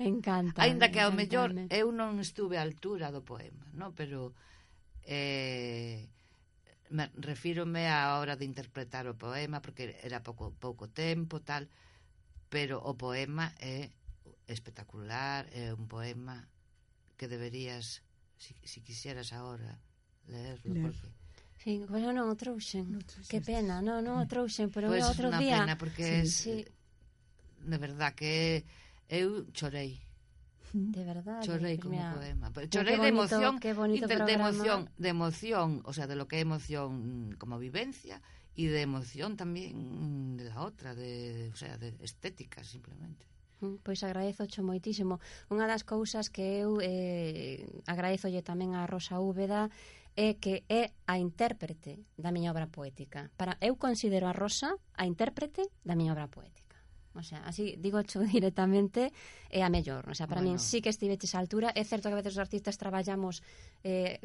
Encanta. 0.00 0.62
Ainda 0.62 0.88
que 0.88 1.04
ao 1.04 1.12
mellor 1.12 1.52
eu 1.68 1.92
non 1.92 2.16
estuve 2.16 2.56
á 2.56 2.64
altura 2.64 3.12
do 3.12 3.20
poema, 3.20 3.68
no, 3.76 3.92
pero 3.92 4.32
eh 5.04 6.08
me, 6.90 7.10
refírome 7.16 7.88
á 7.88 8.16
hora 8.18 8.36
de 8.36 8.44
interpretar 8.44 9.06
o 9.06 9.14
poema 9.14 9.60
porque 9.60 9.96
era 10.02 10.22
pouco, 10.22 10.52
pouco 10.56 10.88
tempo 10.88 11.40
tal 11.40 11.68
pero 12.48 12.80
o 12.80 12.96
poema 12.96 13.52
é 13.60 13.92
espectacular 14.48 15.44
é 15.52 15.72
un 15.74 15.86
poema 15.86 16.48
que 17.16 17.28
deberías 17.28 18.00
si, 18.38 18.54
si 18.64 18.80
quisieras 18.80 19.32
agora 19.32 19.76
leerlo 20.28 20.72
Leer. 20.74 20.84
porque 20.88 21.08
Sí, 21.58 21.82
pero 21.90 22.14
non 22.14 22.30
o 22.30 22.38
trouxen. 22.38 22.86
No. 22.86 23.02
Que 23.26 23.42
pena, 23.42 23.82
non, 23.82 23.98
non 24.06 24.22
mm. 24.22 24.22
o 24.22 24.26
trouxen, 24.30 24.70
pero 24.70 24.94
pues 24.94 25.02
outro 25.02 25.26
día. 25.34 25.36
Pois 25.36 25.42
é 25.42 25.58
unha 25.58 25.66
pena 25.66 25.74
porque 25.74 26.06
sí, 26.22 26.22
es, 26.22 26.30
sí. 26.38 26.56
de 27.66 27.78
verdad 27.82 28.14
que 28.14 28.62
eu 29.10 29.42
chorei. 29.50 29.98
De 30.72 31.04
verdad. 31.04 31.42
Chorrei 31.42 31.78
como 31.78 31.96
primera... 31.96 32.14
poema. 32.14 32.50
Pero 32.52 32.66
chorrei 32.68 32.98
de 32.98 33.08
emoción, 33.08 33.58
bonito, 33.74 34.04
inter, 34.04 34.24
de 34.24 34.32
emoción, 34.32 34.80
de 34.96 35.08
emoción, 35.08 35.68
o 35.84 35.92
sea, 35.92 36.06
de 36.06 36.16
lo 36.16 36.28
que 36.28 36.36
é 36.38 36.40
emoción 36.40 37.34
como 37.38 37.58
vivencia 37.58 38.20
y 38.54 38.66
de 38.66 38.82
emoción 38.82 39.36
también 39.36 40.36
de 40.36 40.44
la 40.44 40.62
otra, 40.62 40.94
de, 40.94 41.50
o 41.52 41.56
sea, 41.56 41.78
de 41.78 41.94
estética 42.00 42.64
simplemente. 42.64 43.26
Mm, 43.60 43.82
pois 43.82 44.02
agradezocho 44.02 44.62
moitísimo. 44.62 45.18
Unha 45.50 45.66
das 45.66 45.82
cousas 45.82 46.30
que 46.30 46.62
eu 46.62 46.78
eh, 46.78 47.66
agradezolle 47.86 48.42
tamén 48.42 48.74
a 48.74 48.86
Rosa 48.86 49.18
Úbeda 49.18 49.70
é 50.18 50.34
que 50.34 50.66
é 50.66 50.90
a 51.06 51.18
intérprete 51.18 52.02
da 52.18 52.34
miña 52.34 52.50
obra 52.50 52.66
poética. 52.66 53.30
Para 53.38 53.54
eu 53.62 53.78
considero 53.78 54.26
a 54.26 54.34
Rosa 54.34 54.74
a 54.94 55.06
intérprete 55.06 55.62
da 55.86 55.94
miña 55.94 56.14
obra 56.14 56.26
poética. 56.26 56.67
O 57.18 57.22
sea, 57.22 57.42
así 57.44 57.74
digo 57.76 58.00
cho 58.06 58.22
directamente 58.36 59.12
é 59.50 59.66
a 59.66 59.68
mellor. 59.68 60.06
O 60.06 60.14
sea, 60.14 60.30
para 60.30 60.40
bueno. 60.40 60.54
min 60.54 60.62
sí 60.62 60.78
que 60.78 60.88
estiveches 60.88 61.34
a 61.34 61.42
altura. 61.42 61.74
É 61.74 61.82
certo 61.82 62.06
que 62.08 62.14
a 62.14 62.20
veces 62.22 62.38
os 62.38 62.42
artistas 62.42 62.78
traballamos 62.78 63.42
eh, 63.82 64.22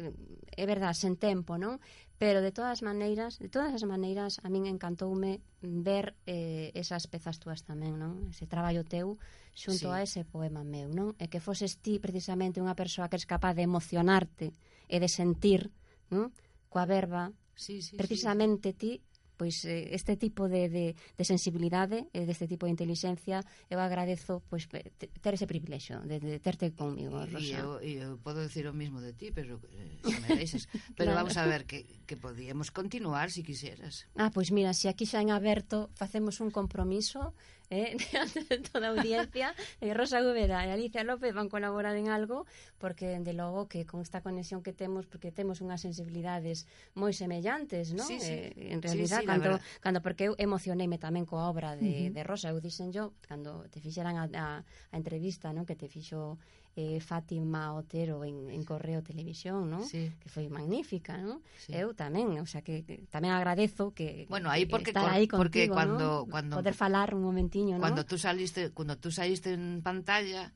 é 0.53 0.65
verdad, 0.69 0.93
sen 0.93 1.17
tempo, 1.17 1.57
non? 1.57 1.81
Pero 2.21 2.45
de 2.45 2.53
todas 2.53 2.85
maneiras, 2.85 3.41
de 3.41 3.49
todas 3.49 3.73
as 3.73 3.83
maneiras, 3.83 4.37
a 4.45 4.47
min 4.53 4.69
encantoume 4.69 5.41
ver 5.65 6.13
eh, 6.29 6.69
esas 6.77 7.09
pezas 7.09 7.41
túas 7.41 7.65
tamén, 7.65 7.97
non? 7.97 8.29
Ese 8.29 8.45
traballo 8.45 8.85
teu 8.85 9.17
xunto 9.57 9.89
sí. 9.89 9.93
a 9.93 10.05
ese 10.05 10.21
poema 10.21 10.61
meu, 10.61 10.93
non? 10.93 11.17
E 11.17 11.25
que 11.27 11.41
foses 11.41 11.81
ti 11.81 11.97
precisamente 11.97 12.61
unha 12.61 12.77
persoa 12.77 13.09
que 13.09 13.17
és 13.17 13.25
capaz 13.25 13.57
de 13.57 13.65
emocionarte 13.65 14.53
e 14.85 15.01
de 15.01 15.09
sentir, 15.09 15.73
non? 16.13 16.29
Coa 16.69 16.85
verba, 16.85 17.33
sí, 17.57 17.81
sí, 17.81 17.97
precisamente 17.97 18.73
sí. 18.73 18.77
ti 18.77 18.91
pois 19.37 19.65
eh, 19.65 19.89
este 19.91 20.15
tipo 20.17 20.47
de, 20.47 20.69
de, 20.69 20.85
de 20.93 21.23
sensibilidade 21.25 22.07
e 22.13 22.25
deste 22.25 22.45
tipo 22.47 22.65
de 22.65 22.73
inteligencia 22.73 23.41
eu 23.69 23.79
agradezo 23.79 24.41
pois 24.49 24.69
ter 24.69 25.33
ese 25.33 25.47
privilexio 25.49 26.01
de, 26.05 26.19
de 26.19 26.37
terte 26.39 26.71
comigo, 26.71 27.17
Rosa. 27.17 27.39
E 27.39 27.53
eu, 27.53 27.81
eu 27.81 28.17
podo 28.21 28.41
decir 28.45 28.65
o 28.69 28.73
mismo 28.73 29.01
de 29.01 29.13
ti 29.13 29.33
pero 29.33 29.59
eh, 29.73 29.97
se 30.01 30.19
me 30.21 30.29
deixas 30.37 30.69
pero 30.97 31.11
claro. 31.11 31.25
vamos 31.25 31.35
a 31.37 31.45
ver 31.45 31.65
que, 31.65 31.85
que 32.05 32.17
podíamos 32.17 32.69
continuar 32.69 33.29
se 33.29 33.41
si 33.41 33.43
quixeras 33.43 34.07
ah, 34.15 34.29
pois 34.33 34.51
mira, 34.51 34.73
se 34.73 34.89
aquí 34.89 35.05
xa 35.05 35.21
en 35.21 35.33
aberto 35.33 35.89
facemos 35.97 36.39
un 36.39 36.49
compromiso 36.53 37.33
eh, 37.69 37.95
antes 38.19 38.49
de 38.49 38.57
toda 38.59 38.87
a 38.87 38.91
audiencia, 38.91 39.55
eh, 39.79 39.93
Rosa 39.93 40.21
Gúbeda 40.21 40.65
e 40.65 40.71
Alicia 40.71 41.03
López 41.03 41.33
van 41.33 41.47
colaborar 41.47 41.95
en 41.95 42.09
algo 42.09 42.45
porque, 42.77 43.19
de 43.19 43.33
logo, 43.33 43.67
que 43.67 43.85
con 43.85 44.01
esta 44.01 44.21
conexión 44.21 44.63
que 44.63 44.73
temos, 44.73 45.05
porque 45.07 45.31
temos 45.31 45.61
unhas 45.63 45.81
sensibilidades 45.81 46.67
moi 46.97 47.15
semellantes, 47.15 47.95
non? 47.95 48.07
Sí, 48.07 48.19
sí. 48.19 48.33
Eh, 48.33 48.73
en 48.75 48.83
realidad, 48.83 49.21
sí, 49.21 49.25
sí, 49.25 49.29
cando, 49.29 49.59
cando, 49.79 49.99
porque 50.03 50.27
eu 50.27 50.33
emocioneime 50.35 50.99
tamén 50.99 51.23
coa 51.23 51.47
obra 51.47 51.77
de, 51.79 51.87
uh 51.87 51.95
-huh. 52.09 52.13
de 52.15 52.21
Rosa, 52.25 52.51
eu 52.51 52.59
dixen 52.59 52.91
yo, 52.91 53.15
cando 53.23 53.65
te 53.71 53.79
fixeran 53.79 54.19
a, 54.19 54.25
a, 54.33 54.45
a 54.63 54.95
entrevista, 54.97 55.53
non? 55.55 55.63
Que 55.63 55.79
te 55.79 55.87
fixo 55.87 56.37
eh, 56.75 56.99
Fátima 56.99 57.73
Otero 57.73 58.25
en, 58.25 58.49
en 58.49 58.63
Correo 58.65 59.03
Televisión, 59.05 59.69
non? 59.69 59.85
Sí. 59.85 60.09
Que 60.17 60.29
foi 60.29 60.49
magnífica, 60.49 61.21
non? 61.21 61.45
Sí. 61.61 61.69
Eu 61.69 61.93
tamén, 61.93 62.33
o 62.41 62.47
sea, 62.49 62.65
que, 62.65 62.81
que 62.81 63.05
tamén 63.13 63.29
agradezo 63.29 63.93
que 63.93 64.25
Bueno, 64.25 64.49
aí 64.49 64.65
porque 64.65 64.89
estar 64.89 65.05
aí 65.05 65.29
contigo, 65.29 65.37
porque 65.37 65.69
cuando 65.69 66.25
¿no? 66.25 66.31
cuando 66.31 66.57
poder 66.57 66.73
falar 66.73 67.13
un 67.13 67.21
momentiño, 67.21 67.77
Cuando 67.77 68.05
tú 68.05 68.17
saliste, 68.17 68.73
cuando 68.73 68.97
tú 68.97 69.13
saliste 69.13 69.53
en 69.53 69.85
pantalla, 69.85 70.49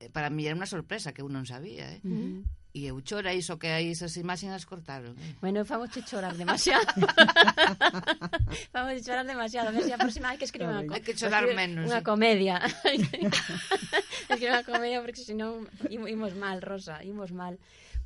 eh, 0.00 0.12
para 0.12 0.28
mí 0.28 0.44
era 0.44 0.52
unha 0.52 0.68
sorpresa 0.68 1.16
que 1.16 1.24
eu 1.24 1.28
non 1.32 1.48
sabía, 1.48 1.88
¿eh? 1.88 2.04
Uh 2.04 2.12
-huh. 2.12 2.36
E 2.76 2.92
eu 2.92 3.00
chora 3.00 3.32
iso 3.32 3.56
que 3.56 3.72
aí 3.72 3.96
esas 3.96 4.12
imaxes 4.20 4.68
cortaron. 4.68 5.16
Bueno, 5.40 5.64
vamos 5.64 5.88
che 5.88 6.04
chorar 6.04 6.36
demasiado. 6.36 6.84
vamos 8.76 9.00
chorar 9.00 9.24
demasiado. 9.24 9.68
A 9.68 9.72
ver 9.72 9.88
se 9.88 9.96
a 9.96 9.96
próxima 9.96 10.28
hai 10.28 10.36
que 10.36 10.44
escribir 10.44 10.68
unha 10.68 10.84
comedia. 10.84 11.00
Hai 11.00 11.00
que 11.00 11.16
chorar 11.16 11.48
menos. 11.56 11.88
Unha 11.88 12.04
sí. 12.04 12.08
comedia. 12.12 12.60
escribir 14.28 14.52
unha 14.52 14.68
comedia 14.68 15.00
porque 15.00 15.24
senón 15.24 15.64
imos 15.88 16.36
mal, 16.36 16.60
Rosa, 16.60 17.00
imos 17.00 17.32
mal. 17.32 17.56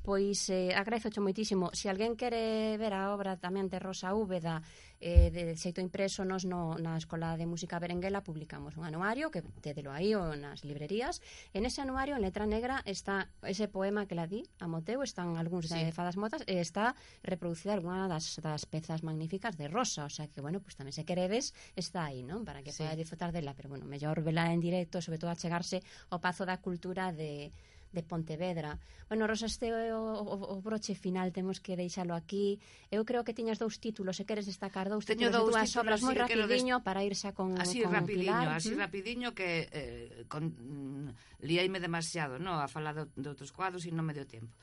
Pois 0.07 0.47
eh, 0.55 0.71
agradezo 0.71 1.11
moitísimo. 1.19 1.75
Se 1.75 1.91
alguén 1.91 2.15
quere 2.15 2.79
ver 2.79 2.95
a 2.95 3.11
obra 3.11 3.43
tamén 3.43 3.67
de 3.67 3.83
Rosa 3.83 4.15
Úbeda, 4.15 4.63
eh, 5.01 5.33
de 5.33 5.57
xeito 5.57 5.81
impreso 5.81 6.29
nos 6.29 6.45
no, 6.45 6.77
na 6.77 7.01
Escola 7.01 7.37
de 7.41 7.49
Música 7.49 7.81
Berenguela 7.81 8.21
publicamos 8.21 8.77
un 8.77 8.85
anuario 8.85 9.33
que 9.33 9.41
tedelo 9.65 9.91
aí 9.91 10.13
ou 10.13 10.37
nas 10.37 10.61
librerías 10.63 11.25
en 11.57 11.65
ese 11.65 11.81
anuario 11.81 12.15
en 12.17 12.23
letra 12.23 12.45
negra 12.45 12.85
está 12.85 13.33
ese 13.41 13.67
poema 13.67 14.05
que 14.05 14.15
la 14.15 14.29
di 14.29 14.45
a 14.61 14.69
Moteu 14.69 15.01
están 15.01 15.41
algúns 15.41 15.73
sí. 15.73 15.75
de 15.75 15.93
Fadas 15.97 16.21
Motas 16.21 16.45
e 16.45 16.61
está 16.61 16.93
reproducida 17.25 17.73
alguna 17.73 18.07
das, 18.13 18.37
das 18.45 18.69
pezas 18.69 19.01
magníficas 19.01 19.57
de 19.57 19.73
Rosa 19.73 20.05
o 20.05 20.13
sea 20.13 20.29
que 20.29 20.45
bueno, 20.45 20.61
pues 20.61 20.77
tamén 20.77 20.93
se 20.93 21.09
queredes 21.09 21.57
está 21.75 22.05
aí, 22.05 22.21
non? 22.21 22.45
Para 22.45 22.61
que 22.61 22.71
sí. 22.71 22.85
podas 22.85 23.01
disfrutar 23.01 23.33
dela 23.33 23.57
pero 23.57 23.73
bueno, 23.73 23.89
mellor 23.89 24.21
vela 24.21 24.53
en 24.53 24.61
directo 24.61 25.01
sobre 25.01 25.17
todo 25.17 25.33
a 25.33 25.41
chegarse 25.41 25.81
ao 26.13 26.21
Pazo 26.21 26.45
da 26.45 26.61
Cultura 26.61 27.17
de 27.17 27.57
de 27.93 28.03
Pontevedra. 28.03 28.79
Bueno, 29.09 29.27
Rosa, 29.27 29.47
este 29.47 29.73
o, 29.93 29.99
o, 29.99 30.55
o 30.55 30.63
broche 30.63 30.95
final 30.95 31.33
temos 31.33 31.59
que 31.59 31.75
deixalo 31.75 32.15
aquí. 32.15 32.63
Eu 32.91 33.03
creo 33.03 33.27
que 33.27 33.35
tiñas 33.35 33.59
dous 33.59 33.83
títulos, 33.83 34.17
se 34.17 34.25
queres 34.25 34.47
destacar 34.47 34.87
dous 34.87 35.03
Teño 35.07 35.29
títulos, 35.31 35.51
dous 35.51 35.55
dúas 35.59 35.71
obras 35.77 36.01
moi 36.03 36.15
rapidiño 36.15 36.79
des... 36.79 36.87
para 36.87 37.03
irse 37.03 37.35
con 37.35 37.59
Así 37.59 37.83
con 37.83 37.91
rapidiño, 37.91 38.31
Pilar. 38.31 38.55
así 38.55 38.71
¿Mm? 38.75 38.79
rapidiño 38.79 39.29
que 39.35 39.67
eh, 39.73 40.25
con, 40.31 40.55
mm, 40.55 41.43
liaime 41.43 41.83
demasiado, 41.83 42.39
no, 42.39 42.63
a 42.63 42.71
falar 42.71 42.95
de, 42.95 43.05
de 43.19 43.29
outros 43.29 43.51
cuadros 43.51 43.83
e 43.87 43.91
non 43.91 44.07
me 44.07 44.15
deu 44.15 44.27
tempo. 44.27 44.55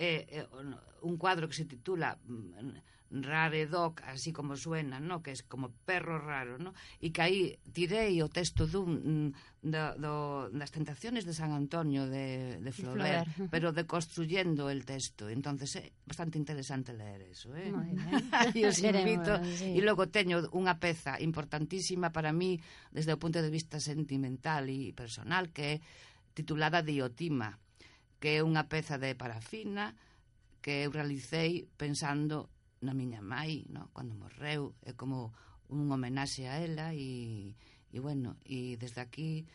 Eh, 0.00 0.24
eh, 0.32 0.48
un 1.04 1.20
cuadro 1.20 1.44
que 1.44 1.56
se 1.56 1.68
titula 1.68 2.16
mm, 2.24 2.99
Raredoc, 3.10 4.02
así 4.02 4.32
como 4.32 4.56
suena, 4.56 5.00
¿no? 5.00 5.22
que 5.22 5.32
es 5.32 5.42
como 5.42 5.70
perro 5.84 6.18
raro, 6.18 6.58
¿no? 6.58 6.72
e 7.02 7.10
que 7.10 7.22
aí 7.22 7.38
tirei 7.74 8.22
o 8.22 8.30
texto 8.30 8.70
dun, 8.70 9.02
mm, 9.02 9.28
do, 9.66 9.82
do, 9.98 10.14
das 10.54 10.70
tentaciones 10.70 11.26
de 11.26 11.34
San 11.34 11.50
Antonio 11.50 12.06
de, 12.06 12.62
de 12.62 12.70
Florer, 12.70 13.26
de 13.26 13.32
Florer, 13.34 13.50
pero 13.50 13.74
deconstruyendo 13.74 14.70
el 14.70 14.86
texto. 14.86 15.26
entonces 15.26 15.74
é 15.74 15.90
bastante 16.06 16.38
interesante 16.38 16.94
ler 16.94 17.26
eso. 17.26 17.50
Eh? 17.58 17.74
e 18.54 18.62
os 18.70 18.78
invito. 18.78 19.42
Sí. 19.58 19.74
E 19.74 19.80
logo 19.82 20.06
teño 20.06 20.46
unha 20.54 20.78
peza 20.78 21.18
importantísima 21.18 22.14
para 22.14 22.30
mí 22.30 22.62
desde 22.94 23.10
o 23.10 23.18
punto 23.18 23.42
de 23.42 23.50
vista 23.50 23.82
sentimental 23.82 24.70
e 24.70 24.94
personal 24.94 25.50
que 25.50 25.64
é 25.66 25.74
titulada 26.38 26.78
Diotima, 26.78 27.58
que 28.22 28.38
é 28.38 28.46
unha 28.46 28.70
peza 28.70 29.02
de 29.02 29.18
parafina 29.18 29.98
que 30.62 30.86
eu 30.86 30.94
realicei 30.94 31.66
pensando 31.74 32.52
na 32.80 32.92
miña 32.96 33.20
mai, 33.20 33.64
no? 33.68 33.92
cando 33.92 34.16
morreu, 34.16 34.74
é 34.82 34.92
como 34.96 35.32
un 35.68 35.86
homenaxe 35.92 36.48
a 36.48 36.58
ela 36.58 36.92
e, 36.96 37.54
e 37.92 37.98
bueno, 38.00 38.36
e 38.44 38.80
desde 38.80 39.00
aquí 39.00 39.46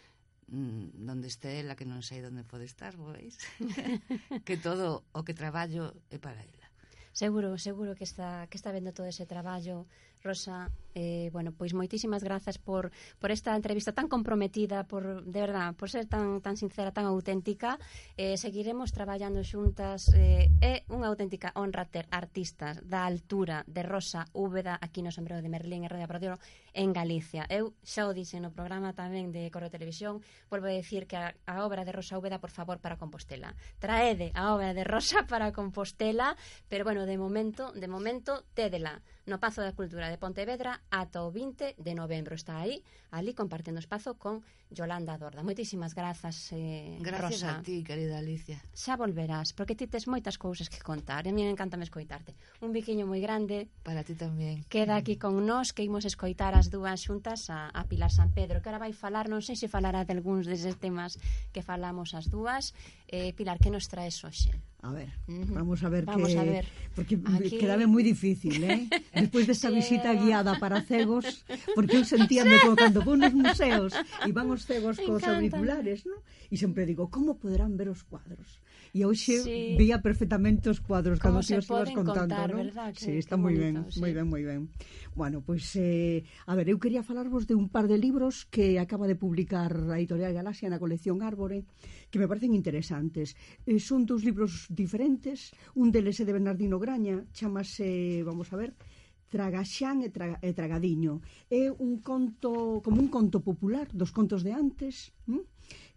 mm, 0.47 1.01
donde 1.05 1.28
este 1.28 1.59
ela 1.59 1.76
que 1.76 1.89
non 1.89 2.05
sei 2.05 2.21
onde 2.21 2.45
pode 2.45 2.65
estar, 2.69 2.93
veis? 2.95 3.41
que 4.47 4.55
todo 4.61 5.03
o 5.11 5.21
que 5.26 5.34
traballo 5.34 5.91
é 6.13 6.17
para 6.21 6.39
ela. 6.39 6.67
Seguro, 7.15 7.57
seguro 7.57 7.95
que 7.95 8.03
está 8.03 8.45
que 8.47 8.57
está 8.59 8.71
vendo 8.71 8.93
todo 8.93 9.07
ese 9.07 9.26
traballo 9.26 9.88
Rosa 10.21 10.69
Eh, 10.95 11.29
bueno, 11.35 11.51
pois 11.51 11.75
moitísimas 11.75 12.23
grazas 12.23 12.55
por, 12.55 12.95
por 13.19 13.27
esta 13.27 13.51
entrevista 13.51 13.91
tan 13.91 14.07
comprometida, 14.07 14.87
por 14.87 15.27
de 15.27 15.41
verdad, 15.43 15.75
por 15.75 15.91
ser 15.91 16.07
tan 16.07 16.39
tan 16.39 16.55
sincera, 16.55 16.95
tan 16.95 17.03
auténtica. 17.03 17.77
Eh, 18.15 18.39
seguiremos 18.39 18.95
traballando 18.95 19.43
xuntas 19.43 20.07
eh, 20.15 20.47
é 20.63 20.87
unha 20.87 21.11
auténtica 21.11 21.51
honra 21.59 21.83
ter 21.83 22.07
artistas 22.15 22.79
da 22.87 23.03
altura 23.03 23.67
de 23.67 23.83
Rosa 23.83 24.31
Úbeda 24.31 24.79
aquí 24.79 25.03
no 25.03 25.11
Sombrero 25.11 25.43
de 25.43 25.51
Merlín 25.51 25.83
e 25.83 25.91
Radio 25.91 26.07
Pradero 26.07 26.39
en 26.71 26.95
Galicia. 26.95 27.43
Eu 27.51 27.75
xa 27.83 28.07
o 28.07 28.15
dixen 28.15 28.47
no 28.47 28.55
programa 28.55 28.95
tamén 28.95 29.35
de 29.35 29.51
Correo 29.51 29.67
Televisión, 29.67 30.23
volvo 30.47 30.71
a 30.71 30.79
decir 30.79 31.11
que 31.11 31.19
a, 31.19 31.35
a 31.43 31.67
obra 31.67 31.83
de 31.83 31.91
Rosa 31.91 32.15
Úbeda, 32.15 32.39
por 32.39 32.55
favor, 32.55 32.79
para 32.79 32.95
Compostela. 32.95 33.51
Traede 33.83 34.31
a 34.31 34.55
obra 34.55 34.71
de 34.71 34.87
Rosa 34.87 35.27
para 35.27 35.51
Compostela, 35.51 36.39
pero 36.71 36.87
bueno, 36.87 37.03
de 37.03 37.19
momento, 37.19 37.75
de 37.75 37.91
momento, 37.91 38.47
tédela 38.55 39.03
no 39.25 39.41
Pazo 39.41 39.65
da 39.65 39.73
Cultura 39.73 40.13
de 40.13 40.21
Pontevedra 40.21 40.84
ata 40.91 41.23
o 41.23 41.31
20 41.31 41.75
de 41.77 41.93
novembro. 41.95 42.36
Está 42.36 42.59
aí, 42.59 42.83
ali 43.11 43.33
compartendo 43.33 43.79
espazo 43.79 44.15
con 44.15 44.43
Yolanda 44.71 45.17
Dorda. 45.17 45.43
Moitísimas 45.43 45.93
grazas, 45.93 46.51
eh, 46.51 46.97
Gracias 46.99 47.41
Rosa. 47.45 47.59
a 47.59 47.63
ti, 47.63 47.83
querida 47.83 48.17
Alicia. 48.17 48.59
Xa 48.73 48.97
volverás, 48.97 49.53
porque 49.53 49.75
ti 49.77 49.86
tes 49.88 50.07
moitas 50.09 50.38
cousas 50.38 50.69
que 50.69 50.81
contar. 50.81 51.25
E 51.25 51.29
a 51.29 51.33
mí 51.33 51.45
me 51.45 51.51
encanta 51.53 51.77
me 51.77 51.86
escoitarte. 51.86 52.33
Un 52.61 52.73
biquiño 52.73 53.05
moi 53.05 53.21
grande. 53.21 53.69
Para 53.86 54.01
ti 54.03 54.17
tamén. 54.17 54.65
Queda 54.67 54.97
aquí 54.97 55.15
con 55.21 55.38
nós 55.45 55.71
que 55.71 55.86
imos 55.86 56.03
escoitar 56.03 56.57
as 56.57 56.73
dúas 56.73 57.01
xuntas 57.05 57.47
a, 57.53 57.69
a 57.69 57.86
Pilar 57.86 58.09
San 58.11 58.33
Pedro, 58.33 58.59
que 58.61 58.67
ahora 58.69 58.81
vai 58.81 58.93
falar, 58.93 59.29
non 59.29 59.45
sei 59.45 59.55
se 59.55 59.69
falará 59.69 60.03
de 60.03 60.17
algúns 60.17 60.49
deses 60.49 60.75
temas 60.81 61.21
que 61.53 61.61
falamos 61.61 62.17
as 62.17 62.27
dúas. 62.27 62.73
Eh, 63.07 63.31
Pilar, 63.38 63.61
que 63.61 63.69
nos 63.69 63.86
traes 63.88 64.17
hoxe? 64.25 64.49
A 64.86 64.91
ver, 64.91 65.09
vamos 65.27 65.83
a 65.83 65.89
ver 65.89 66.05
vamos 66.05 66.29
qué. 66.29 66.59
A. 66.59 66.63
Porque 66.93 67.17
quedaba 67.59 67.88
muy 67.88 68.03
difícil, 68.03 68.63
¿eh? 68.63 68.88
Después 69.15 69.47
de 69.47 69.53
esa 69.53 69.71
visita 69.71 70.13
guiada 70.13 70.59
para 70.59 70.83
cegos, 70.83 71.43
porque 71.73 71.97
yo 71.97 72.05
sentía 72.05 72.45
me 72.45 72.59
cuando 72.59 73.03
con 73.03 73.19
los 73.19 73.33
museos 73.33 73.93
y 74.27 74.31
vamos 74.31 74.67
cegos 74.67 74.99
con 74.99 75.15
los 75.15 75.23
auriculares, 75.23 76.05
¿no? 76.05 76.13
Y 76.51 76.57
siempre 76.57 76.86
digo, 76.86 77.09
¿cómo 77.09 77.36
podrán 77.36 77.77
ver 77.77 77.88
los 77.88 78.03
cuadros? 78.03 78.59
e 78.95 79.03
hoxe 79.03 79.43
sí. 79.43 79.75
veía 79.75 79.99
perfectamente 79.99 80.71
os 80.71 80.79
cuadros 80.79 81.19
cando 81.19 81.43
ti 81.43 81.59
os 81.59 81.67
ibas 81.67 81.91
contando, 81.91 82.31
contar, 82.31 82.47
¿no? 82.55 82.63
verdad, 82.63 82.95
que, 82.95 83.03
sí, 83.03 83.19
está 83.19 83.35
moi 83.35 83.51
ben, 83.51 83.83
sí. 83.91 83.99
moi 83.99 84.15
ben, 84.15 84.23
moi 84.23 84.43
ben. 84.47 84.71
Bueno, 85.11 85.43
pois 85.43 85.75
pues, 85.75 85.83
eh, 85.83 86.23
a 86.47 86.55
ver, 86.55 86.71
eu 86.71 86.79
quería 86.79 87.03
falarvos 87.03 87.43
de 87.43 87.59
un 87.59 87.67
par 87.67 87.91
de 87.91 87.99
libros 87.99 88.47
que 88.47 88.79
acaba 88.79 89.03
de 89.03 89.19
publicar 89.19 89.75
a 89.91 89.99
editorial 89.99 90.31
Galaxia 90.31 90.71
na 90.71 90.79
colección 90.79 91.19
Árbore, 91.19 91.67
que 92.07 92.23
me 92.23 92.27
parecen 92.31 92.55
interesantes. 92.55 93.35
Eh, 93.67 93.83
son 93.83 94.07
dous 94.07 94.23
libros 94.23 94.71
diferentes, 94.71 95.51
un 95.75 95.91
deles 95.91 96.15
é 96.19 96.23
de 96.23 96.31
Bernardino 96.31 96.79
Graña, 96.79 97.27
chamase, 97.35 98.23
vamos 98.23 98.47
a 98.55 98.55
ver, 98.55 98.79
Tragaxán 99.27 100.07
e, 100.07 100.09
traga, 100.15 100.39
e 100.39 100.55
Tragadiño. 100.55 101.19
É 101.51 101.67
un 101.67 101.99
conto, 101.99 102.79
como 102.79 103.03
un 103.03 103.11
conto 103.11 103.43
popular 103.43 103.91
dos 103.91 104.15
contos 104.15 104.39
de 104.47 104.55
antes, 104.55 105.11
¿m? 105.27 105.43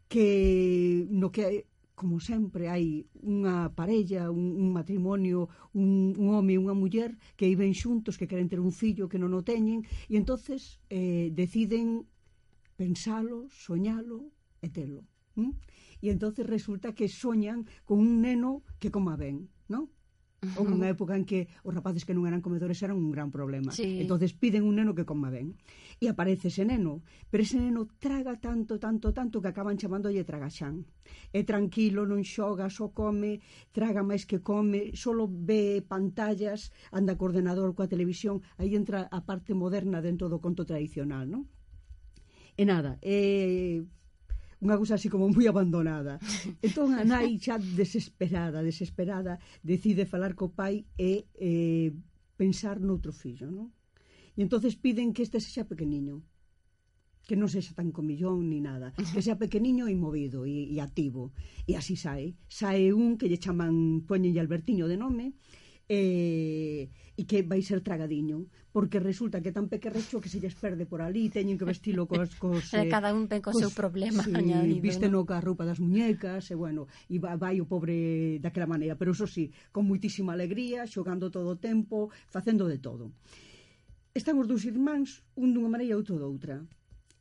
que 0.08 1.06
no 1.10 1.30
que 1.30 1.67
como 1.98 2.22
sempre 2.22 2.70
hai 2.70 3.10
unha 3.26 3.74
parella, 3.74 4.30
un, 4.30 4.54
un 4.54 4.70
matrimonio, 4.70 5.50
un, 5.74 6.14
un 6.14 6.26
home 6.30 6.54
e 6.54 6.62
unha 6.62 6.78
muller 6.78 7.18
que 7.34 7.50
viven 7.50 7.74
xuntos, 7.74 8.14
que 8.14 8.30
queren 8.30 8.46
ter 8.46 8.62
un 8.62 8.70
fillo, 8.70 9.10
que 9.10 9.18
non 9.18 9.34
o 9.34 9.42
teñen, 9.42 9.82
e 10.06 10.14
entonces 10.14 10.78
eh, 10.94 11.34
deciden 11.34 12.06
pensalo, 12.78 13.50
soñalo 13.50 14.30
e 14.62 14.70
telo. 14.70 15.02
¿Mm? 15.34 15.58
E 15.98 16.06
entonces 16.14 16.46
resulta 16.46 16.94
que 16.94 17.10
soñan 17.10 17.66
con 17.82 17.98
un 17.98 18.22
neno 18.22 18.62
que 18.78 18.94
coma 18.94 19.18
ben, 19.18 19.50
non? 19.66 19.90
Houve 20.54 20.70
unha 20.70 20.86
época 20.94 21.18
en 21.18 21.26
que 21.26 21.50
os 21.66 21.74
rapaces 21.74 22.06
que 22.06 22.14
non 22.14 22.22
eran 22.22 22.38
comedores 22.38 22.78
eran 22.86 22.94
un 22.94 23.10
gran 23.10 23.34
problema. 23.34 23.74
Sí. 23.74 23.98
entonces 23.98 24.30
piden 24.38 24.62
un 24.62 24.78
neno 24.78 24.94
que 24.94 25.02
coma 25.02 25.34
ben. 25.34 25.58
E 25.98 26.06
aparece 26.06 26.46
ese 26.46 26.62
neno, 26.62 27.02
pero 27.26 27.42
ese 27.42 27.58
neno 27.58 27.90
traga 27.98 28.38
tanto, 28.38 28.78
tanto, 28.78 29.10
tanto 29.10 29.42
que 29.42 29.50
acaban 29.50 29.74
chamándolle 29.74 30.22
tragaxán. 30.22 30.86
É 31.34 31.42
tranquilo, 31.42 32.06
non 32.06 32.22
xoga, 32.22 32.70
só 32.70 32.94
come, 32.94 33.42
traga 33.74 34.06
máis 34.06 34.30
que 34.30 34.38
come, 34.38 34.94
solo 34.94 35.26
ve 35.26 35.82
pantallas, 35.82 36.70
anda 36.94 37.18
co 37.18 37.26
ordenador 37.26 37.74
coa 37.74 37.90
televisión, 37.90 38.38
aí 38.62 38.78
entra 38.78 39.10
a 39.10 39.26
parte 39.26 39.58
moderna 39.58 39.98
dentro 39.98 40.30
do 40.30 40.38
conto 40.38 40.62
tradicional, 40.62 41.26
non? 41.26 41.50
E 42.54 42.62
nada, 42.62 42.94
eh, 43.02 43.82
unha 44.58 44.74
cousa 44.74 44.98
así 44.98 45.06
como 45.06 45.30
moi 45.30 45.46
abandonada. 45.46 46.18
Entón 46.66 46.94
a 46.98 47.06
nai 47.06 47.38
xa 47.38 47.58
desesperada, 47.62 48.58
desesperada, 48.62 49.38
decide 49.62 50.02
falar 50.06 50.34
co 50.34 50.50
pai 50.50 50.86
e 50.98 51.30
eh, 51.38 51.94
pensar 52.34 52.82
noutro 52.82 53.14
fillo, 53.14 53.50
non? 53.50 53.70
E 54.34 54.42
entonces 54.42 54.78
piden 54.78 55.14
que 55.14 55.22
este 55.26 55.38
sexa 55.42 55.66
pequeniño, 55.66 56.22
que 57.26 57.36
non 57.36 57.50
sexa 57.50 57.74
tan 57.74 57.90
comillón 57.90 58.46
ni 58.50 58.62
nada, 58.62 58.94
que 58.94 59.22
sea 59.22 59.36
pequeniño 59.38 59.90
e 59.90 59.94
movido 59.98 60.46
e, 60.46 60.70
e 60.70 60.76
activo. 60.78 61.34
E 61.66 61.74
así 61.74 61.94
sae. 61.94 62.38
Sae 62.48 62.94
un 62.94 63.18
que 63.18 63.26
lle 63.30 63.42
chaman, 63.42 64.06
poñenlle 64.06 64.42
Albertiño 64.42 64.86
de 64.86 64.96
nome, 64.96 65.34
e, 65.88 66.92
e 67.16 67.22
que 67.24 67.40
vai 67.42 67.64
ser 67.64 67.80
tragadiño 67.80 68.44
porque 68.70 69.00
resulta 69.00 69.40
que 69.40 69.56
tan 69.56 69.72
pequerrecho 69.72 70.20
que 70.20 70.28
se 70.28 70.38
lles 70.38 70.54
perde 70.54 70.84
por 70.84 71.00
ali 71.00 71.32
teñen 71.32 71.56
que 71.56 71.64
vestilo 71.64 72.04
cos, 72.04 72.36
cos 72.36 72.68
eh, 72.76 72.92
cada 72.92 73.16
un 73.16 73.24
ten 73.26 73.40
co 73.40 73.50
cos, 73.50 73.64
seu 73.64 73.72
problema 73.72 74.20
sí, 74.20 74.36
añadido, 74.36 74.84
viste 74.84 75.08
no 75.08 75.24
ca 75.24 75.40
roupa 75.40 75.64
das 75.64 75.80
muñecas 75.80 76.52
e 76.52 76.54
bueno, 76.54 76.86
e 77.08 77.16
vai, 77.16 77.40
vai 77.40 77.56
o 77.58 77.66
pobre 77.66 78.36
daquela 78.44 78.68
maneira, 78.68 79.00
pero 79.00 79.16
eso 79.16 79.24
sí, 79.24 79.48
con 79.72 79.88
muitísima 79.88 80.36
alegría, 80.36 80.84
xogando 80.84 81.32
todo 81.32 81.56
o 81.56 81.60
tempo, 81.60 82.12
facendo 82.28 82.68
de 82.68 82.78
todo. 82.78 83.10
Están 84.12 84.36
os 84.36 84.46
dous 84.46 84.68
irmáns, 84.68 85.24
un 85.40 85.56
dunha 85.56 85.72
maneira 85.72 85.96
e 85.96 85.98
outro 85.98 86.20
doutra. 86.20 86.60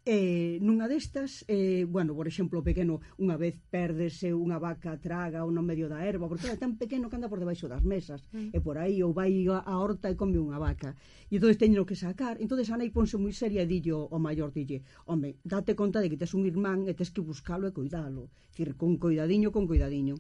Eh, 0.10 0.56
nunha 0.64 0.88
destas, 0.88 1.44
eh, 1.52 1.84
bueno, 1.84 2.16
por 2.16 2.32
exemplo, 2.32 2.64
pequeno, 2.64 3.04
unha 3.20 3.36
vez 3.36 3.60
perdese 3.68 4.32
unha 4.32 4.56
vaca 4.56 4.96
traga 5.04 5.44
ou 5.44 5.52
no 5.52 5.60
medio 5.60 5.92
da 5.92 6.00
erva, 6.00 6.32
porque 6.32 6.48
é 6.48 6.56
tan 6.56 6.80
pequeno 6.80 7.12
que 7.12 7.20
anda 7.20 7.28
por 7.28 7.44
debaixo 7.44 7.68
das 7.68 7.84
mesas, 7.84 8.24
mm. 8.32 8.56
e 8.56 8.60
por 8.64 8.80
aí, 8.80 9.04
ou 9.04 9.12
vai 9.12 9.36
á 9.52 9.74
horta 9.76 10.08
e 10.08 10.16
come 10.16 10.40
unha 10.40 10.64
vaca. 10.64 10.96
E 11.28 11.36
entón 11.36 11.52
teño 11.60 11.84
que 11.84 12.00
sacar, 12.00 12.40
entón 12.40 12.56
Anai 12.72 12.88
ponse 12.88 13.20
moi 13.20 13.36
seria 13.36 13.68
e 13.68 13.68
dillo 13.68 14.08
ao 14.08 14.24
maior, 14.24 14.56
dille, 14.56 14.88
home, 15.04 15.44
date 15.44 15.76
conta 15.76 16.00
de 16.00 16.08
que 16.08 16.16
tes 16.16 16.32
un 16.32 16.48
irmán 16.48 16.88
e 16.88 16.96
tes 16.96 17.12
que 17.12 17.20
buscalo 17.20 17.68
e 17.68 17.76
cuidalo, 17.76 18.32
tir, 18.56 18.80
con 18.80 18.96
coidadiño, 18.96 19.52
con 19.52 19.68
coidadiño. 19.68 20.16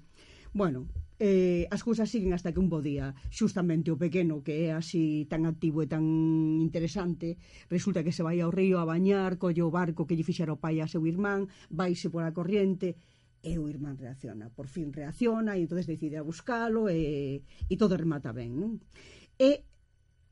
Bueno, 0.58 0.88
eh, 1.20 1.68
as 1.70 1.86
cousas 1.86 2.10
siguen 2.10 2.34
hasta 2.34 2.49
que 2.49 2.58
un 2.58 2.66
bo 2.66 2.82
día 2.82 3.14
xustamente 3.30 3.93
o 3.93 4.01
pequeno 4.01 4.41
que 4.41 4.66
é 4.66 4.74
así 4.74 5.30
tan 5.30 5.45
activo 5.45 5.86
e 5.86 5.88
tan 5.88 6.01
interesante 6.66 7.38
resulta 7.70 8.01
que 8.01 8.10
se 8.10 8.26
vai 8.26 8.41
ao 8.41 8.49
río 8.49 8.82
a 8.82 8.89
bañar 8.89 9.38
colle 9.38 9.62
o 9.62 9.70
barco 9.70 10.10
que 10.10 10.18
lle 10.18 10.26
fixera 10.26 10.58
o 10.58 10.58
pai 10.58 10.82
a 10.82 10.89
seu 10.89 11.05
irmán 11.05 11.45
vaise 11.70 12.10
pola 12.10 12.34
corriente 12.34 12.97
e 13.45 13.62
o 13.62 13.70
irmán 13.70 14.01
reacciona, 14.01 14.49
por 14.49 14.66
fin 14.66 14.89
reacciona 14.89 15.53
e 15.53 15.70
entonces 15.70 15.86
decide 15.86 16.18
a 16.18 16.26
buscalo 16.26 16.89
e, 16.89 17.45
e 17.45 17.76
todo 17.78 17.93
remata 17.93 18.34
ben 18.34 18.58
non? 18.58 18.82
e 19.38 19.62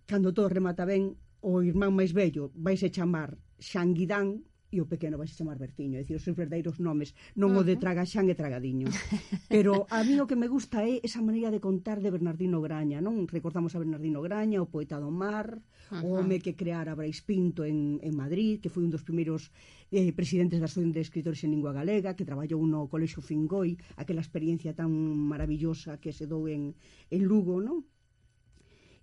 cando 0.10 0.34
todo 0.34 0.50
remata 0.50 0.90
ben 0.90 1.14
o 1.46 1.62
irmán 1.62 1.94
máis 1.94 2.18
vello 2.18 2.50
vaise 2.58 2.90
chamar 2.90 3.38
Xanguidán 3.62 4.42
e 4.72 4.82
o 4.82 4.90
pequeno 4.90 5.18
vai 5.18 5.28
se 5.28 5.38
chamar 5.38 5.58
Bertiño, 5.58 5.98
é 5.98 6.02
dicir, 6.02 6.18
os 6.18 6.26
seus 6.26 6.36
verdadeiros 6.36 6.82
nomes, 6.82 7.14
non 7.38 7.54
uh 7.54 7.62
-huh. 7.62 7.66
o 7.66 7.68
de 7.68 7.76
Tragaxán 7.78 8.28
e 8.28 8.36
Tragadiño. 8.36 8.90
Pero 9.54 9.86
a 9.90 10.04
mí 10.04 10.18
o 10.20 10.28
que 10.28 10.36
me 10.36 10.50
gusta 10.50 10.84
é 10.84 11.00
esa 11.06 11.22
maneira 11.22 11.54
de 11.54 11.64
contar 11.64 12.02
de 12.02 12.12
Bernardino 12.12 12.60
Graña, 12.60 13.00
non? 13.00 13.30
Recordamos 13.30 13.74
a 13.74 13.82
Bernardino 13.82 14.20
Graña, 14.26 14.60
o 14.60 14.72
poeta 14.72 14.98
do 15.00 15.12
mar, 15.14 15.48
uh 15.56 16.02
-huh. 16.02 16.06
o 16.06 16.08
home 16.20 16.42
que 16.42 16.58
creara 16.58 16.98
Brais 16.98 17.22
Pinto 17.22 17.64
en, 17.64 18.02
en 18.02 18.14
Madrid, 18.18 18.60
que 18.60 18.74
foi 18.74 18.84
un 18.84 18.92
dos 18.92 19.06
primeiros 19.06 19.54
eh, 19.94 20.12
presidentes 20.12 20.60
da 20.60 20.68
Asociación 20.68 20.92
de 20.92 21.06
Escritores 21.06 21.44
en 21.46 21.54
Lingua 21.54 21.72
Galega, 21.72 22.18
que 22.18 22.28
traballou 22.28 22.62
no 22.66 22.90
Colexo 22.92 23.22
Fingoi, 23.22 23.78
aquela 24.02 24.26
experiencia 24.26 24.74
tan 24.74 24.92
maravillosa 25.32 26.02
que 26.02 26.12
se 26.12 26.26
dou 26.26 26.50
en, 26.50 26.76
en 27.14 27.22
Lugo, 27.24 27.62
non? 27.62 27.86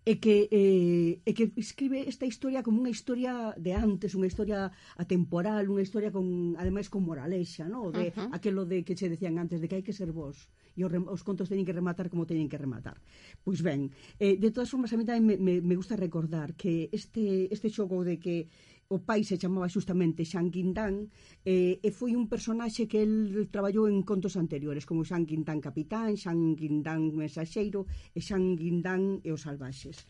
e 0.03 0.19
que, 0.19 0.51
eh, 0.51 1.23
e 1.23 1.31
que 1.31 1.55
escribe 1.55 2.03
esta 2.11 2.27
historia 2.27 2.67
como 2.67 2.83
unha 2.83 2.91
historia 2.91 3.55
de 3.55 3.71
antes, 3.71 4.19
unha 4.19 4.27
historia 4.27 4.75
atemporal, 4.99 5.71
unha 5.71 5.87
historia 5.87 6.11
con, 6.11 6.59
ademais 6.59 6.91
con 6.91 7.07
moralexa, 7.07 7.71
no? 7.71 7.95
de 7.95 8.11
uh 8.11 8.15
-huh. 8.15 8.35
aquelo 8.35 8.67
de 8.67 8.83
que 8.83 8.99
che 8.99 9.07
decían 9.07 9.39
antes, 9.39 9.63
de 9.63 9.71
que 9.71 9.79
hai 9.79 9.87
que 9.87 9.95
ser 9.95 10.11
vos, 10.11 10.51
e 10.75 10.83
os, 10.83 10.91
os 10.91 11.23
contos 11.23 11.47
teñen 11.47 11.63
que 11.63 11.77
rematar 11.77 12.11
como 12.11 12.27
teñen 12.27 12.51
que 12.51 12.59
rematar. 12.59 12.99
Pois 13.47 13.63
ben, 13.63 13.95
eh, 14.19 14.35
de 14.35 14.51
todas 14.51 14.67
formas, 14.67 14.91
a 14.91 14.99
mí 14.99 15.07
tamén 15.07 15.23
me, 15.23 15.37
me, 15.39 15.63
me 15.63 15.79
gusta 15.79 15.95
recordar 15.95 16.59
que 16.59 16.91
este, 16.91 17.47
este 17.55 17.71
xogo 17.71 18.03
de 18.03 18.19
que 18.19 18.51
o 18.93 19.01
pai 19.09 19.25
se 19.25 19.41
chamaba 19.41 19.73
xustamente 19.73 20.29
Xan 20.29 20.53
Quintán 20.53 21.09
eh, 21.49 21.81
e 21.81 21.89
foi 21.99 22.13
un 22.13 22.29
personaxe 22.29 22.85
que 22.85 23.01
el 23.01 23.49
traballou 23.49 23.89
en 23.89 24.05
contos 24.05 24.37
anteriores 24.37 24.85
como 24.85 25.09
Xan 25.09 25.25
Quintán 25.25 25.65
Capitán, 25.65 26.13
Xan 26.21 26.53
Quintán 26.61 27.01
Mensaxeiro 27.17 27.89
e 28.13 28.21
Xan 28.21 28.53
Quintán 28.61 29.25
e 29.25 29.33
os 29.33 29.49
Salvaxes 29.49 30.05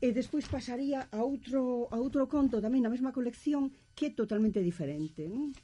e 0.00 0.12
despois 0.12 0.44
pasaría 0.50 1.08
a 1.08 1.24
outro, 1.24 1.88
a 1.88 1.96
outro 1.96 2.28
conto 2.28 2.60
tamén 2.60 2.84
na 2.84 2.92
mesma 2.92 3.16
colección 3.16 3.72
que 3.96 4.12
é 4.12 4.12
totalmente 4.12 4.60
diferente 4.60 5.24
non? 5.30 5.56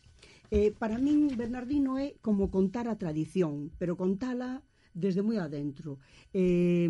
Eh, 0.52 0.72
para 0.72 0.96
min 1.00 1.32
Bernardino 1.36 2.00
é 2.00 2.16
como 2.24 2.48
contar 2.48 2.88
a 2.88 2.96
tradición 2.96 3.72
pero 3.76 3.98
contala 3.98 4.64
desde 4.96 5.20
moi 5.20 5.36
adentro 5.36 6.00
eh, 6.32 6.88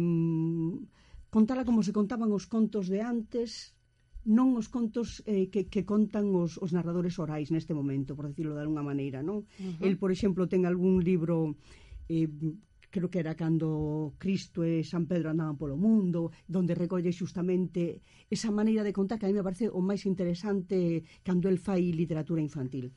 contala 1.34 1.66
como 1.66 1.82
se 1.82 1.94
contaban 1.94 2.30
os 2.30 2.46
contos 2.46 2.86
de 2.86 3.02
antes 3.02 3.74
non 4.28 4.54
os 4.54 4.70
contos 4.70 5.22
eh, 5.26 5.50
que, 5.50 5.66
que 5.66 5.82
contan 5.82 6.30
os, 6.38 6.54
os 6.62 6.70
narradores 6.70 7.18
orais 7.18 7.50
neste 7.50 7.74
momento, 7.74 8.14
por 8.14 8.30
decirlo 8.30 8.54
de 8.54 8.62
alguna 8.62 8.86
maneira, 8.86 9.18
non? 9.22 9.42
Uh 9.58 9.74
-huh. 9.74 9.86
El, 9.86 9.98
por 9.98 10.14
exemplo, 10.14 10.46
ten 10.46 10.62
algún 10.62 11.02
libro 11.02 11.58
eh, 12.06 12.30
creo 12.92 13.10
que 13.10 13.18
era 13.18 13.34
cando 13.34 14.14
Cristo 14.18 14.62
e 14.62 14.84
San 14.84 15.08
Pedro 15.08 15.32
andaban 15.32 15.56
polo 15.56 15.80
mundo, 15.80 16.30
donde 16.46 16.76
recolle 16.76 17.10
justamente 17.10 18.04
esa 18.28 18.52
maneira 18.52 18.84
de 18.84 18.92
contar 18.92 19.18
que 19.18 19.26
a 19.26 19.30
mí 19.32 19.34
me 19.34 19.42
parece 19.42 19.72
o 19.72 19.80
máis 19.80 20.04
interesante 20.06 21.02
cando 21.24 21.48
el 21.48 21.58
fai 21.58 21.90
literatura 21.90 22.44
infantil. 22.44 22.92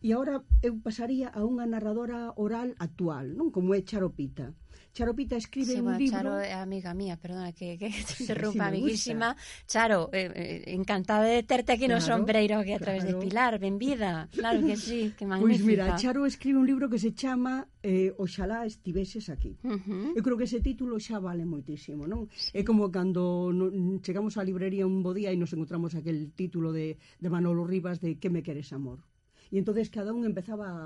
E 0.00 0.12
agora 0.12 0.42
eu 0.64 0.80
pasaría 0.80 1.28
a 1.30 1.44
unha 1.44 1.68
narradora 1.68 2.32
oral 2.40 2.74
actual, 2.80 3.36
non 3.36 3.52
como 3.52 3.76
é 3.76 3.84
Charopita. 3.84 4.56
Charopita 4.96 5.36
escribe 5.36 5.72
sí, 5.72 5.78
un 5.78 5.84
bueno, 5.84 5.98
libro... 5.98 6.16
Charo 6.16 6.40
é 6.40 6.56
amiga 6.56 6.94
mía, 6.96 7.20
perdona 7.20 7.52
que, 7.52 7.76
que 7.76 7.92
te 8.08 8.24
interrumpa, 8.24 8.64
sí, 8.64 8.72
sí, 8.72 8.80
amiguísima. 8.80 9.28
Gusta. 9.36 9.66
Charo, 9.68 10.08
eh, 10.10 10.32
eh, 10.32 10.72
encantada 10.72 11.28
de 11.28 11.42
terte 11.42 11.76
aquí 11.76 11.84
claro, 11.84 12.00
no 12.00 12.06
sombreiro 12.06 12.64
que 12.64 12.72
a 12.72 12.80
través 12.80 13.04
claro. 13.04 13.20
de 13.20 13.24
Pilar, 13.26 13.52
benvida. 13.60 14.28
Claro 14.32 14.64
que 14.64 14.76
sí, 14.80 15.12
que 15.12 15.28
magnífica. 15.28 15.44
Pois 15.44 15.60
pues 15.60 15.68
mira, 15.68 15.96
Charo 16.00 16.24
escribe 16.24 16.58
un 16.58 16.66
libro 16.66 16.88
que 16.88 16.98
se 16.98 17.12
chama 17.12 17.68
eh, 17.82 18.16
Oxalá 18.16 18.64
estiveses 18.64 19.28
aquí. 19.28 19.60
Uh 19.60 19.76
-huh. 19.76 20.16
Eu 20.16 20.24
creo 20.24 20.40
que 20.40 20.48
ese 20.48 20.64
título 20.64 20.96
xa 20.96 21.20
vale 21.20 21.44
moitísimo, 21.44 22.08
non? 22.08 22.32
Sí. 22.32 22.56
É 22.56 22.64
como 22.64 22.88
cando 22.88 23.52
no, 23.52 23.68
chegamos 24.00 24.40
á 24.40 24.42
librería 24.48 24.88
un 24.88 25.04
bo 25.04 25.12
día 25.12 25.28
e 25.28 25.36
nos 25.36 25.52
encontramos 25.52 25.92
aquel 25.92 26.32
título 26.32 26.72
de, 26.72 26.96
de 26.96 27.28
Manolo 27.28 27.68
Rivas 27.68 28.00
de 28.00 28.16
Que 28.16 28.32
me 28.32 28.40
queres 28.40 28.72
amor. 28.72 29.04
E 29.50 29.58
entonces 29.58 29.90
cada 29.90 30.10
un 30.12 30.26
empezaba 30.26 30.66
a... 30.66 30.80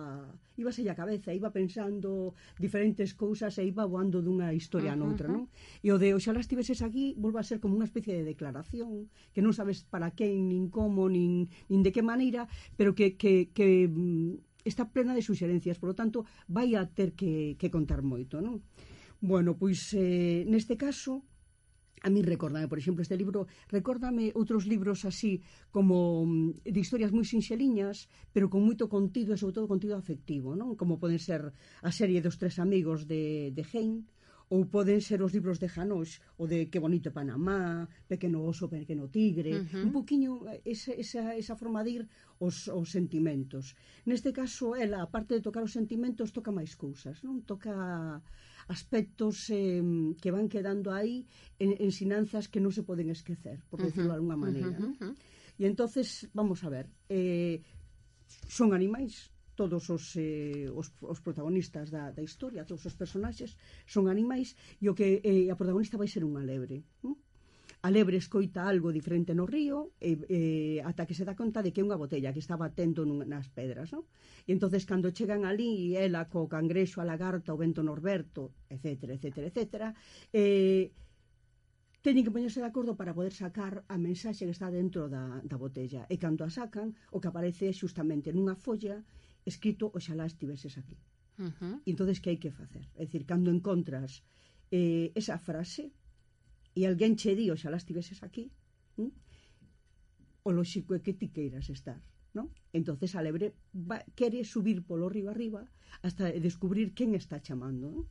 íbase 0.60 0.84
a 0.88 0.98
cabeza, 0.98 1.32
iba 1.32 1.48
pensando 1.50 2.36
diferentes 2.60 3.16
cousas 3.16 3.56
e 3.56 3.64
iba 3.64 3.88
voando 3.88 4.20
dunha 4.20 4.52
historia 4.52 4.92
uh 4.92 5.00
-huh, 5.00 5.02
noutra, 5.02 5.26
non? 5.32 5.48
E 5.80 5.88
o 5.92 5.96
de 5.96 6.12
oxalá 6.12 6.40
estiveses 6.40 6.84
aquí 6.84 7.16
volva 7.16 7.40
a 7.40 7.48
ser 7.48 7.58
como 7.58 7.76
unha 7.76 7.88
especie 7.88 8.12
de 8.12 8.28
declaración 8.28 9.08
que 9.32 9.40
non 9.40 9.56
sabes 9.56 9.88
para 9.88 10.12
quen, 10.12 10.52
nin 10.52 10.68
como, 10.68 11.08
nin, 11.08 11.48
nin 11.72 11.80
de 11.80 11.90
que 11.94 12.04
maneira, 12.04 12.44
pero 12.76 12.92
que, 12.92 13.16
que, 13.16 13.48
que 13.56 13.88
mm, 13.88 14.64
está 14.64 14.92
plena 14.92 15.16
de 15.16 15.24
suxerencias, 15.24 15.80
por 15.80 15.92
lo 15.92 15.96
tanto 15.96 16.28
vai 16.48 16.76
a 16.76 16.84
ter 16.84 17.16
que, 17.16 17.56
que 17.56 17.72
contar 17.72 18.04
moito, 18.04 18.44
non? 18.44 18.60
Bueno, 19.20 19.56
pois 19.56 19.92
eh, 19.96 20.44
neste 20.48 20.76
caso 20.76 21.24
A 22.02 22.08
mí 22.08 22.22
recórdame, 22.22 22.68
por 22.68 22.78
exemplo, 22.80 23.02
este 23.02 23.16
libro, 23.16 23.44
recórdame 23.68 24.32
outros 24.32 24.64
libros 24.64 25.04
así 25.04 25.44
como 25.68 26.24
mm, 26.24 26.64
de 26.64 26.80
historias 26.80 27.12
moi 27.12 27.28
sinxeliñas, 27.28 28.08
pero 28.32 28.48
con 28.48 28.64
moito 28.64 28.88
contido 28.88 29.36
e 29.36 29.40
sobre 29.40 29.60
todo 29.60 29.68
contido 29.68 30.00
afectivo, 30.00 30.56
non? 30.56 30.80
Como 30.80 30.96
poden 30.96 31.20
ser 31.20 31.52
a 31.84 31.90
serie 31.92 32.24
dos 32.24 32.40
tres 32.40 32.56
amigos 32.56 33.04
de, 33.04 33.52
de 33.52 33.64
Heine, 33.68 34.08
ou 34.50 34.66
poden 34.66 34.98
ser 34.98 35.22
os 35.22 35.30
libros 35.30 35.62
de 35.62 35.70
Janosch, 35.70 36.18
o 36.34 36.50
de 36.50 36.66
Que 36.66 36.82
bonito 36.82 37.14
Panamá, 37.14 37.86
Pequeno 38.10 38.42
oso, 38.42 38.66
Pequeno 38.66 39.06
tigre, 39.06 39.54
uh 39.54 39.62
-huh. 39.62 39.86
un 39.86 39.90
poquinho 39.94 40.42
esa, 40.66 40.90
eh, 40.90 41.00
esa, 41.00 41.22
esa 41.38 41.54
forma 41.54 41.86
de 41.86 41.90
ir 41.90 42.02
os, 42.42 42.66
os 42.66 42.90
sentimentos. 42.90 43.78
Neste 44.10 44.34
caso, 44.34 44.74
ela, 44.74 45.06
aparte 45.06 45.38
de 45.38 45.44
tocar 45.46 45.62
os 45.62 45.70
sentimentos, 45.70 46.34
toca 46.34 46.50
máis 46.50 46.74
cousas, 46.74 47.22
non? 47.22 47.46
Toca 47.46 47.70
aspectos 48.66 49.46
eh, 49.54 49.78
que 50.18 50.34
van 50.34 50.50
quedando 50.50 50.90
aí 50.90 51.30
en 51.62 51.78
ensinanzas 51.78 52.50
que 52.50 52.58
non 52.58 52.74
se 52.74 52.82
poden 52.82 53.06
esquecer, 53.06 53.62
por 53.70 53.78
decirlo 53.78 54.10
uh 54.10 54.18
-huh. 54.18 54.18
de 54.18 54.18
alguna 54.18 54.38
maneira. 54.38 54.74
Uh 54.74 54.98
-huh. 54.98 55.14
E 55.60 55.62
entonces, 55.70 56.26
vamos 56.34 56.66
a 56.66 56.68
ver, 56.74 56.90
eh, 57.06 57.62
son 58.50 58.74
animais, 58.74 59.30
todos 59.60 59.84
os, 59.92 60.16
eh, 60.16 60.72
os, 60.72 60.88
os 61.04 61.20
protagonistas 61.20 61.92
da, 61.92 62.08
da 62.16 62.24
historia, 62.24 62.64
todos 62.64 62.80
os 62.88 62.96
personaxes 62.96 63.60
son 63.84 64.08
animais 64.08 64.56
e 64.80 64.88
o 64.88 64.96
que 64.96 65.20
eh, 65.20 65.52
a 65.52 65.56
protagonista 65.60 66.00
vai 66.00 66.08
ser 66.08 66.24
unha 66.24 66.40
lebre. 66.40 66.80
Hm? 67.04 67.12
A 67.84 67.88
lebre 67.92 68.16
escoita 68.16 68.64
algo 68.64 68.88
diferente 68.88 69.36
no 69.36 69.44
río 69.44 69.92
e, 70.00 70.16
eh, 70.32 70.78
ata 70.80 71.04
que 71.04 71.12
se 71.12 71.28
dá 71.28 71.36
conta 71.36 71.60
de 71.60 71.76
que 71.76 71.80
é 71.80 71.84
unha 71.84 72.00
botella 72.00 72.32
que 72.32 72.40
está 72.40 72.56
batendo 72.56 73.04
nun, 73.04 73.20
nas 73.28 73.52
pedras. 73.52 73.92
No? 73.92 74.08
E 74.48 74.56
entonces 74.56 74.88
cando 74.88 75.12
chegan 75.12 75.44
ali 75.44 75.92
e 75.92 76.00
ela 76.00 76.24
co 76.32 76.48
cangrexo, 76.48 77.04
a 77.04 77.08
lagarta, 77.08 77.52
o 77.52 77.60
vento 77.60 77.84
norberto, 77.84 78.56
etc, 78.72 79.12
etc, 79.12 79.44
etc, 79.44 79.60
eh, 80.32 80.88
teñen 82.00 82.24
que 82.24 82.32
poñerse 82.32 82.64
de 82.64 82.68
acordo 82.72 82.96
para 82.96 83.12
poder 83.12 83.36
sacar 83.36 83.84
a 83.92 83.96
mensaxe 84.00 84.48
que 84.48 84.56
está 84.56 84.72
dentro 84.72 85.12
da, 85.12 85.44
da 85.44 85.60
botella. 85.60 86.08
E 86.08 86.16
cando 86.16 86.48
a 86.48 86.50
sacan, 86.52 86.96
o 87.12 87.20
que 87.20 87.28
aparece 87.28 87.68
é 87.68 87.72
xustamente 87.76 88.32
nunha 88.32 88.56
folla 88.56 89.04
escrito 89.44 89.90
oxalá 89.94 90.24
estiveses 90.26 90.78
aquí. 90.78 90.96
Uh 91.40 91.52
-huh. 91.56 91.76
entonces 91.86 92.20
que 92.20 92.30
hai 92.30 92.38
que 92.38 92.52
facer? 92.52 92.84
É 93.00 93.06
dicir, 93.06 93.24
cando 93.24 93.48
encontras 93.50 94.22
eh, 94.70 95.10
esa 95.14 95.38
frase 95.38 95.92
e 96.78 96.86
alguén 96.86 97.16
che 97.16 97.34
di 97.34 97.50
oxalá 97.50 97.76
estiveses 97.80 98.22
aquí, 98.22 98.52
¿m? 99.00 99.10
o 100.42 100.50
lóxico 100.52 100.94
é 100.94 101.00
que 101.04 101.14
ti 101.16 101.28
queiras 101.28 101.68
estar. 101.70 102.00
¿no? 102.32 102.50
Entonces 102.72 103.14
a 103.16 103.22
lebre 103.22 103.54
va, 103.74 104.04
quere 104.14 104.44
subir 104.44 104.84
polo 104.86 105.08
río 105.08 105.30
arriba 105.30 105.66
hasta 106.02 106.30
descubrir 106.30 106.94
quen 106.94 107.14
está 107.14 107.42
chamando. 107.42 107.90
¿no? 107.90 108.06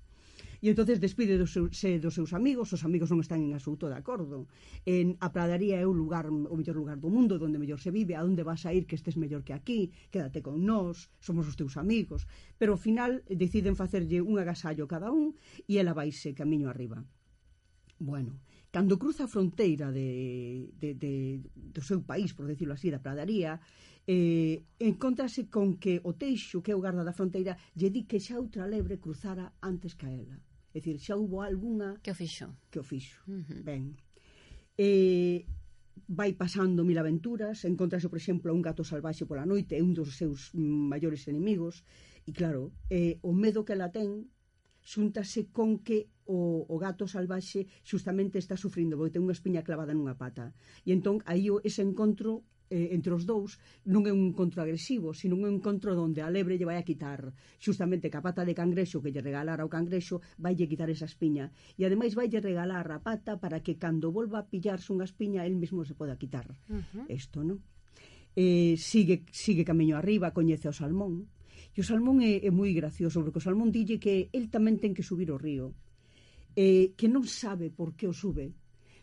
E 0.59 0.67
entonces 0.67 0.99
despide 0.99 1.39
dos 1.39 1.55
seu, 1.55 1.71
se 1.71 2.03
dos 2.03 2.19
seus 2.19 2.35
amigos, 2.35 2.75
os 2.75 2.83
amigos 2.83 3.07
non 3.07 3.23
están 3.23 3.39
en 3.39 3.55
absoluto 3.55 3.87
de 3.87 3.95
acordo. 3.95 4.51
En 4.83 5.15
a 5.23 5.31
Pradaría 5.31 5.79
é 5.79 5.87
o 5.87 5.95
lugar 5.95 6.27
o 6.27 6.55
mellor 6.59 6.75
lugar 6.75 6.99
do 6.99 7.07
mundo 7.07 7.39
onde 7.39 7.55
mellor 7.55 7.79
se 7.79 7.95
vive, 7.95 8.19
a 8.19 8.27
onde 8.27 8.43
vas 8.43 8.67
a 8.67 8.75
ir 8.75 8.83
que 8.83 8.99
estes 8.99 9.15
mellor 9.15 9.47
que 9.47 9.55
aquí, 9.55 9.95
quédate 10.11 10.43
con 10.43 10.59
nós, 10.67 11.07
somos 11.23 11.47
os 11.47 11.55
teus 11.55 11.79
amigos. 11.79 12.27
Pero 12.59 12.75
ao 12.75 12.79
final 12.79 13.23
eh, 13.23 13.39
deciden 13.39 13.79
facerlle 13.79 14.19
un 14.19 14.35
agasallo 14.35 14.83
cada 14.83 15.15
un 15.15 15.31
e 15.63 15.79
ela 15.79 15.95
vaise 15.95 16.35
camiño 16.35 16.67
arriba. 16.67 16.99
Bueno, 17.99 18.43
cando 18.71 18.99
cruza 18.99 19.23
a 19.25 19.31
fronteira 19.31 19.95
de, 19.95 20.75
de, 20.75 20.91
de, 20.91 21.39
do 21.55 21.79
seu 21.79 22.03
país, 22.03 22.35
por 22.35 22.51
decirlo 22.51 22.75
así, 22.75 22.91
da 22.91 22.99
Pradaría, 22.99 23.63
eh, 24.11 24.59
encontrase 24.79 25.47
con 25.47 25.79
que 25.79 26.03
o 26.03 26.19
Teixo, 26.19 26.59
que 26.59 26.71
é 26.71 26.75
o 26.75 26.83
garda 26.83 27.07
da 27.07 27.15
fronteira, 27.15 27.55
lle 27.79 27.87
di 27.87 28.03
que 28.03 28.19
xa 28.19 28.35
outra 28.35 28.67
lebre 28.67 28.99
cruzara 28.99 29.55
antes 29.63 29.95
que 29.95 30.03
a 30.03 30.11
ela. 30.11 30.48
É 30.73 30.79
dicir, 30.79 30.97
xa 31.01 31.15
hubo 31.17 31.41
algunha... 31.41 31.97
Que 32.03 32.11
o 32.11 32.15
fixo. 32.15 32.47
Que 32.69 32.79
o 32.79 32.85
fixo. 32.85 33.17
Uh 33.27 33.41
-huh. 33.41 33.63
Ben. 33.65 33.97
E 34.77 34.85
eh, 34.85 35.39
vai 36.07 36.33
pasando 36.33 36.85
mil 36.85 36.97
aventuras, 36.97 37.65
encontrase, 37.65 38.09
por 38.09 38.17
exemplo, 38.17 38.53
un 38.53 38.61
gato 38.61 38.83
salvaxe 38.83 39.25
pola 39.25 39.45
noite, 39.45 39.75
é 39.75 39.81
un 39.83 39.93
dos 39.93 40.15
seus 40.15 40.53
maiores 40.53 41.27
enemigos, 41.27 41.83
e 42.25 42.31
claro, 42.31 42.71
eh, 42.89 43.19
o 43.21 43.33
medo 43.33 43.65
que 43.65 43.73
ela 43.73 43.93
ten 43.93 44.29
xuntase 44.81 45.51
con 45.51 45.83
que 45.85 46.09
o, 46.25 46.65
o 46.65 46.75
gato 46.79 47.05
salvaxe 47.05 47.67
xustamente 47.83 48.37
está 48.39 48.55
sufrindo, 48.55 48.95
porque 48.97 49.13
ten 49.17 49.25
unha 49.25 49.35
espiña 49.35 49.65
clavada 49.65 49.93
nunha 49.93 50.15
pata. 50.17 50.55
E 50.87 50.93
entón, 50.95 51.21
aí 51.29 51.45
ese 51.65 51.81
encontro 51.85 52.45
eh, 52.69 52.93
entre 52.93 53.11
os 53.13 53.25
dous 53.25 53.57
non 53.89 54.05
é 54.05 54.13
un 54.13 54.31
encontro 54.31 54.61
agresivo, 54.61 55.11
sino 55.11 55.33
un 55.35 55.49
encontro 55.49 55.97
onde 55.97 56.21
a 56.21 56.29
lebre 56.29 56.55
lle 56.55 56.69
vai 56.69 56.77
a 56.77 56.85
quitar 56.85 57.33
xustamente 57.57 58.07
que 58.07 58.17
a 58.17 58.25
pata 58.25 58.45
de 58.45 58.53
cangrexo 58.53 59.01
que 59.01 59.11
lle 59.11 59.25
regalara 59.25 59.65
ao 59.65 59.73
cangrexo 59.73 60.21
vai 60.37 60.53
lle 60.53 60.69
quitar 60.69 60.89
esa 60.89 61.09
espiña. 61.09 61.49
E 61.75 61.83
ademais 61.83 62.13
vai 62.13 62.29
lle 62.29 62.39
regalar 62.39 62.85
a 62.93 63.01
pata 63.01 63.41
para 63.41 63.59
que 63.65 63.81
cando 63.81 64.13
volva 64.13 64.39
a 64.39 64.47
pillarse 64.47 64.93
unha 64.93 65.09
espiña 65.09 65.43
el 65.43 65.57
mesmo 65.57 65.81
se 65.83 65.97
poda 65.97 66.15
quitar. 66.15 66.47
Isto, 67.09 67.41
uh 67.41 67.43
-huh. 67.43 67.49
non? 67.49 67.59
Eh, 68.35 68.77
sigue, 68.77 69.25
sigue 69.33 69.65
camiño 69.65 69.97
arriba, 69.97 70.31
coñece 70.31 70.69
o 70.69 70.75
salmón. 70.75 71.27
E 71.75 71.77
o 71.81 71.85
salmón 71.85 72.21
é, 72.21 72.45
é 72.45 72.51
moi 72.53 72.71
gracioso 72.73 73.21
porque 73.21 73.41
o 73.41 73.45
salmón 73.45 73.73
dille 73.73 73.97
que 73.97 74.29
el 74.31 74.49
tamén 74.53 74.77
ten 74.77 74.93
que 74.93 75.05
subir 75.05 75.29
o 75.33 75.41
río. 75.41 75.73
Eh, 76.55 76.93
que 76.97 77.07
non 77.09 77.25
sabe 77.25 77.69
por 77.73 77.97
que 77.97 78.05
o 78.09 78.13
sube 78.13 78.53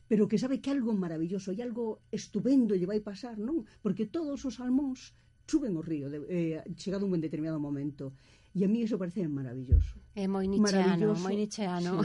pero 0.06 0.28
que 0.30 0.38
sabe 0.38 0.62
que 0.62 0.70
algo 0.70 0.94
maravilloso 0.94 1.50
e 1.50 1.58
algo 1.60 2.06
estupendo 2.14 2.78
lle 2.78 2.86
vai 2.86 3.02
pasar, 3.02 3.36
non? 3.38 3.66
Porque 3.82 4.06
todos 4.06 4.42
os 4.46 4.56
salmóns 4.58 5.14
chuben 5.46 5.74
o 5.78 5.82
río 5.82 6.10
de, 6.10 6.18
eh, 6.28 6.62
chegado 6.74 7.06
un 7.06 7.20
determinado 7.20 7.58
momento. 7.58 8.14
E 8.56 8.64
a 8.64 8.68
mí 8.72 8.80
iso 8.80 8.96
parece 8.96 9.28
maravilloso. 9.28 10.00
É 10.16 10.24
moi 10.24 10.48
nicheano, 10.48 11.12
moi 11.20 11.36
nicheano. 11.36 12.00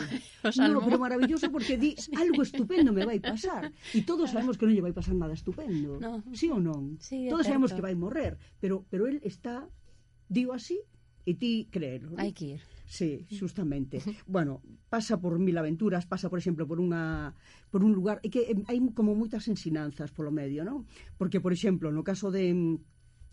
Sí. 0.52 0.60
no, 0.68 0.84
pero 0.84 0.99
maravilloso 0.99 1.47
porque 1.47 1.80
di 1.80 1.95
algo 2.22 2.43
estupendo 2.43 2.91
me 2.91 3.08
vai 3.08 3.24
pasar. 3.24 3.72
E 3.95 4.04
todos 4.04 4.36
sabemos 4.36 4.60
que 4.60 4.68
non 4.68 4.76
lle 4.76 4.84
vai 4.84 4.91
pasar 4.91 5.16
nada 5.16 5.32
estupendo. 5.32 5.95
No. 6.04 6.20
Sí 6.36 6.52
ou 6.52 6.60
non? 6.60 6.99
Sí, 6.99 7.32
todos 7.32 7.47
sabemos 7.47 7.72
certo. 7.72 7.80
que 7.80 7.88
vai 7.88 7.95
morrer, 7.95 8.36
pero 8.60 8.84
pero 8.91 9.08
el 9.08 9.24
está 9.24 9.64
digo 10.28 10.52
así 10.52 10.84
e 11.24 11.39
ti 11.39 11.72
creelo. 11.72 12.12
¿no? 12.12 12.20
Hai 12.20 12.36
que 12.36 12.60
ir. 12.60 12.62
Sí, 12.92 13.26
justamente. 13.39 14.02
bueno, 14.28 14.62
pasa 14.89 15.22
por 15.22 15.39
mil 15.39 15.58
aventuras, 15.58 16.06
pasa, 16.06 16.30
por 16.30 16.39
exemplo, 16.39 16.68
por 16.68 16.84
unha 16.84 17.32
por 17.72 17.88
un 17.88 17.96
lugar, 17.96 18.20
é 18.20 18.28
que 18.28 18.52
hai 18.68 18.84
como 18.92 19.16
moitas 19.16 19.48
ensinanzas 19.48 20.12
polo 20.12 20.28
medio, 20.28 20.68
non? 20.68 20.84
Porque, 21.16 21.39
por 21.39 21.56
exemplo, 21.56 21.88
no 21.88 22.04
caso 22.04 22.36
de 22.36 22.52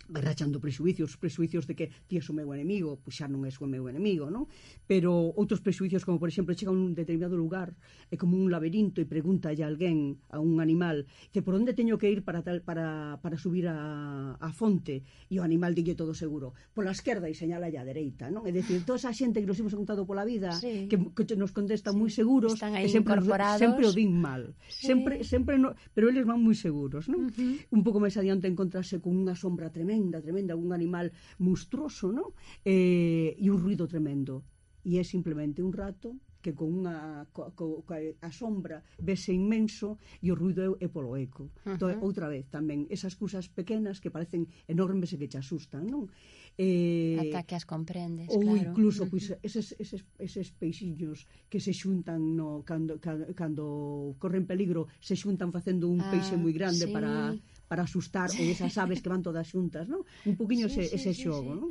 rachando 0.09 0.61
presuicios, 0.61 1.17
presuicios 1.17 1.67
de 1.67 1.75
que 1.77 1.87
ti 2.09 2.17
és 2.17 2.27
o 2.33 2.35
meu 2.35 2.49
enemigo, 2.57 2.97
pois 3.05 3.21
xa 3.21 3.29
non 3.29 3.45
és 3.45 3.61
o 3.61 3.69
meu 3.69 3.85
enemigo, 3.93 4.33
non? 4.33 4.49
Pero 4.89 5.13
outros 5.37 5.61
presuicios 5.61 6.05
como, 6.09 6.17
por 6.17 6.33
exemplo, 6.33 6.57
chega 6.57 6.73
a 6.73 6.77
un 6.77 6.97
determinado 6.97 7.37
lugar, 7.37 7.77
é 8.09 8.17
como 8.17 8.41
un 8.41 8.49
laberinto 8.49 9.05
e 9.05 9.07
pregunta 9.07 9.53
a 9.53 9.55
alguén, 9.69 10.17
a 10.33 10.41
un 10.41 10.65
animal, 10.65 11.05
que 11.29 11.45
por 11.45 11.53
onde 11.53 11.77
teño 11.77 12.01
que 12.01 12.09
ir 12.09 12.25
para 12.25 12.41
tal, 12.41 12.65
para, 12.65 13.21
para 13.21 13.37
subir 13.37 13.69
a, 13.69 14.41
a 14.41 14.51
fonte? 14.57 15.05
E 15.29 15.37
o 15.37 15.45
animal 15.45 15.77
dille 15.77 15.93
todo 15.93 16.17
seguro, 16.17 16.57
pola 16.73 16.97
esquerda 16.97 17.29
e 17.29 17.37
señala 17.37 17.69
a 17.69 17.85
dereita, 17.85 18.33
non? 18.33 18.49
É 18.49 18.53
dicir, 18.53 18.89
toda 18.89 18.97
esa 18.97 19.13
xente 19.13 19.45
que 19.45 19.49
nos 19.49 19.61
hemos 19.61 19.77
contado 19.77 20.09
pola 20.09 20.25
vida, 20.25 20.57
sí. 20.57 20.89
que, 20.89 20.97
que 20.97 21.37
nos 21.37 21.53
contesta 21.53 21.93
sí. 21.93 21.97
moi 22.01 22.09
seguros, 22.09 22.57
que 22.57 22.89
sempre, 22.89 23.21
sempre 23.61 23.85
o 23.85 23.93
din 23.93 24.17
mal. 24.17 24.57
Sí. 24.73 24.89
Sempre, 24.89 25.21
sempre 25.21 25.61
no, 25.61 25.77
pero 25.93 26.09
eles 26.09 26.25
van 26.25 26.41
moi 26.41 26.57
seguros, 26.57 27.13
non? 27.13 27.29
Uh 27.29 27.61
-huh. 27.61 27.77
Un 27.77 27.81
pouco 27.85 28.01
máis 28.01 28.17
adiante 28.17 28.49
encontrase 28.49 29.05
con 29.05 29.13
unha 29.13 29.37
sombra 29.37 29.69
tremenda 29.69 29.98
tremenda, 29.99 30.23
tremenda, 30.23 30.57
un 30.57 30.73
animal 30.73 31.11
monstruoso, 31.39 32.13
non? 32.13 32.31
Eh, 32.63 33.35
e 33.35 33.47
un 33.51 33.59
ruido 33.59 33.87
tremendo. 33.91 34.47
E 34.87 35.03
é 35.03 35.05
simplemente 35.05 35.61
un 35.61 35.75
rato 35.75 36.15
que 36.39 36.55
con 36.55 36.71
unha 36.71 37.27
co, 37.35 37.51
co, 37.59 37.83
co, 37.83 37.93
a 37.99 38.31
sombra 38.31 38.79
vese 39.03 39.35
inmenso 39.35 39.99
e 40.23 40.31
o 40.31 40.39
ruido 40.39 40.79
é, 40.79 40.87
é 40.87 40.89
polo 40.89 41.19
eco. 41.19 41.51
Uh 41.51 41.51
-huh. 41.51 41.75
Entón, 41.75 41.91
outra 41.99 42.31
vez 42.31 42.47
tamén 42.47 42.87
esas 42.95 43.19
cousas 43.19 43.51
pequenas 43.51 43.99
que 43.99 44.15
parecen 44.15 44.47
enormes 44.71 45.11
e 45.11 45.19
que 45.19 45.27
te 45.27 45.35
asustan, 45.35 45.91
non? 45.91 46.07
Eh, 46.55 47.19
Ata 47.19 47.43
que 47.43 47.59
as 47.59 47.67
comprendes, 47.67 48.31
ou 48.31 48.43
claro. 48.43 48.55
incluso 48.55 49.11
pois, 49.11 49.35
eses, 49.43 49.75
eses, 49.83 50.07
eses 50.19 50.55
peixiños 50.55 51.27
que 51.51 51.59
se 51.59 51.75
xuntan 51.75 52.39
no, 52.39 52.63
cando, 52.63 53.03
cando, 53.03 53.27
cando 53.35 53.65
corren 54.23 54.47
peligro 54.47 54.87
se 55.03 55.19
xuntan 55.19 55.51
facendo 55.51 55.91
un 55.91 56.03
ah, 56.03 56.11
peixe 56.11 56.39
moi 56.39 56.55
grande 56.55 56.87
sí. 56.87 56.95
para 56.95 57.35
para 57.69 57.85
asustar 57.85 58.33
sí. 58.33 58.51
esas 58.51 58.75
aves 58.81 59.05
que 59.05 59.13
van 59.13 59.23
todas 59.23 59.47
xuntas, 59.47 59.87
non? 59.87 60.03
Un 60.25 60.37
poquinho 60.41 60.67
sí, 60.67 60.81
ese, 60.83 60.97
sí, 60.97 60.97
ese 60.97 61.13
sí, 61.15 61.23
xogo, 61.29 61.53
sí. 61.55 61.61
non? 61.61 61.71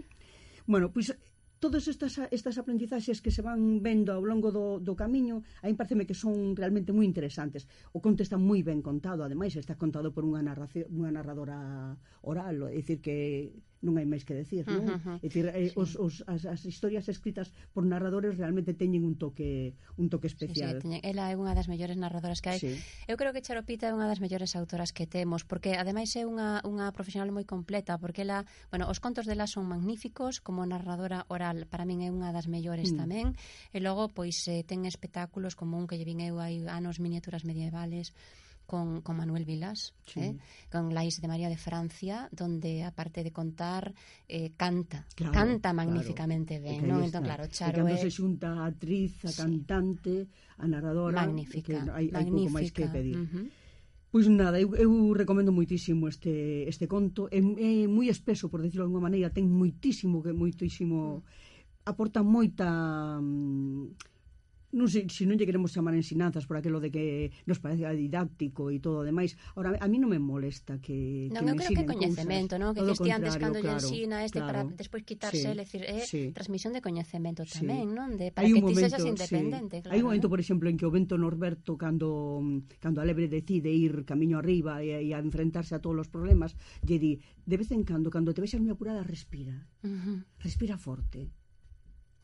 Bueno, 0.69 0.93
pois 0.93 1.09
pues, 1.11 1.19
todas 1.59 1.87
estas, 1.87 2.19
estas 2.31 2.57
aprendizaxes 2.57 3.21
que 3.21 3.31
se 3.31 3.41
van 3.41 3.81
vendo 3.81 4.13
ao 4.13 4.21
longo 4.21 4.53
do, 4.53 4.77
do 4.77 4.93
camiño 4.93 5.41
aí 5.65 5.73
pareceme 5.73 6.05
que 6.05 6.13
son 6.13 6.53
realmente 6.53 6.93
moi 6.93 7.05
interesantes 7.05 7.65
o 7.97 7.99
conto 7.99 8.21
está 8.21 8.37
moi 8.37 8.61
ben 8.61 8.85
contado 8.85 9.25
ademais 9.25 9.57
está 9.57 9.73
contado 9.73 10.13
por 10.13 10.21
unha, 10.21 10.45
narración, 10.45 10.85
unha 10.93 11.09
narradora 11.09 11.97
oral 12.21 12.69
é 12.69 12.77
dicir 12.77 13.01
que 13.01 13.57
non 13.81 13.93
hai 14.01 14.07
máis 14.09 14.25
que 14.25 14.33
decir, 14.33 14.65
non? 14.65 14.85
Uh 14.89 14.97
-huh. 14.97 15.17
E 15.21 15.27
tira, 15.29 15.53
eh, 15.53 15.69
sí. 15.69 15.77
os, 15.77 15.93
os, 15.95 16.25
as, 16.25 16.49
as 16.49 16.61
historias 16.65 17.05
escritas 17.09 17.53
por 17.73 17.85
narradores 17.85 18.33
realmente 18.37 18.73
teñen 18.73 19.05
un 19.05 19.15
toque 19.21 19.77
un 20.01 20.09
toque 20.09 20.27
especial. 20.27 20.77
Sí, 20.77 20.81
sí, 20.81 20.83
teñen, 20.83 21.01
ela 21.05 21.29
é 21.29 21.35
unha 21.37 21.53
das 21.53 21.69
mellores 21.69 21.97
narradoras 21.97 22.41
que 22.41 22.49
hai. 22.49 22.59
Sí. 22.59 22.73
Eu 23.05 23.15
creo 23.15 23.31
que 23.33 23.45
Charopita 23.45 23.89
é 23.89 23.93
unha 23.93 24.09
das 24.09 24.17
mellores 24.17 24.57
autoras 24.57 24.89
que 24.89 25.05
temos, 25.05 25.45
porque 25.45 25.77
ademais 25.77 26.09
é 26.17 26.25
unha, 26.25 26.65
unha 26.65 26.89
profesional 26.89 27.29
moi 27.29 27.45
completa, 27.45 28.01
porque 28.01 28.25
ela, 28.25 28.49
bueno, 28.73 28.89
os 28.89 28.97
contos 28.97 29.29
dela 29.29 29.45
son 29.45 29.69
magníficos, 29.69 30.41
como 30.41 30.65
narradora 30.65 31.29
oral, 31.29 31.69
para 31.69 31.85
min 31.85 32.01
é 32.01 32.09
unha 32.09 32.33
das 32.33 32.49
mellores 32.49 32.91
mm. 32.93 32.97
tamén, 32.97 33.27
e 33.73 33.77
logo, 33.77 34.09
pois, 34.09 34.41
eh, 34.49 34.65
ten 34.65 34.89
espectáculos 34.89 35.53
como 35.53 35.77
un 35.77 35.85
que 35.85 36.01
lle 36.01 36.07
vin 36.07 36.25
eu 36.25 36.41
hai 36.41 36.65
anos 36.65 36.97
miniaturas 36.97 37.45
medievales, 37.45 38.11
con, 38.67 39.01
con 39.01 39.15
Manuel 39.17 39.45
Vilas, 39.45 39.95
sí. 40.05 40.19
¿eh? 40.19 40.37
con 40.69 40.93
la 40.93 41.01
de 41.01 41.27
María 41.27 41.49
de 41.49 41.57
Francia, 41.57 42.27
donde 42.31 42.83
aparte 42.83 43.23
de 43.23 43.31
contar, 43.31 43.95
eh, 44.27 44.51
canta, 44.57 45.07
claro, 45.15 45.33
canta 45.33 45.73
magníficamente 45.73 46.59
claro. 46.59 46.77
ben, 46.77 46.87
¿no? 46.87 47.03
Entón, 47.03 47.23
claro, 47.23 47.47
Charo 47.47 47.87
cando 47.87 47.95
é... 47.95 47.97
se 47.97 48.11
xunta 48.11 48.59
a 48.59 48.67
actriz, 48.67 49.23
a 49.23 49.31
sí. 49.31 49.39
cantante, 49.41 50.27
a 50.59 50.67
narradora... 50.67 51.23
Magnífica, 51.23 51.79
que 51.79 51.91
hai, 51.95 52.11
magnífica. 52.11 52.19
Hai 52.19 52.27
pouco 52.27 52.51
máis 52.51 52.69
que 52.75 52.85
pedir. 52.91 53.17
Uh 53.17 53.25
-huh. 53.25 53.47
Pois 54.11 54.27
nada, 54.27 54.59
eu, 54.59 54.75
eu 54.75 54.91
recomendo 55.15 55.55
muitísimo 55.55 56.07
este, 56.11 56.67
este 56.67 56.87
conto. 56.91 57.31
É, 57.31 57.39
é 57.39 57.87
moi 57.87 58.11
espeso, 58.11 58.51
por 58.51 58.59
decirlo 58.59 58.83
de 58.83 58.89
alguma 58.91 59.07
maneira, 59.07 59.31
ten 59.31 59.47
moitísimo, 59.47 60.19
que 60.19 60.35
moitísimo... 60.35 61.23
Mm. 61.23 61.87
Aporta 61.87 62.19
moita... 62.19 62.67
Mm, 63.23 63.95
non 64.75 64.91
sei, 64.91 65.07
se 65.07 65.23
non 65.23 65.39
lle 65.39 65.47
queremos 65.47 65.71
chamar 65.71 65.95
ensinanzas 65.95 66.43
por 66.43 66.59
aquilo 66.59 66.83
de 66.83 66.91
que 66.91 67.31
nos 67.47 67.63
parece 67.63 67.87
didáctico 67.95 68.67
e 68.67 68.83
todo 68.83 68.99
o 68.99 69.07
demais. 69.07 69.39
Ora, 69.55 69.71
a 69.79 69.87
mí 69.87 69.95
non 69.95 70.11
me 70.11 70.19
molesta 70.19 70.83
que, 70.83 71.31
non, 71.31 71.47
que 71.47 71.55
me 71.55 71.63
creo 71.63 71.71
que 71.71 71.87
coñecemento, 71.87 72.59
non? 72.59 72.75
Que 72.75 72.83
todo 72.83 72.99
antes 73.07 73.39
cando 73.39 73.63
claro, 73.63 73.79
ensina 73.79 74.27
este 74.27 74.43
claro, 74.43 74.67
para 74.67 74.75
despois 74.75 75.07
quitarse, 75.07 75.39
sí, 75.39 75.55
decir, 75.55 75.81
é 75.87 76.03
eh, 76.03 76.05
sí. 76.05 76.21
transmisión 76.35 76.75
de 76.75 76.83
coñecemento 76.83 77.47
tamén, 77.47 77.87
sí. 77.87 77.95
non? 77.95 78.19
De, 78.19 78.35
para 78.35 78.43
que 78.43 78.59
ti 78.59 78.75
sexas 78.75 79.07
independente, 79.07 79.79
sí. 79.79 79.83
claro. 79.87 79.93
Hai 79.95 80.03
un 80.03 80.07
momento, 80.11 80.27
eh? 80.27 80.33
por 80.35 80.39
exemplo, 80.43 80.67
en 80.67 80.75
que 80.75 80.83
o 80.83 80.91
vento 80.91 81.15
Norberto 81.15 81.79
cando 81.79 82.43
cando 82.83 82.99
a 82.99 83.07
lebre 83.07 83.31
decide 83.31 83.71
ir 83.71 84.03
camiño 84.03 84.35
arriba 84.35 84.83
e, 84.83 84.99
e 84.99 85.15
a 85.15 85.19
enfrentarse 85.23 85.79
a 85.79 85.79
todos 85.79 86.03
os 86.03 86.09
problemas, 86.11 86.59
lle 86.83 86.99
di, 86.99 87.11
de 87.47 87.55
vez 87.55 87.71
en 87.71 87.87
cando, 87.87 88.11
cando 88.11 88.35
te 88.35 88.43
vexas 88.43 88.59
moi 88.59 88.75
apurada, 88.75 88.99
respira. 89.07 89.55
Uh 89.87 89.95
-huh. 89.95 90.17
Respira 90.43 90.75
forte 90.75 91.31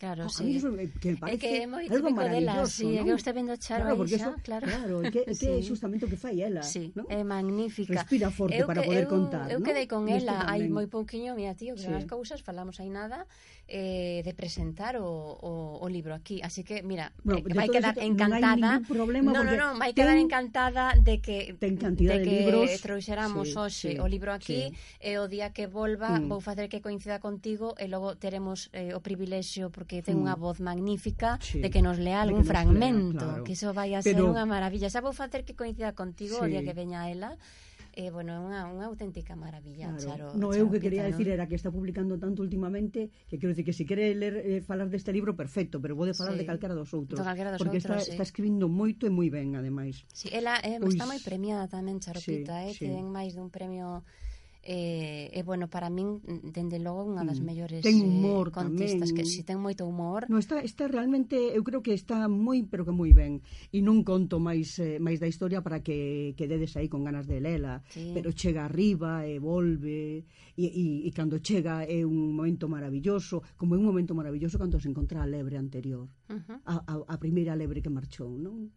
Claro, 0.03 0.23
no, 0.23 0.29
sí. 0.29 0.43
A 0.43 0.45
mí 0.47 0.55
eso 0.57 0.69
me, 0.69 0.89
que 0.91 1.11
me 1.11 1.17
parece 1.17 1.35
é 1.37 1.39
que 1.39 1.63
é 1.63 1.67
moi 1.73 1.87
algo 1.87 2.11
maravilloso, 2.11 2.43
dela, 2.43 2.67
sí, 2.67 2.91
non? 2.91 3.03
que 3.07 3.11
eu 3.15 3.19
estou 3.23 3.31
vendo 3.39 3.55
Charo 3.55 3.87
claro, 3.87 3.95
porque 3.95 4.15
eso, 4.19 4.31
claro. 4.43 4.65
claro, 4.67 4.95
é 4.99 5.07
que, 5.07 5.21
é 5.23 5.31
que 5.31 5.51
sí. 5.63 5.63
justamente 5.63 6.03
o 6.03 6.09
que 6.11 6.19
fai 6.19 6.43
ela, 6.43 6.59
sí, 6.59 6.91
¿no? 6.91 7.07
É 7.07 7.23
magnífica. 7.23 7.95
Respira 7.95 8.27
forte 8.27 8.59
eu 8.59 8.67
para 8.67 8.83
que, 8.83 8.91
poder 8.91 9.07
eu, 9.07 9.13
contar, 9.15 9.47
Eu 9.47 9.63
¿no? 9.63 9.65
quedei 9.65 9.87
con 9.87 10.11
ela 10.11 10.43
hai 10.43 10.67
moi 10.67 10.91
pouquiño, 10.91 11.39
mira 11.39 11.55
tío, 11.55 11.79
que 11.79 11.87
sí. 11.87 11.95
as 11.95 12.03
cousas 12.03 12.43
falamos 12.43 12.83
aí 12.83 12.91
nada, 12.91 13.23
eh, 13.73 14.21
de 14.23 14.33
presentar 14.35 14.97
o, 14.97 15.09
o, 15.09 15.79
o 15.81 15.89
libro 15.89 16.13
aquí. 16.13 16.39
Así 16.43 16.63
que, 16.63 16.83
mira, 16.83 17.11
bueno, 17.23 17.41
eh, 17.41 17.53
vai 17.57 17.67
quedar 17.67 17.97
eso, 17.97 18.05
encantada. 18.05 18.77
Non 18.77 18.85
problema 18.85 19.33
no, 19.33 19.41
no, 19.41 19.57
no, 19.57 19.69
vai 19.81 19.97
ten, 19.97 20.05
quedar 20.05 20.17
encantada 20.21 20.93
de 20.93 21.17
que 21.25 21.57
ten 21.57 21.81
cantidad 21.81 22.13
de, 22.13 22.21
de 22.21 22.29
libros. 22.29 22.69
que 22.69 22.77
libros. 22.77 22.85
trouxeramos 22.85 23.49
sí, 23.49 23.57
hoxe 23.57 23.89
sí, 23.97 23.99
o 23.99 24.05
libro 24.05 24.29
aquí 24.29 24.69
sí. 24.69 24.77
e 25.01 25.17
o 25.17 25.25
día 25.25 25.57
que 25.57 25.65
volva 25.65 26.21
mm. 26.21 26.29
vou 26.29 26.37
facer 26.37 26.69
que 26.69 26.85
coincida 26.85 27.17
contigo 27.17 27.73
e 27.81 27.89
logo 27.89 28.13
teremos 28.13 28.69
eh, 28.77 28.93
o 28.93 29.01
privilexio 29.01 29.73
porque 29.73 30.05
ten 30.05 30.21
mm. 30.21 30.23
unha 30.29 30.35
voz 30.37 30.61
magnífica 30.61 31.41
sí. 31.41 31.57
de 31.57 31.73
que 31.73 31.81
nos 31.81 31.97
lea 31.97 32.21
algún 32.21 32.45
fragmento, 32.45 33.25
lea, 33.25 33.41
claro. 33.41 33.43
que 33.43 33.57
iso 33.57 33.73
vai 33.73 33.97
a 33.97 34.05
ser 34.05 34.21
Pero... 34.21 34.29
unha 34.29 34.45
maravilla. 34.45 34.93
Xa 34.93 35.01
vou 35.01 35.17
facer 35.17 35.41
que 35.41 35.57
coincida 35.57 35.97
contigo 35.97 36.37
sí. 36.37 36.45
o 36.45 36.45
día 36.45 36.61
que 36.61 36.77
veña 36.77 37.09
ela 37.09 37.41
Eh, 37.93 38.09
bueno, 38.09 38.33
é 38.33 38.39
unha, 38.41 38.65
unha 38.65 38.89
auténtica 38.89 39.37
maravilla, 39.37 39.93
claro. 39.93 40.01
Charo. 40.01 40.27
No, 40.33 40.49
Charo 40.49 40.65
eu 40.65 40.73
que 40.73 40.81
quería 40.81 41.05
decir 41.05 41.29
era 41.29 41.45
que 41.45 41.53
está 41.53 41.69
publicando 41.69 42.17
tanto 42.17 42.41
últimamente 42.41 43.13
que 43.29 43.37
quero 43.37 43.53
dicir 43.53 43.69
que 43.69 43.75
se 43.77 43.85
si 43.85 43.89
quere 43.89 44.17
ler, 44.17 44.41
eh, 44.41 44.65
falar 44.65 44.89
deste 44.89 45.13
libro, 45.13 45.37
perfecto, 45.37 45.77
pero 45.77 45.93
vou 45.93 46.09
de 46.09 46.17
falar 46.17 46.33
sí. 46.33 46.41
de 46.41 46.45
calquera 46.49 46.73
dos 46.73 46.89
outros. 46.97 47.21
Do 47.21 47.25
calquera 47.25 47.53
dos 47.53 47.61
porque 47.61 47.77
outros, 47.77 48.01
está, 48.01 48.09
sí. 48.09 48.17
está 48.17 48.25
escribindo 48.25 48.65
moito 48.65 49.05
e 49.05 49.13
moi 49.13 49.29
ben, 49.29 49.53
ademais. 49.53 50.09
Sí, 50.09 50.33
ela 50.33 50.57
eh, 50.65 50.81
pois... 50.81 50.97
está 50.97 51.05
moi 51.05 51.21
premiada 51.21 51.69
tamén, 51.69 52.01
Charopita, 52.01 52.65
sí, 52.65 52.65
eh, 52.65 52.73
sí. 52.73 52.89
ten 52.89 53.05
máis 53.13 53.37
dun 53.37 53.53
premio 53.53 54.01
E, 54.65 55.27
e 55.35 55.43
bueno, 55.43 55.67
para 55.67 55.91
min, 55.91 56.23
dende 56.23 56.79
logo, 56.79 57.03
unha 57.03 57.27
das 57.27 57.43
mm. 57.43 57.47
mellores 57.51 57.81
ten 57.83 57.99
eh, 57.99 58.07
humor, 58.07 58.47
eh, 58.47 58.63
contistas 58.63 59.11
tamén. 59.11 59.17
que 59.19 59.23
si 59.27 59.43
ten 59.43 59.59
moito 59.59 59.83
humor. 59.83 60.23
No, 60.31 60.39
está, 60.39 60.63
está 60.63 60.87
realmente, 60.87 61.35
eu 61.35 61.67
creo 61.67 61.83
que 61.83 61.91
está 61.91 62.31
moi, 62.31 62.63
pero 62.63 62.87
que 62.87 62.95
moi 62.95 63.11
ben. 63.11 63.43
E 63.75 63.83
non 63.83 64.07
conto 64.07 64.39
máis 64.39 64.79
eh, 64.79 65.03
máis 65.03 65.19
da 65.19 65.27
historia 65.27 65.59
para 65.59 65.83
que 65.83 66.31
quededes 66.39 66.79
aí 66.79 66.87
con 66.87 67.03
ganas 67.03 67.27
de 67.27 67.43
lela, 67.43 67.83
sí. 67.91 68.15
pero 68.15 68.31
chega 68.31 68.63
arriba 68.63 69.27
e 69.27 69.35
volve 69.35 70.23
e, 70.55 70.63
e, 70.63 71.03
e 71.03 71.09
cando 71.11 71.43
chega 71.43 71.83
é 71.83 72.07
un 72.07 72.31
momento 72.31 72.71
maravilloso, 72.71 73.43
como 73.59 73.75
é 73.75 73.77
un 73.77 73.83
momento 73.83 74.15
maravilloso 74.15 74.55
cando 74.55 74.79
se 74.79 74.87
encontra 74.87 75.19
a 75.19 75.27
lebre 75.27 75.59
anterior, 75.59 76.07
uh 76.31 76.39
-huh. 76.39 76.57
a, 76.63 76.75
a, 76.87 76.93
a 77.03 77.15
primeira 77.19 77.51
lebre 77.51 77.83
que 77.83 77.91
marchou, 77.91 78.31
non? 78.39 78.71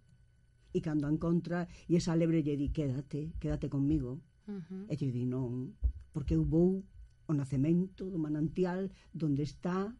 E 0.75 0.83
cando 0.83 1.07
a 1.07 1.15
encontra 1.15 1.71
e 1.87 1.95
esa 1.95 2.19
lebre 2.19 2.43
lle 2.43 2.59
di, 2.59 2.75
quédate, 2.75 3.39
quédate 3.39 3.71
conmigo 3.71 4.19
Uh 4.47 4.63
-huh. 4.63 4.85
E 4.91 4.95
lle 4.97 5.11
di 5.11 5.25
non, 5.27 5.75
porque 6.15 6.35
eu 6.35 6.45
vou 6.45 6.85
o 7.27 7.33
nacemento 7.35 8.11
do 8.11 8.19
manantial 8.19 8.91
donde 9.13 9.43
está 9.43 9.91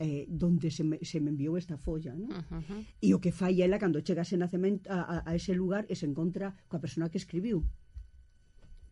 eh, 0.00 0.24
donde 0.28 0.70
se 0.70 0.84
me, 0.84 0.96
se 1.04 1.20
me 1.20 1.30
enviou 1.30 1.56
esta 1.56 1.76
folla, 1.76 2.14
¿no? 2.16 2.28
Uh 2.28 2.62
-huh. 2.64 2.80
E 3.00 3.08
o 3.14 3.20
que 3.20 3.32
fai 3.32 3.60
ela 3.60 3.78
cando 3.78 4.00
chega 4.00 4.20
a 4.22 4.26
ese 4.28 4.36
nacemento 4.36 4.88
a, 4.88 5.00
a, 5.00 5.16
a 5.28 5.34
ese 5.36 5.52
lugar 5.54 5.84
e 5.92 5.94
se 5.94 6.06
encontra 6.08 6.56
coa 6.68 6.80
persona 6.80 7.10
que 7.12 7.20
escribiu, 7.20 7.64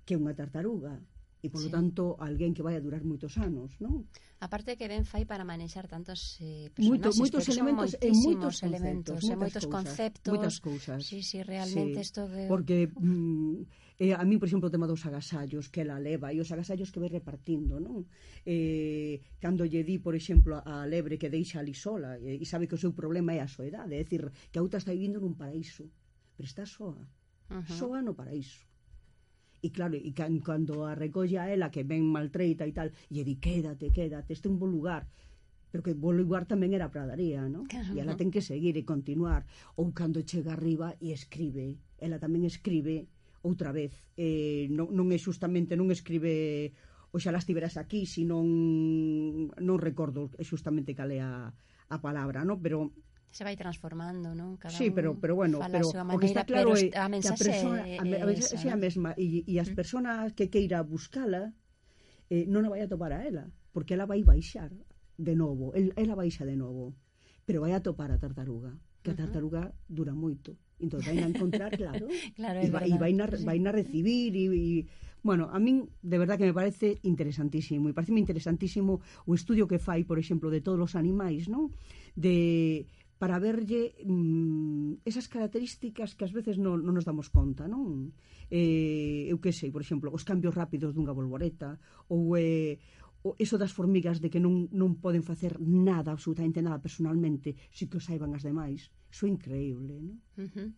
que 0.05 0.15
é 0.15 0.21
unha 0.21 0.37
tartaruga 0.37 1.01
e 1.39 1.47
polo 1.51 1.71
sí. 1.71 1.75
tanto 1.75 2.19
alguén 2.19 2.51
que 2.51 2.67
vai 2.67 2.75
a 2.75 2.83
durar 2.83 3.07
moitos 3.07 3.39
anos, 3.39 3.79
non? 3.79 4.11
A 4.43 4.51
parte 4.51 4.75
que 4.75 4.91
ben 4.91 5.07
fai 5.07 5.23
para 5.23 5.47
manexar 5.47 5.87
tantos 5.87 6.39
eh, 6.43 6.67
personaxes, 6.75 6.91
moitos, 6.91 7.15
moitos 7.23 7.45
elementos, 7.47 7.91
eh, 7.95 8.11
e 8.11 8.11
moitos 8.11 8.57
eh, 8.59 8.67
elementos, 8.67 9.23
eh, 9.23 9.33
e 9.33 9.37
moitos 9.39 9.65
conceptos, 9.71 10.31
moitas 10.35 10.57
cousas. 10.59 10.99
Sí, 11.07 11.23
sí, 11.23 11.39
realmente 11.47 12.03
isto 12.03 12.27
sí. 12.27 12.51
porque 12.51 12.91
mm, 12.91 14.03
eh, 14.03 14.15
a 14.19 14.23
mí, 14.27 14.35
por 14.39 14.51
exemplo, 14.51 14.67
o 14.67 14.75
tema 14.75 14.91
dos 14.91 15.07
agasallos 15.07 15.71
que 15.71 15.87
ela 15.87 16.03
leva 16.03 16.35
e 16.35 16.43
os 16.43 16.51
agasallos 16.51 16.91
que 16.91 16.99
vai 16.99 17.11
repartindo, 17.11 17.79
non? 17.79 18.07
Eh, 18.43 19.39
cando 19.39 19.63
lle 19.63 19.87
di, 19.87 20.03
por 20.03 20.19
exemplo, 20.19 20.59
a 20.59 20.87
Lebre 20.91 21.19
que 21.19 21.31
deixa 21.31 21.63
ali 21.63 21.75
sola 21.75 22.19
e, 22.19 22.43
e 22.43 22.47
sabe 22.47 22.67
que 22.67 22.75
o 22.75 22.83
seu 22.83 22.91
problema 22.95 23.31
é 23.31 23.43
a 23.43 23.51
soedade, 23.51 23.95
é 23.95 24.03
dicir, 24.03 24.27
que 24.51 24.59
a 24.59 24.63
outra 24.63 24.83
está 24.83 24.91
vivindo 24.91 25.23
nun 25.23 25.39
paraíso, 25.39 25.87
pero 26.35 26.47
está 26.51 26.67
soa. 26.67 27.07
Uh 27.47 27.63
-huh. 27.63 27.79
Soa 27.79 28.03
no 28.03 28.19
paraíso 28.19 28.68
E 29.63 29.69
claro, 29.75 29.99
e 29.99 30.11
can, 30.15 30.39
cando 30.39 30.87
a 30.87 30.95
recolla 30.95 31.51
ela 31.51 31.71
que 31.75 31.83
ven 31.83 32.07
maltreita 32.07 32.63
e 32.67 32.73
tal, 32.73 32.95
e 33.11 33.23
di, 33.27 33.43
quédate, 33.43 33.91
quédate, 33.91 34.33
este 34.33 34.47
é 34.47 34.53
un 34.53 34.59
bo 34.59 34.67
lugar 34.67 35.07
pero 35.71 35.85
que 35.85 35.93
bo 35.93 36.17
lugar 36.17 36.49
tamén 36.49 36.73
era 36.73 36.89
a 36.89 36.95
pradaría, 36.95 37.45
non? 37.45 37.69
Claro, 37.69 37.93
e 37.93 38.01
ela 38.01 38.17
ten 38.17 38.33
que 38.33 38.41
seguir 38.41 38.81
e 38.81 38.89
continuar. 38.89 39.45
Ou 39.77 39.93
cando 39.93 40.25
chega 40.25 40.57
arriba 40.57 40.97
e 40.97 41.13
escribe, 41.13 41.77
ela 42.01 42.17
tamén 42.17 42.49
escribe 42.49 43.05
outra 43.45 43.69
vez. 43.69 43.93
Eh, 44.17 44.73
non, 44.73 44.89
non 44.97 45.13
é 45.13 45.19
xustamente, 45.21 45.77
non 45.77 45.93
escribe 45.93 46.73
oxalá 47.13 47.41
estiveras 47.41 47.77
aquí, 47.77 48.05
si 48.05 48.25
non 48.25 48.49
non 49.61 49.77
recordo 49.81 50.33
xustamente 50.41 50.97
cal 50.97 51.13
é 51.13 51.21
a, 51.21 51.53
a 51.89 51.97
palabra, 52.01 52.45
no? 52.45 52.61
pero 52.61 52.93
se 53.31 53.45
vai 53.45 53.57
transformando, 53.57 54.33
non? 54.33 54.57
Cada 54.57 54.73
sí, 54.73 54.91
pero, 54.91 55.17
pero 55.21 55.37
bueno, 55.37 55.61
pero, 55.61 55.93
maneira, 55.93 56.17
o 56.17 56.19
que 56.19 56.29
está 56.29 56.43
claro 56.49 56.73
pero 56.73 56.81
eh, 56.81 56.91
é 56.93 57.01
a 57.01 57.09
mensaxe 57.13 57.45
que 57.45 57.51
a 57.51 57.53
persona, 57.53 57.83
é, 57.85 57.97
a, 58.01 58.25
a 58.25 58.33
esa, 58.33 58.57
é 58.57 58.71
a 58.73 58.79
mesma, 58.79 59.11
e, 59.21 59.45
e 59.45 59.55
as 59.61 59.71
mm. 59.71 59.77
persoas 59.77 60.33
que 60.33 60.49
queira 60.49 60.81
buscala 60.81 61.53
eh, 62.33 62.49
non 62.49 62.65
a 62.65 62.73
vai 62.73 62.81
a 62.81 62.89
topar 62.89 63.13
a 63.13 63.21
ela, 63.25 63.53
porque 63.71 63.93
ela 63.93 64.09
vai 64.09 64.25
baixar 64.25 64.73
de 65.19 65.35
novo, 65.37 65.77
el, 65.77 65.93
ela 66.01 66.17
baixa 66.17 66.49
de 66.49 66.57
novo, 66.57 66.97
pero 67.45 67.61
vai 67.61 67.77
a 67.77 67.85
topar 67.85 68.11
a 68.11 68.19
tartaruga, 68.19 68.73
que 69.05 69.13
a 69.13 69.19
tartaruga 69.19 69.77
dura 69.89 70.17
moito, 70.17 70.57
entón 70.81 71.05
vai 71.05 71.21
a 71.21 71.29
encontrar, 71.29 71.73
claro, 71.77 72.09
claro 72.39 72.59
e, 72.65 72.69
vai, 72.73 72.89
e 72.89 72.97
vai, 72.97 73.13
na, 73.13 73.29
vai 73.29 73.59
na 73.61 73.73
recibir, 73.77 74.33
e, 74.33 74.47
e 74.49 74.67
Bueno, 75.19 75.51
a 75.51 75.59
min 75.59 75.91
de 76.03 76.17
verdad 76.17 76.39
que 76.39 76.47
me 76.47 76.55
parece 76.55 77.03
interesantísimo 77.03 77.91
e 77.91 77.93
parece 77.93 78.15
interesantísimo 78.15 79.03
o 79.27 79.35
estudio 79.35 79.67
que 79.67 79.83
fai, 79.83 80.07
por 80.07 80.19
exemplo, 80.19 80.47
de 80.47 80.63
todos 80.63 80.79
os 80.79 80.95
animais, 80.95 81.51
non? 81.51 81.75
De 82.15 82.87
para 83.19 83.43
verlle 83.43 83.99
mm, 84.07 85.03
esas 85.05 85.27
características 85.27 86.15
que 86.15 86.25
ás 86.25 86.33
veces 86.33 86.57
non, 86.57 86.79
non 86.81 86.95
nos 86.95 87.07
damos 87.07 87.29
conta, 87.35 87.67
non? 87.67 88.15
Eh, 88.49 89.29
eu 89.29 89.43
que 89.43 89.51
sei, 89.53 89.75
por 89.75 89.83
exemplo, 89.83 90.15
os 90.15 90.23
cambios 90.23 90.55
rápidos 90.55 90.95
dunha 90.95 91.13
bolboreta 91.13 91.77
ou 92.09 92.39
eh, 92.39 92.79
o 93.27 93.35
eso 93.43 93.59
das 93.59 93.75
formigas 93.75 94.23
de 94.23 94.31
que 94.31 94.39
non, 94.39 94.71
non 94.71 95.03
poden 95.03 95.27
facer 95.27 95.59
nada, 95.59 96.15
absolutamente 96.15 96.63
nada 96.63 96.79
personalmente, 96.79 97.59
si 97.75 97.91
que 97.91 97.99
o 97.99 98.03
saiban 98.03 98.31
as 98.39 98.47
demais. 98.47 98.95
Iso 99.11 99.27
é 99.27 99.31
increíble, 99.35 99.99
non? 99.99 100.17
Uh 100.39 100.49
-huh. 100.49 100.71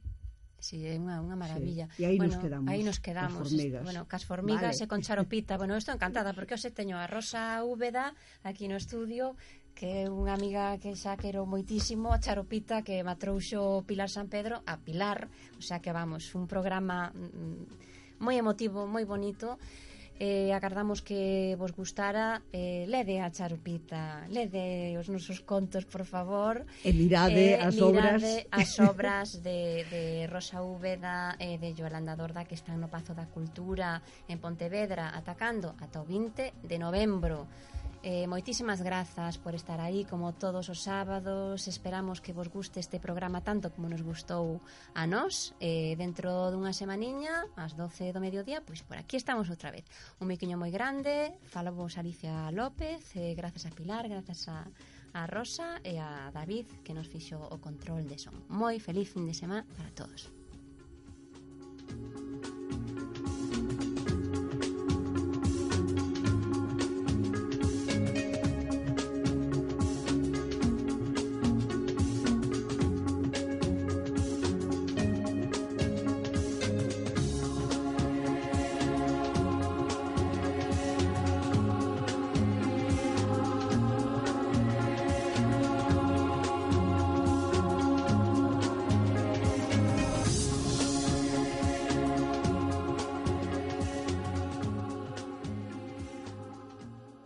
Sí, 0.60 0.84
é 0.84 1.00
unha, 1.00 1.24
unha 1.24 1.40
maravilla. 1.40 1.88
Sí. 1.96 2.04
E 2.04 2.12
aí 2.12 2.16
bueno, 2.20 2.36
nos 2.36 2.40
quedamos. 2.44 2.68
Aí 2.68 2.82
nos 2.84 3.00
quedamos. 3.00 3.40
As 3.40 3.48
formigas. 3.48 3.82
Bueno, 3.84 4.00
cas 4.04 4.24
formigas 4.28 4.76
vale. 4.76 4.84
e 4.84 4.90
con 4.92 5.00
charopita. 5.06 5.56
Bueno, 5.56 5.72
estou 5.76 5.96
encantada 5.96 6.36
porque 6.36 6.52
hoxe 6.52 6.68
teño 6.68 7.00
a 7.00 7.08
Rosa 7.08 7.64
Úbeda 7.64 8.12
aquí 8.44 8.68
no 8.68 8.76
estudio 8.76 9.40
que 9.80 10.04
é 10.04 10.12
unha 10.12 10.36
amiga 10.36 10.76
que 10.76 10.92
xa 10.92 11.16
quero 11.16 11.48
moitísimo, 11.48 12.12
a 12.12 12.20
Charopita, 12.20 12.84
que 12.84 13.00
me 13.00 13.16
trouxo 13.16 13.80
Pilar 13.88 14.12
San 14.12 14.28
Pedro, 14.28 14.60
a 14.68 14.76
Pilar, 14.76 15.32
o 15.56 15.64
xa 15.64 15.80
que 15.80 15.88
vamos, 15.88 16.36
un 16.36 16.44
programa 16.44 17.08
mm, 17.16 18.20
moi 18.20 18.36
emotivo, 18.36 18.84
moi 18.84 19.08
bonito, 19.08 19.56
eh, 20.20 20.52
agardamos 20.52 21.00
que 21.00 21.56
vos 21.56 21.72
gustara 21.72 22.44
eh, 22.52 22.84
lede 22.92 23.24
a 23.24 23.32
Charupita 23.32 24.28
lede 24.28 25.00
os 25.00 25.08
nosos 25.08 25.40
contos, 25.40 25.88
por 25.88 26.04
favor. 26.04 26.68
E 26.84 26.92
mirade 26.92 27.56
eh, 27.56 27.64
as 27.64 27.80
mirade 27.80 27.88
obras. 27.88 28.52
as 28.52 28.70
obras 28.84 29.28
de, 29.40 29.88
de 29.88 30.28
Rosa 30.28 30.60
Úbeda 30.60 31.40
e 31.40 31.56
eh, 31.56 31.56
de 31.56 31.72
Yolanda 31.72 32.20
Dorda 32.20 32.44
que 32.44 32.52
están 32.52 32.84
no 32.84 32.92
Pazo 32.92 33.16
da 33.16 33.32
Cultura 33.32 34.04
en 34.28 34.36
Pontevedra 34.44 35.16
atacando 35.16 35.72
ata 35.80 36.04
o 36.04 36.06
20 36.06 36.68
de 36.68 36.76
novembro. 36.76 37.48
Eh, 38.02 38.24
moitísimas 38.24 38.80
grazas 38.80 39.36
por 39.36 39.52
estar 39.52 39.76
aí 39.76 40.08
como 40.08 40.32
todos 40.32 40.72
os 40.72 40.80
sábados. 40.80 41.68
Esperamos 41.68 42.24
que 42.24 42.32
vos 42.32 42.48
guste 42.48 42.80
este 42.80 42.96
programa 42.96 43.44
tanto 43.44 43.68
como 43.68 43.92
nos 43.92 44.00
gustou 44.00 44.64
a 44.96 45.04
nós. 45.04 45.52
Eh, 45.60 46.00
Dentro 46.00 46.48
dunha 46.48 46.72
semaniña, 46.72 47.44
ás 47.60 47.76
12 47.76 48.16
do 48.16 48.24
mediodía, 48.24 48.64
pois 48.64 48.80
por 48.80 48.96
aquí 48.96 49.20
estamos 49.20 49.52
outra 49.52 49.68
vez. 49.68 49.84
Un 50.16 50.32
miquiño 50.32 50.56
moi 50.56 50.72
grande, 50.72 51.36
falo 51.44 51.76
vos 51.76 52.00
Alicia 52.00 52.48
López. 52.56 53.04
Eh, 53.20 53.36
Grazas 53.36 53.68
a 53.68 53.72
Pilar, 53.76 54.08
grazas 54.08 54.48
a, 54.48 54.64
a 55.12 55.28
Rosa 55.28 55.84
e 55.84 56.00
a 56.00 56.32
David 56.32 56.80
que 56.80 56.96
nos 56.96 57.04
fixo 57.04 57.36
o 57.36 57.60
control 57.60 58.08
de 58.08 58.16
son. 58.16 58.32
Moi 58.48 58.80
feliz 58.80 59.12
fin 59.12 59.28
de 59.28 59.36
semana 59.36 59.68
para 59.76 59.92
todos. 59.92 60.32